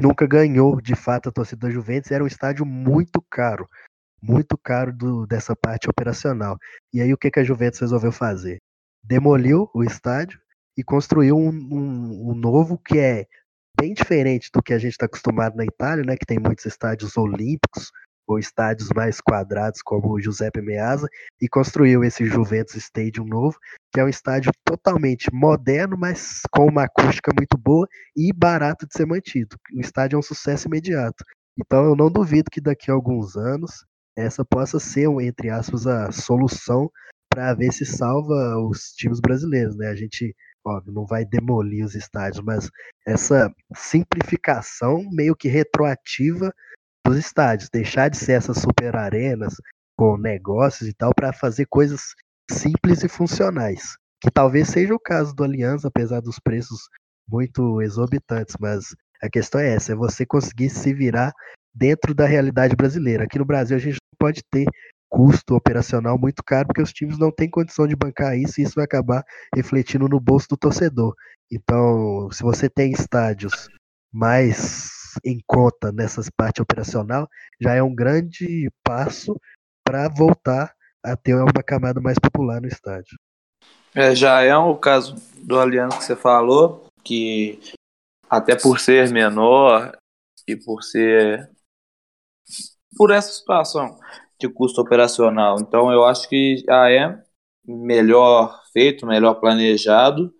nunca 0.00 0.26
ganhou 0.26 0.80
de 0.80 0.94
fato 0.94 1.28
a 1.28 1.32
torcida 1.32 1.66
da 1.66 1.72
Juventus. 1.72 2.10
Era 2.10 2.24
um 2.24 2.26
estádio 2.26 2.64
muito 2.64 3.22
caro, 3.30 3.68
muito 4.22 4.56
caro 4.58 4.92
do, 4.92 5.26
dessa 5.26 5.54
parte 5.56 5.88
operacional. 5.90 6.56
E 6.92 7.00
aí 7.02 7.12
o 7.12 7.18
que, 7.18 7.30
que 7.30 7.40
a 7.40 7.44
Juventus 7.44 7.80
resolveu 7.80 8.12
fazer? 8.12 8.60
demoliu 9.02 9.68
o 9.74 9.82
estádio 9.82 10.40
e 10.76 10.82
construiu 10.84 11.36
um, 11.36 11.48
um, 11.48 12.30
um 12.30 12.34
novo 12.34 12.78
que 12.78 12.98
é 12.98 13.26
bem 13.78 13.94
diferente 13.94 14.50
do 14.52 14.62
que 14.62 14.72
a 14.72 14.78
gente 14.78 14.92
está 14.92 15.06
acostumado 15.06 15.56
na 15.56 15.64
Itália, 15.64 16.04
né, 16.04 16.16
que 16.16 16.26
tem 16.26 16.38
muitos 16.38 16.66
estádios 16.66 17.16
olímpicos 17.16 17.90
ou 18.32 18.38
estádios 18.38 18.88
mais 18.94 19.20
quadrados 19.20 19.82
como 19.82 20.12
o 20.12 20.20
Giuseppe 20.20 20.60
Meazza 20.60 21.08
e 21.40 21.48
construiu 21.48 22.04
esse 22.04 22.24
Juventus 22.24 22.76
Stadium 22.76 23.24
novo, 23.24 23.58
que 23.92 24.00
é 24.00 24.04
um 24.04 24.08
estádio 24.08 24.52
totalmente 24.64 25.28
moderno, 25.32 25.96
mas 25.98 26.42
com 26.52 26.66
uma 26.66 26.84
acústica 26.84 27.32
muito 27.36 27.58
boa 27.58 27.86
e 28.16 28.32
barato 28.32 28.86
de 28.86 28.94
ser 28.94 29.06
mantido. 29.06 29.56
O 29.74 29.80
estádio 29.80 30.16
é 30.16 30.18
um 30.18 30.22
sucesso 30.22 30.68
imediato. 30.68 31.24
Então 31.58 31.84
eu 31.84 31.96
não 31.96 32.10
duvido 32.10 32.50
que 32.50 32.60
daqui 32.60 32.90
a 32.90 32.94
alguns 32.94 33.36
anos 33.36 33.84
essa 34.16 34.44
possa 34.44 34.78
ser, 34.78 35.08
entre 35.20 35.50
aspas, 35.50 35.86
a 35.86 36.10
solução 36.12 36.90
para 37.32 37.54
ver 37.54 37.72
se 37.72 37.86
salva 37.86 38.58
os 38.58 38.92
times 38.92 39.20
brasileiros, 39.20 39.76
né? 39.76 39.88
A 39.88 39.94
gente, 39.94 40.34
óbvio, 40.64 40.92
não 40.92 41.06
vai 41.06 41.24
demolir 41.24 41.84
os 41.84 41.94
estádios, 41.94 42.44
mas 42.44 42.68
essa 43.06 43.52
simplificação 43.74 45.08
meio 45.12 45.36
que 45.36 45.48
retroativa 45.48 46.52
dos 47.10 47.18
estádios, 47.18 47.68
deixar 47.68 48.08
de 48.08 48.16
ser 48.16 48.32
essas 48.32 48.58
super 48.58 48.94
arenas 48.94 49.54
com 49.96 50.16
negócios 50.16 50.88
e 50.88 50.94
tal 50.94 51.12
para 51.14 51.32
fazer 51.32 51.66
coisas 51.66 52.14
simples 52.50 53.02
e 53.02 53.08
funcionais, 53.08 53.96
que 54.20 54.30
talvez 54.30 54.68
seja 54.68 54.94
o 54.94 55.00
caso 55.00 55.34
do 55.34 55.42
Aliança, 55.42 55.88
apesar 55.88 56.20
dos 56.20 56.38
preços 56.38 56.88
muito 57.28 57.82
exorbitantes, 57.82 58.54
mas 58.60 58.94
a 59.22 59.28
questão 59.28 59.60
é 59.60 59.74
essa, 59.74 59.92
é 59.92 59.96
você 59.96 60.24
conseguir 60.24 60.70
se 60.70 60.94
virar 60.94 61.32
dentro 61.74 62.14
da 62.14 62.26
realidade 62.26 62.76
brasileira. 62.76 63.24
Aqui 63.24 63.38
no 63.38 63.44
Brasil 63.44 63.76
a 63.76 63.80
gente 63.80 63.94
não 63.94 64.16
pode 64.18 64.40
ter 64.50 64.66
custo 65.08 65.56
operacional 65.56 66.16
muito 66.16 66.42
caro, 66.44 66.68
porque 66.68 66.82
os 66.82 66.92
times 66.92 67.18
não 67.18 67.32
têm 67.32 67.50
condição 67.50 67.86
de 67.86 67.96
bancar 67.96 68.38
isso 68.38 68.60
e 68.60 68.64
isso 68.64 68.74
vai 68.76 68.84
acabar 68.84 69.24
refletindo 69.54 70.08
no 70.08 70.20
bolso 70.20 70.46
do 70.50 70.56
torcedor. 70.56 71.14
Então, 71.52 72.30
se 72.30 72.42
você 72.42 72.70
tem 72.70 72.92
estádios 72.92 73.68
mais 74.12 74.99
em 75.24 75.40
conta 75.46 75.92
nessa 75.92 76.22
parte 76.36 76.60
operacional, 76.62 77.28
já 77.60 77.74
é 77.74 77.82
um 77.82 77.94
grande 77.94 78.70
passo 78.84 79.38
para 79.84 80.08
voltar 80.08 80.74
a 81.02 81.16
ter 81.16 81.34
uma 81.34 81.62
camada 81.62 82.00
mais 82.00 82.18
popular 82.18 82.60
no 82.60 82.68
estádio. 82.68 83.18
É, 83.94 84.14
já 84.14 84.42
é 84.42 84.56
o 84.56 84.76
caso 84.76 85.16
do 85.42 85.58
Aliança 85.58 85.98
que 85.98 86.04
você 86.04 86.16
falou, 86.16 86.86
que 87.02 87.58
até 88.28 88.54
por 88.54 88.78
ser 88.78 89.10
menor 89.10 89.96
e 90.46 90.56
por 90.56 90.82
ser 90.82 91.50
por 92.96 93.10
essa 93.10 93.32
situação 93.32 93.98
de 94.38 94.48
custo 94.48 94.80
operacional. 94.80 95.58
Então, 95.60 95.92
eu 95.92 96.04
acho 96.04 96.28
que 96.28 96.58
já 96.58 96.90
é 96.90 97.22
melhor 97.64 98.62
feito, 98.72 99.06
melhor 99.06 99.34
planejado 99.34 100.32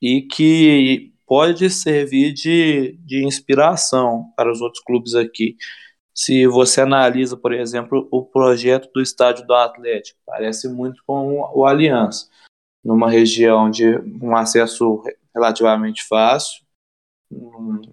e 0.00 0.22
que 0.22 1.12
pode 1.30 1.70
servir 1.70 2.32
de, 2.32 2.98
de 3.04 3.24
inspiração 3.24 4.32
para 4.36 4.50
os 4.50 4.60
outros 4.60 4.82
clubes 4.82 5.14
aqui. 5.14 5.56
se 6.12 6.44
você 6.48 6.80
analisa, 6.80 7.36
por 7.36 7.52
exemplo, 7.52 8.08
o 8.10 8.24
projeto 8.24 8.90
do 8.92 9.00
estádio 9.00 9.46
do 9.46 9.54
Atlético, 9.54 10.18
parece 10.26 10.68
muito 10.68 11.00
com 11.06 11.40
o 11.54 11.64
Aliança, 11.64 12.28
numa 12.84 13.08
região 13.08 13.70
de 13.70 13.96
um 14.20 14.34
acesso 14.36 15.04
relativamente 15.32 16.02
fácil, 16.02 16.64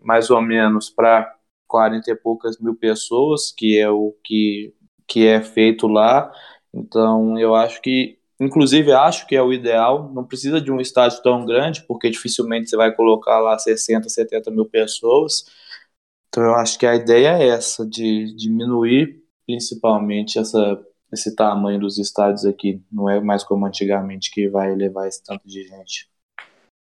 mais 0.01 0.31
ou 0.31 0.41
menos 0.41 0.89
para 0.89 1.31
40 1.67 2.09
e 2.09 2.15
poucas 2.15 2.57
mil 2.59 2.75
pessoas, 2.75 3.51
que 3.55 3.77
é 3.77 3.87
o 3.87 4.15
que, 4.23 4.73
que 5.07 5.27
é 5.27 5.43
feito 5.43 5.87
lá. 5.87 6.31
Então, 6.73 7.37
eu 7.37 7.53
acho 7.53 7.79
que, 7.83 8.16
inclusive, 8.39 8.91
acho 8.91 9.25
que 9.27 9.35
é 9.35 9.41
o 9.41 9.53
ideal. 9.53 10.11
Não 10.13 10.23
precisa 10.23 10.61
de 10.61 10.71
um 10.71 10.79
estádio 10.79 11.21
tão 11.21 11.45
grande, 11.45 11.83
porque 11.87 12.09
dificilmente 12.09 12.69
você 12.69 12.77
vai 12.77 12.93
colocar 12.93 13.39
lá 13.39 13.57
60, 13.57 14.07
70 14.09 14.51
mil 14.51 14.65
pessoas. 14.65 15.45
Então, 16.27 16.43
eu 16.43 16.55
acho 16.55 16.77
que 16.77 16.85
a 16.85 16.95
ideia 16.95 17.37
é 17.37 17.47
essa, 17.47 17.85
de 17.85 18.35
diminuir 18.35 19.23
principalmente 19.45 20.37
essa, 20.37 20.85
esse 21.11 21.33
tamanho 21.35 21.79
dos 21.79 21.97
estádios 21.97 22.45
aqui. 22.45 22.83
Não 22.91 23.09
é 23.09 23.19
mais 23.19 23.43
como 23.43 23.65
antigamente 23.65 24.29
que 24.29 24.49
vai 24.49 24.75
levar 24.75 25.07
esse 25.07 25.23
tanto 25.23 25.47
de 25.47 25.63
gente. 25.63 26.09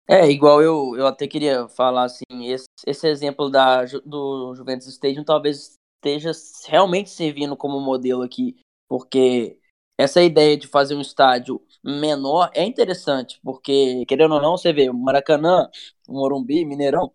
É, 0.08 0.30
igual 0.30 0.62
eu, 0.62 0.94
eu 0.96 1.06
até 1.06 1.26
queria 1.26 1.68
falar 1.68 2.04
assim, 2.04 2.24
esse, 2.48 2.66
esse 2.86 3.08
exemplo 3.08 3.50
da, 3.50 3.84
do 4.04 4.54
Juventus 4.54 4.86
Stadium 4.86 5.24
talvez 5.24 5.76
esteja 5.96 6.30
realmente 6.68 7.10
servindo 7.10 7.56
como 7.56 7.80
modelo 7.80 8.22
aqui, 8.22 8.56
porque 8.88 9.58
essa 9.98 10.22
ideia 10.22 10.56
de 10.56 10.66
fazer 10.66 10.94
um 10.94 11.00
estádio 11.00 11.62
menor 11.84 12.50
é 12.54 12.64
interessante, 12.64 13.40
porque, 13.42 14.04
querendo 14.06 14.34
ou 14.34 14.42
não, 14.42 14.56
você 14.56 14.72
vê, 14.72 14.90
o 14.90 14.94
Maracanã, 14.94 15.70
o 16.08 16.14
Morumbi, 16.14 16.64
Mineirão, 16.64 17.12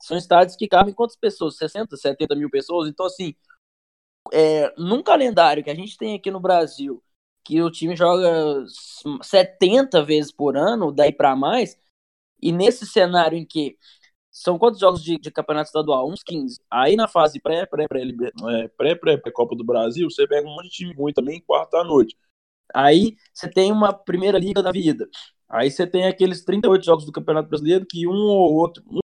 são 0.00 0.16
estádios 0.16 0.56
que 0.56 0.68
cabem 0.68 0.94
quantas 0.94 1.16
pessoas? 1.16 1.56
60, 1.56 1.96
70 1.96 2.36
mil 2.36 2.50
pessoas? 2.50 2.88
Então, 2.88 3.06
assim, 3.06 3.34
é, 4.32 4.72
num 4.78 5.02
calendário 5.02 5.62
que 5.62 5.70
a 5.70 5.74
gente 5.74 5.96
tem 5.96 6.14
aqui 6.14 6.30
no 6.30 6.40
Brasil, 6.40 7.02
que 7.44 7.60
o 7.62 7.70
time 7.70 7.96
joga 7.96 8.64
70 9.22 10.02
vezes 10.04 10.32
por 10.32 10.56
ano, 10.56 10.92
daí 10.92 11.12
para 11.12 11.36
mais, 11.36 11.78
e 12.40 12.52
nesse 12.52 12.86
cenário 12.86 13.38
em 13.38 13.46
que 13.46 13.78
são 14.34 14.58
quantos 14.58 14.80
jogos 14.80 15.00
de, 15.00 15.16
de 15.16 15.30
campeonato 15.30 15.68
estadual? 15.68 16.10
Uns 16.10 16.24
15. 16.24 16.60
Aí 16.68 16.96
na 16.96 17.06
fase 17.06 17.40
pré, 17.40 17.64
pré, 17.66 17.86
pré, 17.86 18.96
pré, 18.96 19.30
Copa 19.32 19.54
do 19.54 19.62
Brasil, 19.64 20.10
você 20.10 20.26
pega 20.26 20.44
um 20.48 20.52
monte 20.56 20.64
de 20.64 20.70
time 20.70 20.92
ruim 20.92 21.12
também, 21.12 21.40
quarta 21.40 21.78
à 21.78 21.84
noite. 21.84 22.16
Aí 22.74 23.16
você 23.32 23.48
tem 23.48 23.70
uma 23.70 23.92
primeira 23.92 24.36
liga 24.36 24.60
da 24.60 24.72
vida. 24.72 25.08
Aí 25.48 25.70
você 25.70 25.86
tem 25.86 26.08
aqueles 26.08 26.44
38 26.44 26.84
jogos 26.84 27.06
do 27.06 27.12
Campeonato 27.12 27.48
Brasileiro 27.48 27.86
que 27.88 28.08
um 28.08 28.10
ou 28.12 28.54
outro, 28.54 28.82
um, 28.90 28.98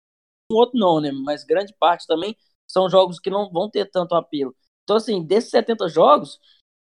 um 0.51 0.57
outro 0.57 0.77
não, 0.77 1.01
né? 1.01 1.13
Mas 1.13 1.45
grande 1.45 1.73
parte 1.79 2.09
também 2.09 2.37
são 2.67 2.91
jogos 2.91 3.21
que 3.21 3.31
não 3.31 3.49
vão 3.53 3.71
ter 3.71 3.89
tanto 3.89 4.17
apelo. 4.17 4.53
Então, 4.83 4.97
assim, 4.97 5.23
desses 5.25 5.51
70 5.51 5.89
jogos, 5.89 6.41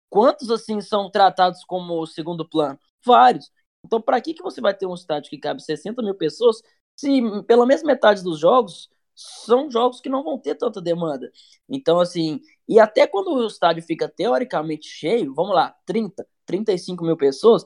quantos, 0.09 0.51
assim, 0.53 0.81
são 0.81 1.11
tratados 1.11 1.65
como 1.65 2.07
segundo 2.07 2.49
plano? 2.49 2.79
Vários. 3.05 3.51
Então, 3.85 4.01
para 4.01 4.21
que, 4.21 4.35
que 4.35 4.43
você 4.43 4.61
vai 4.61 4.75
ter 4.75 4.87
um 4.87 4.95
estádio 4.95 5.31
que 5.31 5.39
cabe 5.39 5.61
60 5.61 6.01
mil 6.01 6.15
pessoas 6.15 6.61
se 6.97 7.23
pelo 7.47 7.67
menos 7.67 7.83
metade 7.83 8.23
dos 8.23 8.41
jogos 8.41 8.89
são 9.15 9.71
jogos 9.71 10.01
que 10.01 10.09
não 10.09 10.25
vão 10.25 10.39
ter 10.39 10.55
tanta 10.55 10.81
demanda? 10.81 11.31
Então, 11.69 12.01
assim, 12.01 12.41
e 12.69 12.81
até 12.81 13.07
quando 13.07 13.29
o 13.29 13.47
estádio 13.47 13.83
fica 13.83 14.09
teoricamente 14.09 14.89
cheio, 14.89 15.35
vamos 15.35 15.55
lá, 15.55 15.75
30, 15.87 16.27
35 16.45 17.05
mil 17.05 17.17
pessoas, 17.17 17.65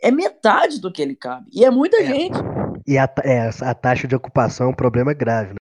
é 0.00 0.10
metade 0.10 0.80
do 0.80 0.92
que 0.92 1.00
ele 1.00 1.14
cabe. 1.14 1.48
E 1.52 1.64
é 1.64 1.70
muita 1.70 1.98
é. 1.98 2.06
gente. 2.06 2.38
E 2.86 2.98
a, 2.98 3.08
é, 3.22 3.48
a 3.62 3.74
taxa 3.74 4.08
de 4.08 4.16
ocupação 4.16 4.66
é 4.66 4.70
um 4.70 4.74
problema 4.74 5.12
grave, 5.12 5.50
né? 5.50 5.56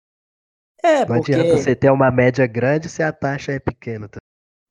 É, 0.81 0.99
não 0.99 1.17
porque... 1.17 1.33
adianta 1.33 1.57
você 1.57 1.75
ter 1.75 1.91
uma 1.91 2.09
média 2.09 2.47
grande 2.47 2.87
se 2.87 3.03
a 3.03 3.11
taxa 3.11 3.51
é 3.51 3.59
pequena. 3.59 4.07
Tá? 4.07 4.19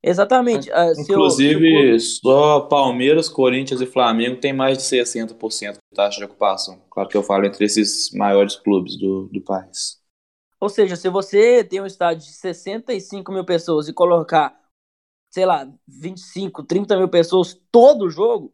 Exatamente. 0.03 0.71
Uh, 0.71 1.01
Inclusive, 1.01 1.93
eu... 1.93 2.01
só 2.01 2.61
Palmeiras, 2.61 3.29
Corinthians 3.29 3.81
e 3.81 3.87
Flamengo 3.87 4.41
tem 4.41 4.53
mais 4.53 4.79
de 4.79 4.85
60% 4.85 5.73
de 5.73 5.79
taxa 5.95 6.19
de 6.19 6.25
ocupação. 6.25 6.81
Claro 6.91 7.09
que 7.09 7.17
eu 7.17 7.23
falo 7.23 7.45
entre 7.45 7.65
esses 7.65 8.11
maiores 8.13 8.57
clubes 8.57 8.97
do, 8.97 9.29
do 9.33 9.41
país. 9.41 9.99
Ou 10.61 10.69
seja, 10.69 10.97
se 10.97 11.09
você 11.09 11.65
tem 11.65 11.81
um 11.81 11.87
estádio 11.87 12.27
de 12.27 12.33
65 12.33 13.33
mil 13.33 13.45
pessoas 13.45 13.89
e 13.89 13.93
colocar, 13.93 14.59
sei 15.31 15.47
lá, 15.47 15.69
25, 15.87 16.65
30 16.65 16.97
mil 16.97 17.09
pessoas 17.09 17.61
todo 17.71 18.11
jogo, 18.11 18.53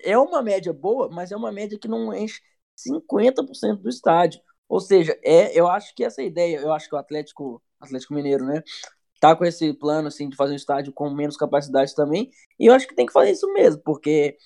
é 0.00 0.16
uma 0.18 0.42
média 0.42 0.72
boa, 0.72 1.08
mas 1.10 1.32
é 1.32 1.36
uma 1.36 1.52
média 1.52 1.78
que 1.78 1.88
não 1.88 2.14
enche 2.14 2.40
50% 2.76 3.80
do 3.80 3.88
estádio. 3.88 4.40
Ou 4.68 4.80
seja, 4.80 5.18
é, 5.22 5.58
eu 5.58 5.68
acho 5.68 5.94
que 5.94 6.04
essa 6.04 6.22
ideia, 6.22 6.58
eu 6.58 6.72
acho 6.72 6.88
que 6.88 6.94
o 6.94 6.98
Atlético, 6.98 7.62
Atlético 7.78 8.14
Mineiro, 8.14 8.44
né, 8.44 8.62
tá 9.24 9.36
com 9.36 9.44
esse 9.44 9.72
plano 9.72 10.08
assim 10.08 10.28
de 10.28 10.36
fazer 10.36 10.52
um 10.52 10.56
estádio 10.56 10.92
com 10.92 11.08
menos 11.10 11.36
capacidade 11.36 11.94
também. 11.94 12.30
E 12.58 12.66
eu 12.66 12.74
acho 12.74 12.86
que 12.86 12.94
tem 12.94 13.06
que 13.06 13.12
fazer 13.12 13.30
isso 13.32 13.50
mesmo, 13.54 13.80
porque 13.82 14.36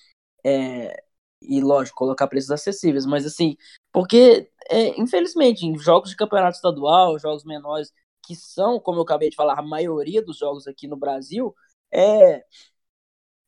é, 0.45 1.03
e 1.41 1.61
lógico, 1.61 1.97
colocar 1.97 2.27
preços 2.27 2.51
acessíveis, 2.51 3.05
mas 3.05 3.25
assim, 3.25 3.57
porque 3.91 4.49
é, 4.69 4.99
infelizmente 4.99 5.65
em 5.65 5.77
jogos 5.77 6.11
de 6.11 6.15
campeonato 6.15 6.55
estadual, 6.55 7.19
jogos 7.19 7.43
menores 7.43 7.91
que 8.25 8.35
são, 8.35 8.79
como 8.79 8.99
eu 8.99 9.03
acabei 9.03 9.29
de 9.29 9.35
falar, 9.35 9.59
a 9.59 9.61
maioria 9.61 10.21
dos 10.21 10.37
jogos 10.37 10.67
aqui 10.67 10.87
no 10.87 10.97
Brasil, 10.97 11.53
é 11.91 12.43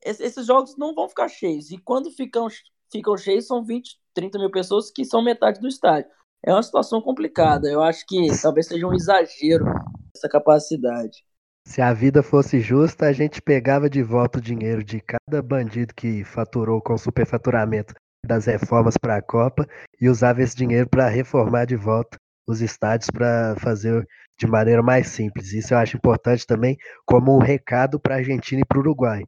esses 0.04 0.46
jogos 0.46 0.76
não 0.78 0.94
vão 0.96 1.08
ficar 1.08 1.30
cheios. 1.30 1.72
E 1.72 1.78
quando 1.78 2.12
ficam, 2.12 2.48
ficam 2.92 3.16
cheios, 3.18 3.46
são 3.46 3.64
20, 3.64 4.00
30 4.14 4.40
mil 4.40 4.52
pessoas 4.52 4.92
que 4.92 5.06
são 5.06 5.22
metade 5.22 5.60
do 5.60 5.68
estádio. 5.68 6.10
É 6.44 6.52
uma 6.52 6.64
situação 6.64 7.02
complicada. 7.02 7.70
Eu 7.70 7.82
acho 7.82 8.06
que 8.08 8.28
talvez 8.42 8.68
seja 8.68 8.88
um 8.88 8.94
exagero 8.94 9.66
essa 10.16 10.28
capacidade. 10.28 11.24
Se 11.68 11.82
a 11.82 11.94
vida 11.94 12.24
fosse 12.24 12.60
justa, 12.60 13.06
a 13.06 13.14
gente 13.14 13.42
pegava 13.42 13.90
de 13.90 14.02
volta 14.02 14.40
o 14.40 14.42
dinheiro 14.42 14.84
de 14.84 15.00
cada 15.00 15.42
bandido 15.42 15.94
que 15.94 16.24
faturou 16.24 16.82
com 16.82 16.94
o 16.94 16.98
superfaturamento 16.98 17.94
das 18.26 18.46
reformas 18.46 18.98
para 18.98 19.18
a 19.18 19.22
Copa 19.22 19.68
e 20.00 20.10
usava 20.10 20.42
esse 20.42 20.56
dinheiro 20.56 20.90
para 20.90 21.08
reformar 21.08 21.66
de 21.66 21.76
volta 21.76 22.18
os 22.48 22.62
estádios 22.62 23.10
para 23.10 23.56
fazer 23.58 24.06
de 24.40 24.48
maneira 24.48 24.82
mais 24.82 25.08
simples. 25.08 25.54
Isso 25.54 25.74
eu 25.74 25.78
acho 25.78 25.98
importante 25.98 26.46
também 26.46 26.78
como 27.06 27.36
um 27.36 27.40
recado 27.40 28.00
para 28.00 28.16
a 28.16 28.18
Argentina 28.18 28.62
e 28.62 28.66
para 28.66 28.78
o 28.78 28.82
Uruguai, 28.82 29.24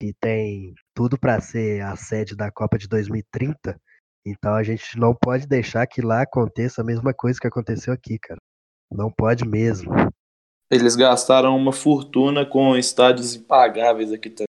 que 0.00 0.14
tem 0.20 0.74
tudo 0.94 1.18
para 1.18 1.40
ser 1.40 1.80
a 1.82 1.96
sede 1.96 2.36
da 2.36 2.50
Copa 2.50 2.78
de 2.78 2.86
2030. 2.86 3.80
Então 4.28 4.54
a 4.54 4.62
gente 4.62 4.98
não 4.98 5.14
pode 5.14 5.46
deixar 5.46 5.86
que 5.86 6.02
lá 6.02 6.22
aconteça 6.22 6.82
a 6.82 6.84
mesma 6.84 7.14
coisa 7.14 7.40
que 7.40 7.46
aconteceu 7.46 7.92
aqui, 7.94 8.18
cara. 8.18 8.38
Não 8.90 9.10
pode 9.10 9.46
mesmo. 9.46 9.92
Eles 10.70 10.94
gastaram 10.94 11.56
uma 11.56 11.72
fortuna 11.72 12.44
com 12.44 12.76
estádios 12.76 13.34
impagáveis 13.34 14.12
aqui 14.12 14.28
também. 14.28 14.46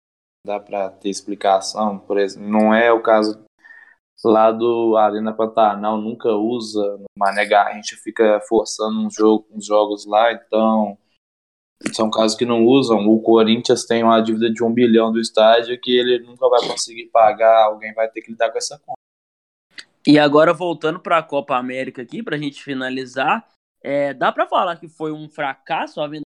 Dá 0.45 0.59
para 0.59 0.89
ter 0.89 1.09
explicação, 1.09 1.99
por 1.99 2.17
exemplo. 2.17 2.47
Não 2.47 2.73
é 2.73 2.91
o 2.91 3.01
caso 3.01 3.43
lá 4.23 4.51
do 4.51 4.95
Arena 4.95 5.33
Pantanal, 5.33 5.97
nunca 5.97 6.29
usa 6.29 6.99
Mané 7.17 7.45
gente 7.73 7.95
fica 7.97 8.39
forçando 8.47 8.99
um 8.99 9.09
jogo, 9.09 9.45
uns 9.51 9.65
jogos 9.65 10.05
lá, 10.05 10.31
então 10.31 10.97
são 11.93 12.09
casos 12.09 12.37
que 12.37 12.45
não 12.45 12.65
usam. 12.65 13.07
O 13.07 13.21
Corinthians 13.21 13.85
tem 13.85 14.03
uma 14.03 14.21
dívida 14.21 14.49
de 14.49 14.63
um 14.63 14.73
bilhão 14.73 15.11
do 15.11 15.19
estádio 15.19 15.79
que 15.79 15.91
ele 15.91 16.19
nunca 16.19 16.47
vai 16.47 16.65
conseguir 16.67 17.07
pagar, 17.07 17.65
alguém 17.65 17.93
vai 17.93 18.09
ter 18.09 18.21
que 18.21 18.31
lidar 18.31 18.51
com 18.51 18.57
essa 18.57 18.79
conta. 18.79 19.04
E 20.07 20.19
agora 20.19 20.53
voltando 20.53 20.99
para 20.99 21.17
a 21.17 21.23
Copa 21.23 21.55
América 21.55 22.01
aqui, 22.01 22.21
para 22.21 22.35
a 22.35 22.39
gente 22.39 22.63
finalizar, 22.63 23.47
é, 23.81 24.13
dá 24.13 24.31
para 24.31 24.47
falar 24.47 24.77
que 24.77 24.87
foi 24.87 25.11
um 25.11 25.27
fracasso 25.27 25.99
a 25.99 26.07
venda 26.07 26.23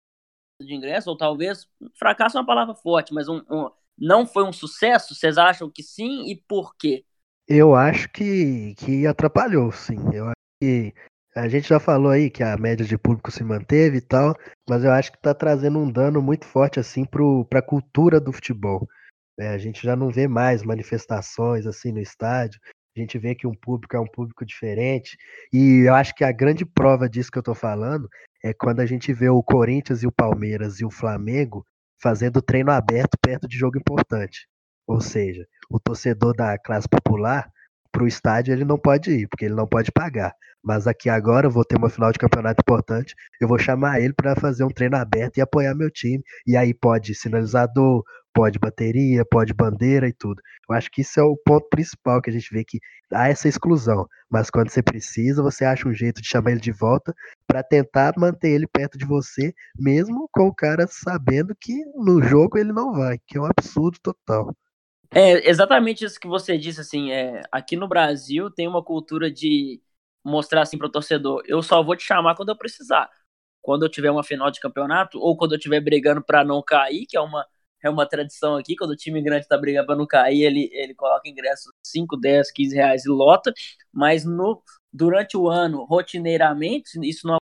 de 0.61 0.73
ingresso, 0.73 1.09
ou 1.09 1.17
talvez 1.17 1.69
fracasso 1.93 2.38
é 2.38 2.39
uma 2.41 2.47
palavra 2.47 2.73
forte, 2.73 3.13
mas 3.13 3.28
um, 3.28 3.41
um, 3.49 3.69
não 3.97 4.26
foi 4.26 4.43
um 4.43 4.53
sucesso? 4.53 5.13
Vocês 5.13 5.38
acham 5.38 5.69
que 5.69 5.84
sim 5.84 6.30
e 6.30 6.36
por 6.36 6.76
quê? 6.76 7.05
Eu 7.47 7.76
acho 7.76 8.09
que, 8.09 8.73
que 8.76 9.05
atrapalhou, 9.05 9.71
sim. 9.71 9.97
Eu 10.13 10.26
acho 10.26 10.36
que 10.61 10.93
a 11.36 11.49
gente 11.49 11.67
já 11.67 11.80
falou 11.80 12.11
aí 12.11 12.30
que 12.30 12.41
a 12.41 12.57
média 12.57 12.86
de 12.86 12.97
público 12.97 13.30
se 13.30 13.43
manteve 13.43 13.97
e 13.97 14.01
tal, 14.01 14.34
mas 14.69 14.84
eu 14.84 14.91
acho 14.91 15.11
que 15.11 15.17
está 15.17 15.34
trazendo 15.34 15.78
um 15.78 15.91
dano 15.91 16.21
muito 16.21 16.45
forte 16.45 16.80
assim 16.80 17.05
para 17.05 17.59
a 17.59 17.65
cultura 17.65 18.21
do 18.21 18.32
futebol. 18.32 18.88
É, 19.38 19.49
a 19.49 19.57
gente 19.57 19.84
já 19.84 19.97
não 19.97 20.09
vê 20.09 20.30
mais 20.30 20.63
manifestações 20.63 21.67
assim 21.67 21.91
no 21.91 21.99
estádio. 21.99 22.59
A 22.95 22.99
gente 22.99 23.19
vê 23.19 23.35
que 23.35 23.45
um 23.45 23.53
público 23.53 23.95
é 23.95 23.99
um 23.99 24.07
público 24.07 24.45
diferente. 24.45 25.17
E 25.51 25.85
eu 25.85 25.93
acho 25.93 26.15
que 26.15 26.23
a 26.23 26.31
grande 26.31 26.65
prova 26.65 27.09
disso 27.09 27.29
que 27.29 27.37
eu 27.37 27.41
estou 27.41 27.55
falando 27.55 28.09
é 28.43 28.53
quando 28.53 28.79
a 28.79 28.85
gente 28.85 29.11
vê 29.11 29.29
o 29.29 29.43
Corinthians 29.43 30.01
e 30.01 30.07
o 30.07 30.11
Palmeiras 30.11 30.79
e 30.79 30.85
o 30.85 30.91
Flamengo 30.91 31.65
fazendo 32.01 32.41
treino 32.41 32.71
aberto 32.71 33.17
perto 33.21 33.47
de 33.47 33.57
jogo 33.57 33.77
importante. 33.77 34.47
Ou 34.87 35.01
seja, 35.01 35.45
o 35.69 35.79
torcedor 35.79 36.33
da 36.35 36.57
classe 36.57 36.87
popular 36.87 37.51
pro 37.95 38.05
estádio 38.05 38.53
ele 38.53 38.65
não 38.65 38.77
pode 38.77 39.09
ir, 39.09 39.27
porque 39.29 39.45
ele 39.45 39.55
não 39.55 39.65
pode 39.65 39.89
pagar. 39.89 40.33
Mas 40.61 40.85
aqui 40.85 41.09
agora 41.09 41.47
eu 41.47 41.51
vou 41.51 41.63
ter 41.63 41.77
uma 41.77 41.89
final 41.89 42.11
de 42.11 42.19
campeonato 42.19 42.61
importante, 42.61 43.15
eu 43.39 43.47
vou 43.47 43.57
chamar 43.57 44.01
ele 44.01 44.13
para 44.13 44.35
fazer 44.35 44.65
um 44.65 44.69
treino 44.69 44.97
aberto 44.97 45.37
e 45.37 45.41
apoiar 45.41 45.73
meu 45.73 45.89
time. 45.89 46.21
E 46.45 46.57
aí 46.57 46.73
pode 46.73 47.15
sinalizador, 47.15 48.03
pode 48.33 48.59
bateria, 48.59 49.23
pode 49.23 49.53
bandeira 49.53 50.09
e 50.09 50.13
tudo. 50.13 50.41
Eu 50.69 50.75
acho 50.75 50.91
que 50.91 51.01
isso 51.01 51.19
é 51.19 51.23
o 51.23 51.37
ponto 51.37 51.69
principal 51.69 52.21
que 52.21 52.29
a 52.29 52.33
gente 52.33 52.51
vê 52.51 52.65
que 52.65 52.79
há 53.13 53.29
essa 53.29 53.47
exclusão, 53.47 54.05
mas 54.29 54.49
quando 54.49 54.69
você 54.69 54.81
precisa, 54.81 55.41
você 55.41 55.63
acha 55.63 55.87
um 55.87 55.93
jeito 55.93 56.21
de 56.21 56.27
chamar 56.27 56.51
ele 56.51 56.59
de 56.59 56.71
volta 56.73 57.13
para 57.47 57.63
tentar 57.63 58.13
manter 58.17 58.49
ele 58.49 58.67
perto 58.67 58.97
de 58.97 59.05
você, 59.05 59.53
mesmo 59.79 60.27
com 60.33 60.47
o 60.47 60.53
cara 60.53 60.85
sabendo 60.89 61.55
que 61.61 61.73
no 61.95 62.21
jogo 62.21 62.57
ele 62.57 62.73
não 62.73 62.91
vai, 62.91 63.17
que 63.25 63.37
é 63.37 63.41
um 63.41 63.45
absurdo 63.45 63.97
total. 64.01 64.53
É 65.13 65.49
exatamente 65.49 66.03
isso 66.05 66.19
que 66.19 66.27
você 66.27 66.57
disse, 66.57 66.81
assim, 66.81 67.11
é, 67.11 67.41
aqui 67.51 67.75
no 67.75 67.87
Brasil 67.87 68.49
tem 68.51 68.67
uma 68.67 68.83
cultura 68.83 69.31
de 69.31 69.81
mostrar 70.23 70.61
assim 70.63 70.77
para 70.77 70.87
o 70.87 70.91
torcedor, 70.91 71.43
eu 71.45 71.61
só 71.61 71.83
vou 71.83 71.95
te 71.95 72.03
chamar 72.03 72.35
quando 72.35 72.49
eu 72.49 72.57
precisar. 72.57 73.09
Quando 73.61 73.83
eu 73.85 73.89
tiver 73.89 74.11
uma 74.11 74.23
final 74.23 74.51
de 74.51 74.59
campeonato 74.59 75.19
ou 75.19 75.37
quando 75.37 75.53
eu 75.53 75.57
estiver 75.57 75.81
brigando 75.81 76.23
para 76.23 76.43
não 76.43 76.61
cair, 76.63 77.05
que 77.07 77.17
é 77.17 77.21
uma 77.21 77.45
é 77.83 77.89
uma 77.89 78.07
tradição 78.07 78.57
aqui, 78.57 78.75
quando 78.75 78.91
o 78.91 78.95
time 78.95 79.21
grande 79.21 79.47
tá 79.47 79.55
brigando 79.57 79.85
para 79.87 79.95
não 79.95 80.07
cair, 80.07 80.43
ele, 80.43 80.69
ele 80.73 80.95
coloca 80.95 81.29
ingressos 81.29 81.71
5, 81.85 82.17
10, 82.17 82.51
15 82.51 82.75
reais 82.75 83.05
e 83.05 83.09
lota, 83.09 83.53
mas 83.93 84.25
no, 84.25 84.63
durante 84.91 85.37
o 85.37 85.47
ano, 85.47 85.85
rotineiramente, 85.85 86.97
isso 87.07 87.27
não 87.27 87.37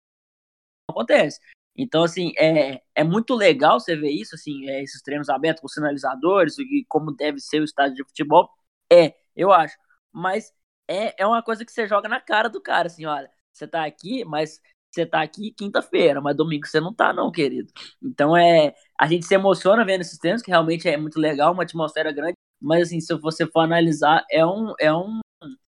acontece. 0.88 1.40
Então, 1.78 2.02
assim, 2.02 2.32
é, 2.36 2.82
é 2.92 3.04
muito 3.04 3.34
legal 3.36 3.78
você 3.78 3.94
ver 3.94 4.10
isso, 4.10 4.34
assim, 4.34 4.68
é, 4.68 4.82
esses 4.82 5.00
treinos 5.00 5.28
abertos 5.28 5.62
com 5.62 5.68
sinalizadores, 5.68 6.58
e 6.58 6.84
como 6.88 7.14
deve 7.14 7.38
ser 7.38 7.60
o 7.60 7.64
estádio 7.64 7.94
de 7.94 8.04
futebol. 8.04 8.50
É, 8.92 9.14
eu 9.36 9.52
acho. 9.52 9.76
Mas 10.12 10.52
é, 10.88 11.22
é 11.22 11.26
uma 11.26 11.42
coisa 11.42 11.64
que 11.64 11.70
você 11.70 11.86
joga 11.86 12.08
na 12.08 12.20
cara 12.20 12.48
do 12.48 12.60
cara, 12.60 12.88
assim, 12.88 13.06
olha, 13.06 13.30
você 13.52 13.66
tá 13.66 13.84
aqui, 13.84 14.24
mas 14.24 14.60
você 14.90 15.06
tá 15.06 15.22
aqui 15.22 15.52
quinta-feira, 15.52 16.20
mas 16.20 16.36
domingo 16.36 16.66
você 16.66 16.80
não 16.80 16.92
tá, 16.92 17.12
não, 17.12 17.30
querido. 17.30 17.72
Então 18.02 18.36
é. 18.36 18.74
A 19.00 19.06
gente 19.06 19.26
se 19.26 19.34
emociona 19.34 19.84
vendo 19.84 20.00
esses 20.00 20.18
treinos, 20.18 20.42
que 20.42 20.50
realmente 20.50 20.88
é 20.88 20.96
muito 20.96 21.20
legal, 21.20 21.52
uma 21.52 21.62
atmosfera 21.62 22.10
grande. 22.10 22.34
Mas 22.60 22.88
assim, 22.88 23.00
se 23.00 23.14
você 23.14 23.46
for 23.46 23.60
analisar, 23.60 24.24
é 24.30 24.44
um, 24.44 24.74
é 24.80 24.92
um 24.92 25.20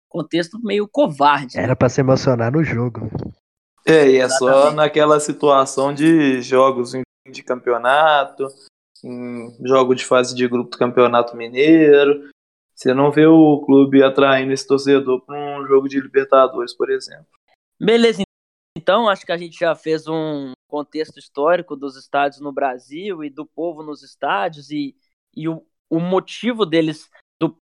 contexto 0.08 0.60
meio 0.62 0.86
covarde. 0.86 1.58
Era 1.58 1.74
para 1.74 1.88
se 1.88 2.00
emocionar 2.00 2.52
no 2.52 2.62
jogo. 2.62 3.10
É, 3.86 4.08
e 4.08 4.16
é 4.16 4.24
Exatamente. 4.24 4.38
só 4.38 4.72
naquela 4.72 5.20
situação 5.20 5.92
de 5.92 6.40
jogos 6.40 6.92
de 7.30 7.42
campeonato, 7.42 8.48
em 9.02 9.54
jogo 9.66 9.94
de 9.94 10.04
fase 10.04 10.34
de 10.34 10.48
grupo 10.48 10.70
do 10.70 10.78
Campeonato 10.78 11.36
Mineiro. 11.36 12.30
Você 12.74 12.92
não 12.94 13.12
vê 13.12 13.26
o 13.26 13.60
clube 13.64 14.02
atraindo 14.02 14.52
esse 14.52 14.66
torcedor 14.66 15.20
para 15.24 15.36
um 15.36 15.66
jogo 15.66 15.88
de 15.88 16.00
Libertadores, 16.00 16.74
por 16.74 16.90
exemplo. 16.90 17.26
Beleza, 17.78 18.22
então, 18.76 19.08
acho 19.08 19.24
que 19.24 19.32
a 19.32 19.36
gente 19.36 19.58
já 19.58 19.74
fez 19.74 20.08
um 20.08 20.52
contexto 20.68 21.18
histórico 21.18 21.76
dos 21.76 21.96
estádios 21.96 22.40
no 22.40 22.52
Brasil 22.52 23.22
e 23.22 23.30
do 23.30 23.46
povo 23.46 23.82
nos 23.82 24.02
estádios 24.02 24.70
e, 24.70 24.96
e 25.34 25.48
o, 25.48 25.64
o 25.88 26.00
motivo 26.00 26.66
deles, 26.66 27.08
do 27.40 27.56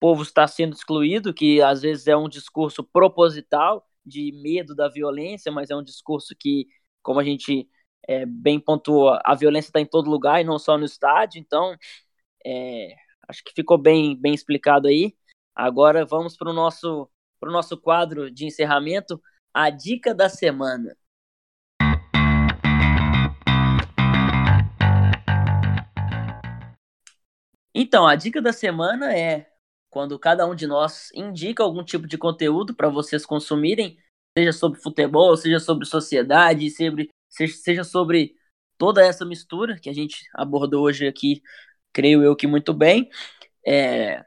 povo 0.00 0.22
estar 0.22 0.48
sendo 0.48 0.74
excluído, 0.74 1.32
que 1.32 1.62
às 1.62 1.82
vezes 1.82 2.08
é 2.08 2.16
um 2.16 2.28
discurso 2.28 2.82
proposital 2.82 3.87
de 4.08 4.32
medo 4.32 4.74
da 4.74 4.88
violência, 4.88 5.52
mas 5.52 5.70
é 5.70 5.76
um 5.76 5.82
discurso 5.82 6.34
que, 6.38 6.66
como 7.02 7.20
a 7.20 7.24
gente 7.24 7.68
é, 8.08 8.24
bem 8.26 8.58
pontuou, 8.58 9.18
a 9.24 9.34
violência 9.34 9.68
está 9.68 9.80
em 9.80 9.86
todo 9.86 10.10
lugar 10.10 10.40
e 10.40 10.44
não 10.44 10.58
só 10.58 10.78
no 10.78 10.84
estádio, 10.84 11.38
então 11.40 11.76
é, 12.44 12.94
acho 13.28 13.44
que 13.44 13.52
ficou 13.54 13.78
bem, 13.78 14.16
bem 14.16 14.34
explicado 14.34 14.88
aí. 14.88 15.14
Agora 15.54 16.04
vamos 16.06 16.36
para 16.36 16.50
o 16.50 16.54
nosso, 16.54 17.10
nosso 17.42 17.76
quadro 17.76 18.30
de 18.30 18.46
encerramento 18.46 19.20
a 19.52 19.70
dica 19.70 20.14
da 20.14 20.28
semana. 20.28 20.96
Então, 27.74 28.06
a 28.06 28.16
dica 28.16 28.42
da 28.42 28.52
semana 28.52 29.16
é 29.16 29.46
quando 29.90 30.18
cada 30.18 30.46
um 30.46 30.54
de 30.54 30.66
nós 30.66 31.10
indica 31.14 31.62
algum 31.62 31.84
tipo 31.84 32.06
de 32.06 32.18
conteúdo 32.18 32.74
para 32.74 32.88
vocês 32.88 33.24
consumirem, 33.26 33.98
seja 34.36 34.52
sobre 34.52 34.80
futebol, 34.80 35.36
seja 35.36 35.60
sobre 35.60 35.86
sociedade, 35.86 36.68
seja 37.30 37.84
sobre 37.84 38.34
toda 38.76 39.04
essa 39.04 39.24
mistura 39.24 39.78
que 39.78 39.90
a 39.90 39.92
gente 39.92 40.28
abordou 40.34 40.84
hoje 40.84 41.06
aqui, 41.06 41.42
creio 41.92 42.22
eu 42.22 42.36
que 42.36 42.46
muito 42.46 42.72
bem. 42.74 43.10
É, 43.66 44.24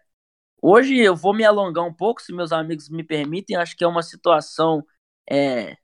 hoje 0.61 0.97
eu 0.97 1.15
vou 1.15 1.33
me 1.33 1.45
alongar 1.45 1.85
um 1.85 1.93
pouco, 1.93 2.21
se 2.21 2.33
meus 2.33 2.51
amigos 2.51 2.89
me 2.89 3.03
permitem, 3.03 3.57
acho 3.57 3.75
que 3.77 3.83
é 3.83 3.87
uma 3.87 4.03
situação 4.03 4.85
é, 5.29 5.77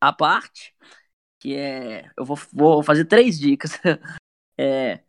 a 0.00 0.12
parte, 0.12 0.74
que 1.40 1.56
é. 1.56 2.10
Eu 2.16 2.24
vou, 2.24 2.36
vou 2.52 2.82
fazer 2.82 3.04
três 3.06 3.38
dicas, 3.38 3.72
é, 4.58 5.04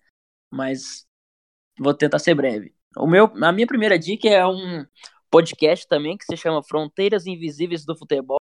mas 0.51 1.07
vou 1.79 1.93
tentar 1.93 2.19
ser 2.19 2.35
breve. 2.35 2.75
O 2.97 3.07
meu, 3.07 3.25
a 3.25 3.51
minha 3.51 3.67
primeira 3.67 3.99
dica 3.99 4.27
é 4.27 4.45
um 4.45 4.85
podcast 5.29 5.87
também 5.87 6.17
que 6.17 6.25
se 6.25 6.35
chama 6.35 6.63
Fronteiras 6.63 7.27
Invisíveis 7.27 7.85
do 7.85 7.95
Futebol, 7.95 8.39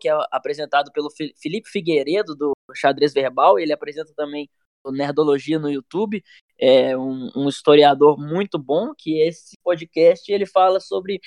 que 0.00 0.08
é 0.08 0.12
apresentado 0.30 0.90
pelo 0.92 1.10
Felipe 1.10 1.68
Figueiredo, 1.68 2.34
do 2.34 2.52
Xadrez 2.74 3.12
Verbal. 3.12 3.58
Ele 3.58 3.72
apresenta 3.72 4.12
também 4.16 4.48
o 4.82 4.90
Nerdologia 4.90 5.58
no 5.58 5.70
YouTube. 5.70 6.24
É 6.58 6.96
um, 6.96 7.30
um 7.36 7.48
historiador 7.48 8.18
muito 8.18 8.58
bom, 8.58 8.94
que 8.96 9.20
esse 9.20 9.56
podcast 9.62 10.32
ele 10.32 10.46
fala 10.46 10.80
sobre 10.80 11.20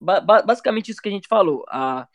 basicamente 0.00 0.90
isso 0.90 1.00
que 1.00 1.08
a 1.08 1.12
gente 1.12 1.28
falou, 1.28 1.64
a 1.68 2.06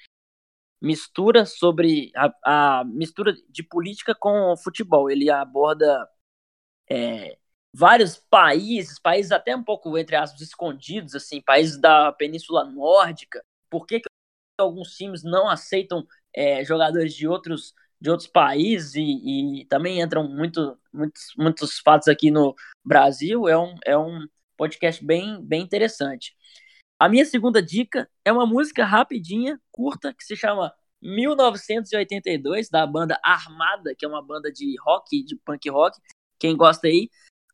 mistura 0.82 1.46
sobre 1.46 2.12
a, 2.16 2.80
a 2.80 2.84
mistura 2.86 3.34
de 3.50 3.64
política 3.64 4.14
com 4.14 4.56
futebol. 4.58 5.10
Ele 5.10 5.30
aborda 5.30 6.08
é, 6.90 7.39
vários 7.74 8.18
países, 8.18 9.00
países 9.00 9.32
até 9.32 9.56
um 9.56 9.64
pouco, 9.64 9.98
entre 9.98 10.16
aspas, 10.16 10.42
escondidos, 10.42 11.16
assim, 11.16 11.42
países 11.42 11.80
da 11.80 12.12
Península 12.12 12.66
Nórdica. 12.66 13.44
Por 13.70 13.86
que, 13.86 14.00
que 14.00 14.10
alguns 14.60 14.96
times 14.96 15.24
não 15.24 15.48
aceitam 15.50 16.06
é, 16.36 16.64
jogadores 16.64 17.14
de 17.14 17.28
outros, 17.28 17.74
de 18.00 18.10
outros 18.10 18.28
países 18.28 18.96
e, 18.96 19.62
e, 19.62 19.66
também 19.66 20.02
entram 20.02 20.28
muito, 20.28 20.78
muitos, 20.94 21.34
muitos 21.38 21.80
fatos 21.80 22.08
aqui 22.08 22.32
no 22.32 22.56
Brasil. 22.86 23.48
É 23.48 23.58
um, 23.58 23.76
é 23.86 23.98
um 23.98 24.28
podcast 24.58 25.04
bem, 25.06 25.42
bem 25.44 25.62
interessante. 25.62 26.36
A 27.00 27.08
minha 27.08 27.26
segunda 27.26 27.62
dica 27.62 28.10
é 28.26 28.32
uma 28.32 28.46
música 28.46 28.84
rapidinha, 28.86 29.60
curta, 29.72 30.14
que 30.14 30.24
se 30.24 30.36
chama 30.36 30.74
1982, 31.02 32.70
da 32.70 32.86
banda 32.86 33.18
Armada, 33.24 33.96
que 33.98 34.06
é 34.06 34.08
uma 34.08 34.22
banda 34.22 34.52
de 34.52 34.76
rock, 34.82 35.24
de 35.24 35.36
punk 35.38 35.70
rock. 35.70 35.98
Quem 36.38 36.58
gosta 36.58 36.88
aí, 36.88 37.10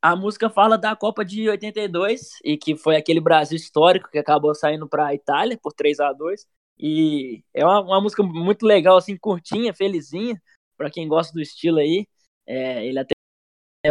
a 0.05 0.15
música 0.15 0.51
fala 0.51 0.77
da 0.77 0.95
Copa 0.95 1.25
de 1.25 1.49
82 1.49 2.37
e 2.43 2.57
que 2.57 2.75
foi 2.77 2.95
aquele 2.95 3.19
Brasil 3.19 3.55
histórico 3.55 4.07
que 4.11 4.19
acabou 4.19 4.53
saindo 4.53 4.87
para 4.87 5.07
a 5.07 5.15
Itália 5.15 5.57
por 5.59 5.73
3 5.73 5.99
a 5.99 6.13
2 6.13 6.45
e 6.77 7.43
é 7.51 7.65
uma, 7.65 7.81
uma, 7.81 8.01
música 8.01 8.21
muito 8.21 8.67
legal 8.67 8.97
assim, 8.97 9.17
curtinha, 9.17 9.73
felizinha, 9.73 10.39
para 10.77 10.91
quem 10.91 11.07
gosta 11.07 11.33
do 11.33 11.41
estilo 11.41 11.79
aí. 11.79 12.07
É, 12.45 12.85
ele 12.85 12.99
até 12.99 13.15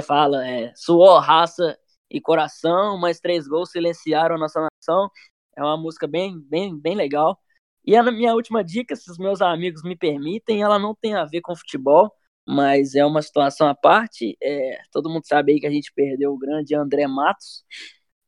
fala, 0.03 0.47
é, 0.47 0.73
suor, 0.77 1.21
raça 1.21 1.77
e 2.09 2.21
coração, 2.21 2.97
mas 2.97 3.19
três 3.19 3.49
gols 3.49 3.73
silenciaram 3.73 4.37
a 4.37 4.39
nossa 4.39 4.61
nação. 4.61 5.11
É 5.57 5.63
uma 5.65 5.77
música 5.77 6.07
bem, 6.07 6.39
bem, 6.49 6.79
bem 6.79 6.95
legal. 6.95 7.37
E 7.85 7.97
a 7.97 8.03
minha 8.05 8.35
última 8.35 8.63
dica, 8.63 8.95
se 8.95 9.11
os 9.11 9.19
meus 9.19 9.43
amigos 9.43 9.83
me 9.83 9.97
permitem, 9.97 10.63
ela 10.63 10.79
não 10.79 10.95
tem 10.95 11.15
a 11.15 11.25
ver 11.25 11.41
com 11.41 11.57
futebol, 11.57 12.13
mas 12.47 12.95
é 12.95 13.05
uma 13.05 13.23
situação 13.23 13.69
à 13.69 13.75
parte. 13.75 14.37
É, 14.43 14.83
todo 14.93 15.11
mundo 15.11 15.27
sabe 15.27 15.53
aí 15.53 15.61
que 15.61 15.67
a 15.67 15.71
gente 15.71 15.93
perdeu 15.95 16.33
o 16.33 16.39
grande 16.39 16.75
André 16.75 17.07
Matos, 17.07 17.65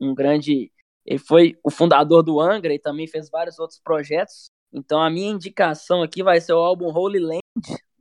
um 0.01 0.15
grande. 0.15 0.73
Ele 1.05 1.19
foi 1.19 1.55
o 1.63 1.71
fundador 1.71 2.23
do 2.23 2.41
Angra 2.41 2.75
e 2.75 2.79
também 2.79 3.07
fez 3.07 3.31
vários 3.31 3.59
outros 3.59 3.81
projetos. 3.81 4.51
Então 4.73 5.01
a 5.01 5.11
minha 5.11 5.31
indicação 5.31 6.03
aqui 6.03 6.23
vai 6.23 6.41
ser 6.41 6.53
o 6.53 6.59
álbum 6.59 6.87
Holy 6.87 7.21
Land 7.21 7.41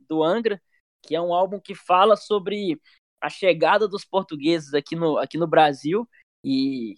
do 0.08 0.22
Angra, 0.22 0.60
que 1.02 1.14
é 1.14 1.20
um 1.20 1.32
álbum 1.32 1.60
que 1.60 1.74
fala 1.74 2.16
sobre 2.16 2.80
a 3.20 3.28
chegada 3.30 3.88
dos 3.88 4.04
portugueses 4.04 4.74
aqui 4.74 4.96
no, 4.96 5.18
aqui 5.18 5.38
no 5.38 5.46
Brasil 5.46 6.08
e 6.44 6.96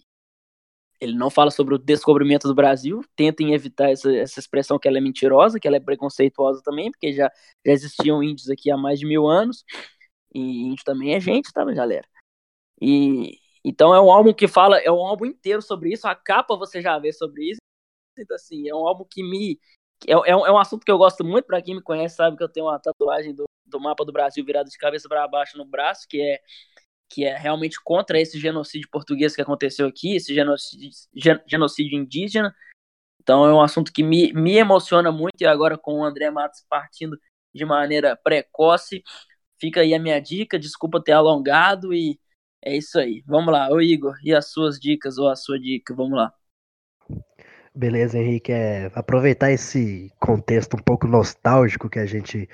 ele 0.99 1.13
não 1.13 1.29
fala 1.29 1.49
sobre 1.49 1.73
o 1.75 1.77
descobrimento 1.77 2.47
do 2.47 2.55
Brasil, 2.55 3.01
tentem 3.15 3.53
evitar 3.53 3.89
essa, 3.89 4.13
essa 4.13 4.39
expressão 4.39 4.77
que 4.77 4.87
ela 4.87 4.97
é 4.97 5.01
mentirosa, 5.01 5.59
que 5.59 5.67
ela 5.67 5.77
é 5.77 5.79
preconceituosa 5.79 6.61
também, 6.63 6.91
porque 6.91 7.13
já, 7.13 7.31
já 7.65 7.71
existiam 7.71 8.21
índios 8.21 8.49
aqui 8.49 8.69
há 8.69 8.77
mais 8.77 8.99
de 8.99 9.05
mil 9.05 9.27
anos, 9.27 9.63
e 10.33 10.39
índio 10.39 10.83
também 10.83 11.13
é 11.15 11.19
gente, 11.19 11.51
tá, 11.53 11.63
galera? 11.65 12.07
E 12.81 13.37
então 13.63 13.93
é 13.93 14.01
um 14.01 14.11
álbum 14.11 14.33
que 14.33 14.47
fala, 14.47 14.79
é 14.79 14.91
um 14.91 15.05
álbum 15.05 15.25
inteiro 15.25 15.61
sobre 15.61 15.93
isso, 15.93 16.07
a 16.07 16.15
capa 16.15 16.55
você 16.55 16.81
já 16.81 16.97
vê 16.99 17.13
sobre 17.13 17.51
isso, 17.51 17.59
então 18.17 18.35
assim, 18.35 18.67
é 18.67 18.75
um 18.75 18.87
álbum 18.87 19.05
que 19.09 19.23
me 19.23 19.59
é, 20.07 20.13
é, 20.13 20.35
um, 20.35 20.45
é 20.45 20.51
um 20.51 20.57
assunto 20.57 20.85
que 20.85 20.91
eu 20.91 20.97
gosto 20.97 21.23
muito, 21.23 21.45
para 21.45 21.61
quem 21.61 21.75
me 21.75 21.81
conhece 21.81 22.15
sabe 22.15 22.37
que 22.37 22.43
eu 22.43 22.49
tenho 22.49 22.67
uma 22.67 22.79
tatuagem 22.79 23.33
do, 23.33 23.45
do 23.65 23.79
mapa 23.79 24.05
do 24.05 24.13
Brasil 24.13 24.43
virado 24.45 24.69
de 24.69 24.77
cabeça 24.77 25.09
para 25.09 25.27
baixo 25.27 25.57
no 25.57 25.65
braço, 25.65 26.07
que 26.07 26.21
é 26.21 26.39
que 27.09 27.25
é 27.25 27.35
realmente 27.35 27.81
contra 27.83 28.19
esse 28.19 28.39
genocídio 28.39 28.87
português 28.91 29.35
que 29.35 29.41
aconteceu 29.41 29.87
aqui, 29.87 30.15
esse 30.15 30.33
genocídio, 30.33 30.91
genocídio 31.47 31.97
indígena. 31.97 32.55
Então 33.21 33.45
é 33.45 33.53
um 33.53 33.61
assunto 33.61 33.91
que 33.91 34.03
me, 34.03 34.31
me 34.33 34.57
emociona 34.57 35.11
muito 35.11 35.41
e 35.41 35.45
agora 35.45 35.77
com 35.77 35.99
o 35.99 36.03
André 36.03 36.29
Matos 36.29 36.63
partindo 36.69 37.19
de 37.53 37.65
maneira 37.65 38.15
precoce, 38.15 39.03
fica 39.59 39.81
aí 39.81 39.93
a 39.93 39.99
minha 39.99 40.19
dica, 40.19 40.59
desculpa 40.59 41.03
ter 41.03 41.13
alongado 41.13 41.93
e 41.93 42.19
é 42.63 42.75
isso 42.75 42.99
aí. 42.99 43.23
Vamos 43.25 43.51
lá, 43.51 43.69
ô 43.69 43.81
Igor, 43.81 44.15
e 44.23 44.33
as 44.33 44.51
suas 44.51 44.79
dicas 44.79 45.17
ou 45.17 45.29
a 45.29 45.35
sua 45.35 45.59
dica? 45.59 45.93
Vamos 45.95 46.17
lá. 46.17 46.33
Beleza, 47.73 48.17
Henrique. 48.17 48.51
É, 48.51 48.91
aproveitar 48.93 49.51
esse 49.51 50.11
contexto 50.19 50.75
um 50.75 50.81
pouco 50.81 51.07
nostálgico 51.07 51.89
que 51.89 51.99
a 51.99 52.05
gente 52.05 52.49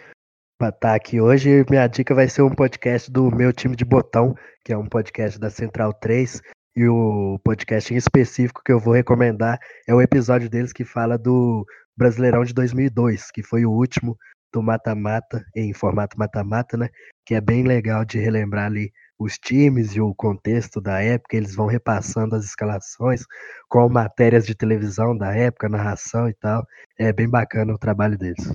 tá 0.80 0.96
aqui 0.96 1.20
hoje, 1.20 1.66
minha 1.70 1.86
dica 1.88 2.16
vai 2.16 2.30
ser 2.30 2.42
um 2.42 2.50
podcast 2.50 3.12
do 3.12 3.30
meu 3.30 3.52
time 3.52 3.76
de 3.76 3.84
botão, 3.84 4.34
que 4.64 4.72
é 4.72 4.78
um 4.78 4.88
podcast 4.88 5.38
da 5.40 5.50
Central 5.50 5.94
3. 5.94 6.42
E 6.78 6.88
o 6.88 7.40
podcast 7.44 7.94
em 7.94 7.98
específico 7.98 8.62
que 8.64 8.72
eu 8.72 8.80
vou 8.80 8.94
recomendar 8.94 9.60
é 9.88 9.94
o 9.94 10.02
episódio 10.02 10.50
deles 10.50 10.74
que 10.74 10.84
fala 10.84 11.18
do 11.18 11.66
Brasileirão 11.98 12.44
de 12.44 12.54
2002, 12.54 13.32
que 13.32 13.44
foi 13.44 13.66
o 13.66 13.72
último 13.72 14.18
do 14.54 14.62
mata-mata, 14.62 15.44
em 15.56 15.74
formato 15.74 16.18
mata-mata, 16.18 16.78
né? 16.78 16.90
Que 17.26 17.36
é 17.36 17.42
bem 17.42 17.64
legal 17.64 18.06
de 18.06 18.20
relembrar 18.20 18.66
ali 18.66 18.92
os 19.20 19.38
times 19.38 19.96
e 19.96 20.02
o 20.02 20.14
contexto 20.14 20.82
da 20.82 21.02
época, 21.02 21.38
eles 21.38 21.56
vão 21.56 21.68
repassando 21.68 22.36
as 22.36 22.46
escalações 22.46 23.24
com 23.70 23.88
matérias 23.88 24.46
de 24.46 24.56
televisão 24.56 25.18
da 25.18 25.34
época, 25.34 25.70
narração 25.70 26.28
e 26.30 26.34
tal. 26.34 26.66
É 26.98 27.14
bem 27.14 27.30
bacana 27.30 27.74
o 27.74 27.78
trabalho 27.78 28.18
deles. 28.18 28.54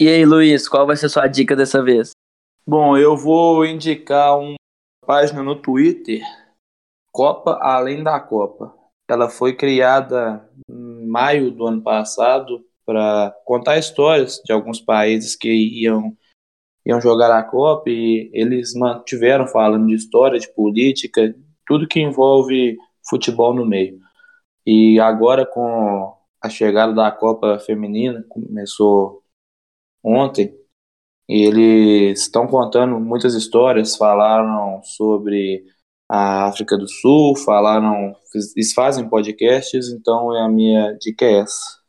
E 0.00 0.08
aí, 0.08 0.24
Luiz, 0.24 0.66
qual 0.66 0.86
vai 0.86 0.96
ser 0.96 1.10
sua 1.10 1.26
dica 1.26 1.54
dessa 1.54 1.82
vez? 1.82 2.12
Bom, 2.66 2.96
eu 2.96 3.14
vou 3.18 3.66
indicar 3.66 4.38
uma 4.38 4.56
página 5.06 5.42
no 5.42 5.54
Twitter, 5.54 6.22
Copa 7.12 7.58
Além 7.60 8.02
da 8.02 8.18
Copa. 8.18 8.74
Ela 9.06 9.28
foi 9.28 9.54
criada 9.54 10.48
em 10.70 11.06
maio 11.06 11.50
do 11.50 11.66
ano 11.66 11.82
passado 11.82 12.64
para 12.86 13.30
contar 13.44 13.76
histórias 13.76 14.40
de 14.42 14.54
alguns 14.54 14.80
países 14.80 15.36
que 15.36 15.50
iam 15.82 16.16
iam 16.86 16.98
jogar 16.98 17.30
a 17.38 17.42
Copa 17.42 17.90
e 17.90 18.30
eles 18.32 18.72
mantiveram 18.74 19.46
falando 19.46 19.86
de 19.86 19.94
história, 19.96 20.40
de 20.40 20.50
política, 20.54 21.34
tudo 21.66 21.86
que 21.86 22.00
envolve 22.00 22.78
futebol 23.06 23.52
no 23.52 23.66
meio. 23.66 23.98
E 24.64 24.98
agora 24.98 25.44
com 25.44 26.16
a 26.42 26.48
chegada 26.48 26.94
da 26.94 27.12
Copa 27.12 27.58
Feminina, 27.58 28.24
começou 28.30 29.19
ontem, 30.02 30.54
eles 31.28 32.22
estão 32.22 32.46
contando 32.46 32.98
muitas 32.98 33.34
histórias, 33.34 33.96
falaram 33.96 34.82
sobre 34.82 35.64
a 36.08 36.46
África 36.46 36.76
do 36.76 36.88
Sul, 36.88 37.36
falaram, 37.36 38.12
eles 38.56 38.72
fazem 38.72 39.08
podcasts, 39.08 39.88
então 39.92 40.32
a 40.32 40.48
minha 40.48 40.92
dica 40.94 41.24
é 41.24 41.40
essa. 41.40 41.80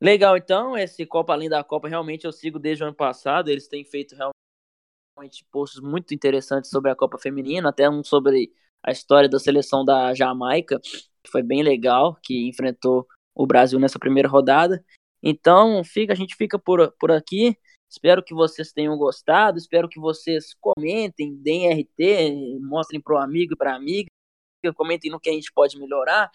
Legal, 0.00 0.36
então, 0.36 0.76
esse 0.76 1.04
Copa 1.06 1.32
Além 1.32 1.48
da 1.48 1.64
Copa, 1.64 1.88
realmente 1.88 2.24
eu 2.24 2.32
sigo 2.32 2.58
desde 2.58 2.84
o 2.84 2.86
ano 2.86 2.94
passado, 2.94 3.48
eles 3.48 3.66
têm 3.66 3.84
feito 3.84 4.14
realmente 4.14 5.44
posts 5.50 5.80
muito 5.80 6.14
interessantes 6.14 6.70
sobre 6.70 6.90
a 6.90 6.94
Copa 6.94 7.18
Feminina, 7.18 7.70
até 7.70 7.88
um 7.88 8.04
sobre 8.04 8.52
a 8.82 8.92
história 8.92 9.28
da 9.28 9.38
seleção 9.38 9.84
da 9.84 10.14
Jamaica, 10.14 10.78
que 10.80 11.30
foi 11.30 11.42
bem 11.42 11.62
legal, 11.62 12.16
que 12.22 12.48
enfrentou 12.48 13.06
o 13.34 13.46
Brasil 13.46 13.78
nessa 13.80 13.98
primeira 13.98 14.28
rodada. 14.28 14.84
Então, 15.22 15.82
fica, 15.84 16.12
a 16.12 16.16
gente 16.16 16.36
fica 16.36 16.58
por, 16.58 16.92
por 16.98 17.10
aqui. 17.10 17.56
Espero 17.88 18.22
que 18.22 18.34
vocês 18.34 18.70
tenham 18.70 18.96
gostado, 18.98 19.56
espero 19.56 19.88
que 19.88 19.98
vocês 19.98 20.54
comentem, 20.60 21.34
deem 21.36 21.72
RT, 21.72 22.60
mostrem 22.60 23.00
para 23.00 23.14
o 23.14 23.18
amigo 23.18 23.54
e 23.54 23.56
para 23.56 23.72
a 23.72 23.76
amiga, 23.76 24.10
comentem 24.74 25.10
no 25.10 25.18
que 25.18 25.30
a 25.30 25.32
gente 25.32 25.50
pode 25.52 25.78
melhorar. 25.78 26.30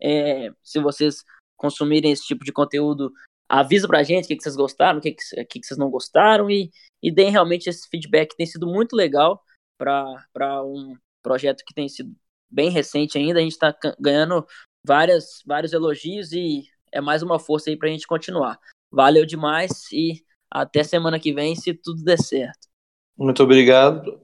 É, 0.00 0.50
se 0.62 0.78
vocês 0.78 1.24
consumirem 1.56 2.12
esse 2.12 2.26
tipo 2.26 2.44
de 2.44 2.52
conteúdo, 2.52 3.12
avisa 3.48 3.88
pra 3.88 4.02
gente 4.02 4.24
o 4.24 4.28
que, 4.28 4.36
que 4.36 4.42
vocês 4.42 4.56
gostaram, 4.56 4.98
o 4.98 5.02
que, 5.02 5.12
que, 5.12 5.44
que, 5.44 5.66
vocês 5.66 5.78
não 5.78 5.90
gostaram 5.90 6.50
e, 6.50 6.70
e 7.02 7.10
deem 7.10 7.30
realmente 7.30 7.68
esse 7.68 7.88
feedback. 7.88 8.36
Tem 8.36 8.46
sido 8.46 8.66
muito 8.66 8.94
legal 8.94 9.42
para 9.78 10.62
um 10.64 10.96
projeto 11.22 11.64
que 11.66 11.74
tem 11.74 11.88
sido 11.88 12.14
bem 12.50 12.70
recente 12.70 13.18
ainda. 13.18 13.38
A 13.38 13.42
gente 13.42 13.52
está 13.52 13.74
ganhando 13.98 14.46
várias, 14.86 15.42
vários 15.46 15.72
elogios 15.72 16.32
e 16.32 16.64
é 16.92 17.00
mais 17.00 17.22
uma 17.22 17.38
força 17.38 17.70
aí 17.70 17.76
para 17.76 17.88
a 17.88 17.92
gente 17.92 18.06
continuar. 18.06 18.58
Valeu 18.90 19.24
demais 19.24 19.90
e 19.92 20.22
até 20.50 20.82
semana 20.82 21.18
que 21.18 21.32
vem, 21.32 21.54
se 21.54 21.72
tudo 21.72 22.02
der 22.02 22.18
certo. 22.18 22.68
Muito 23.16 23.42
obrigado, 23.42 24.20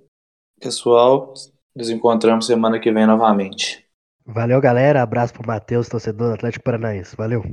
pessoal. 0.61 1.35
Nos 1.75 1.91
encontramos 1.91 2.47
semana 2.47 2.81
que 2.81 2.91
vem 2.91 3.07
novamente. 3.07 3.87
Valeu, 4.25 4.61
galera. 4.61 5.03
Abraço 5.03 5.35
pro 5.35 5.47
Matheus, 5.47 5.89
torcedor 5.89 6.29
do 6.29 6.35
Atlético 6.35 6.65
Paranaense. 6.65 7.15
Valeu. 7.15 7.45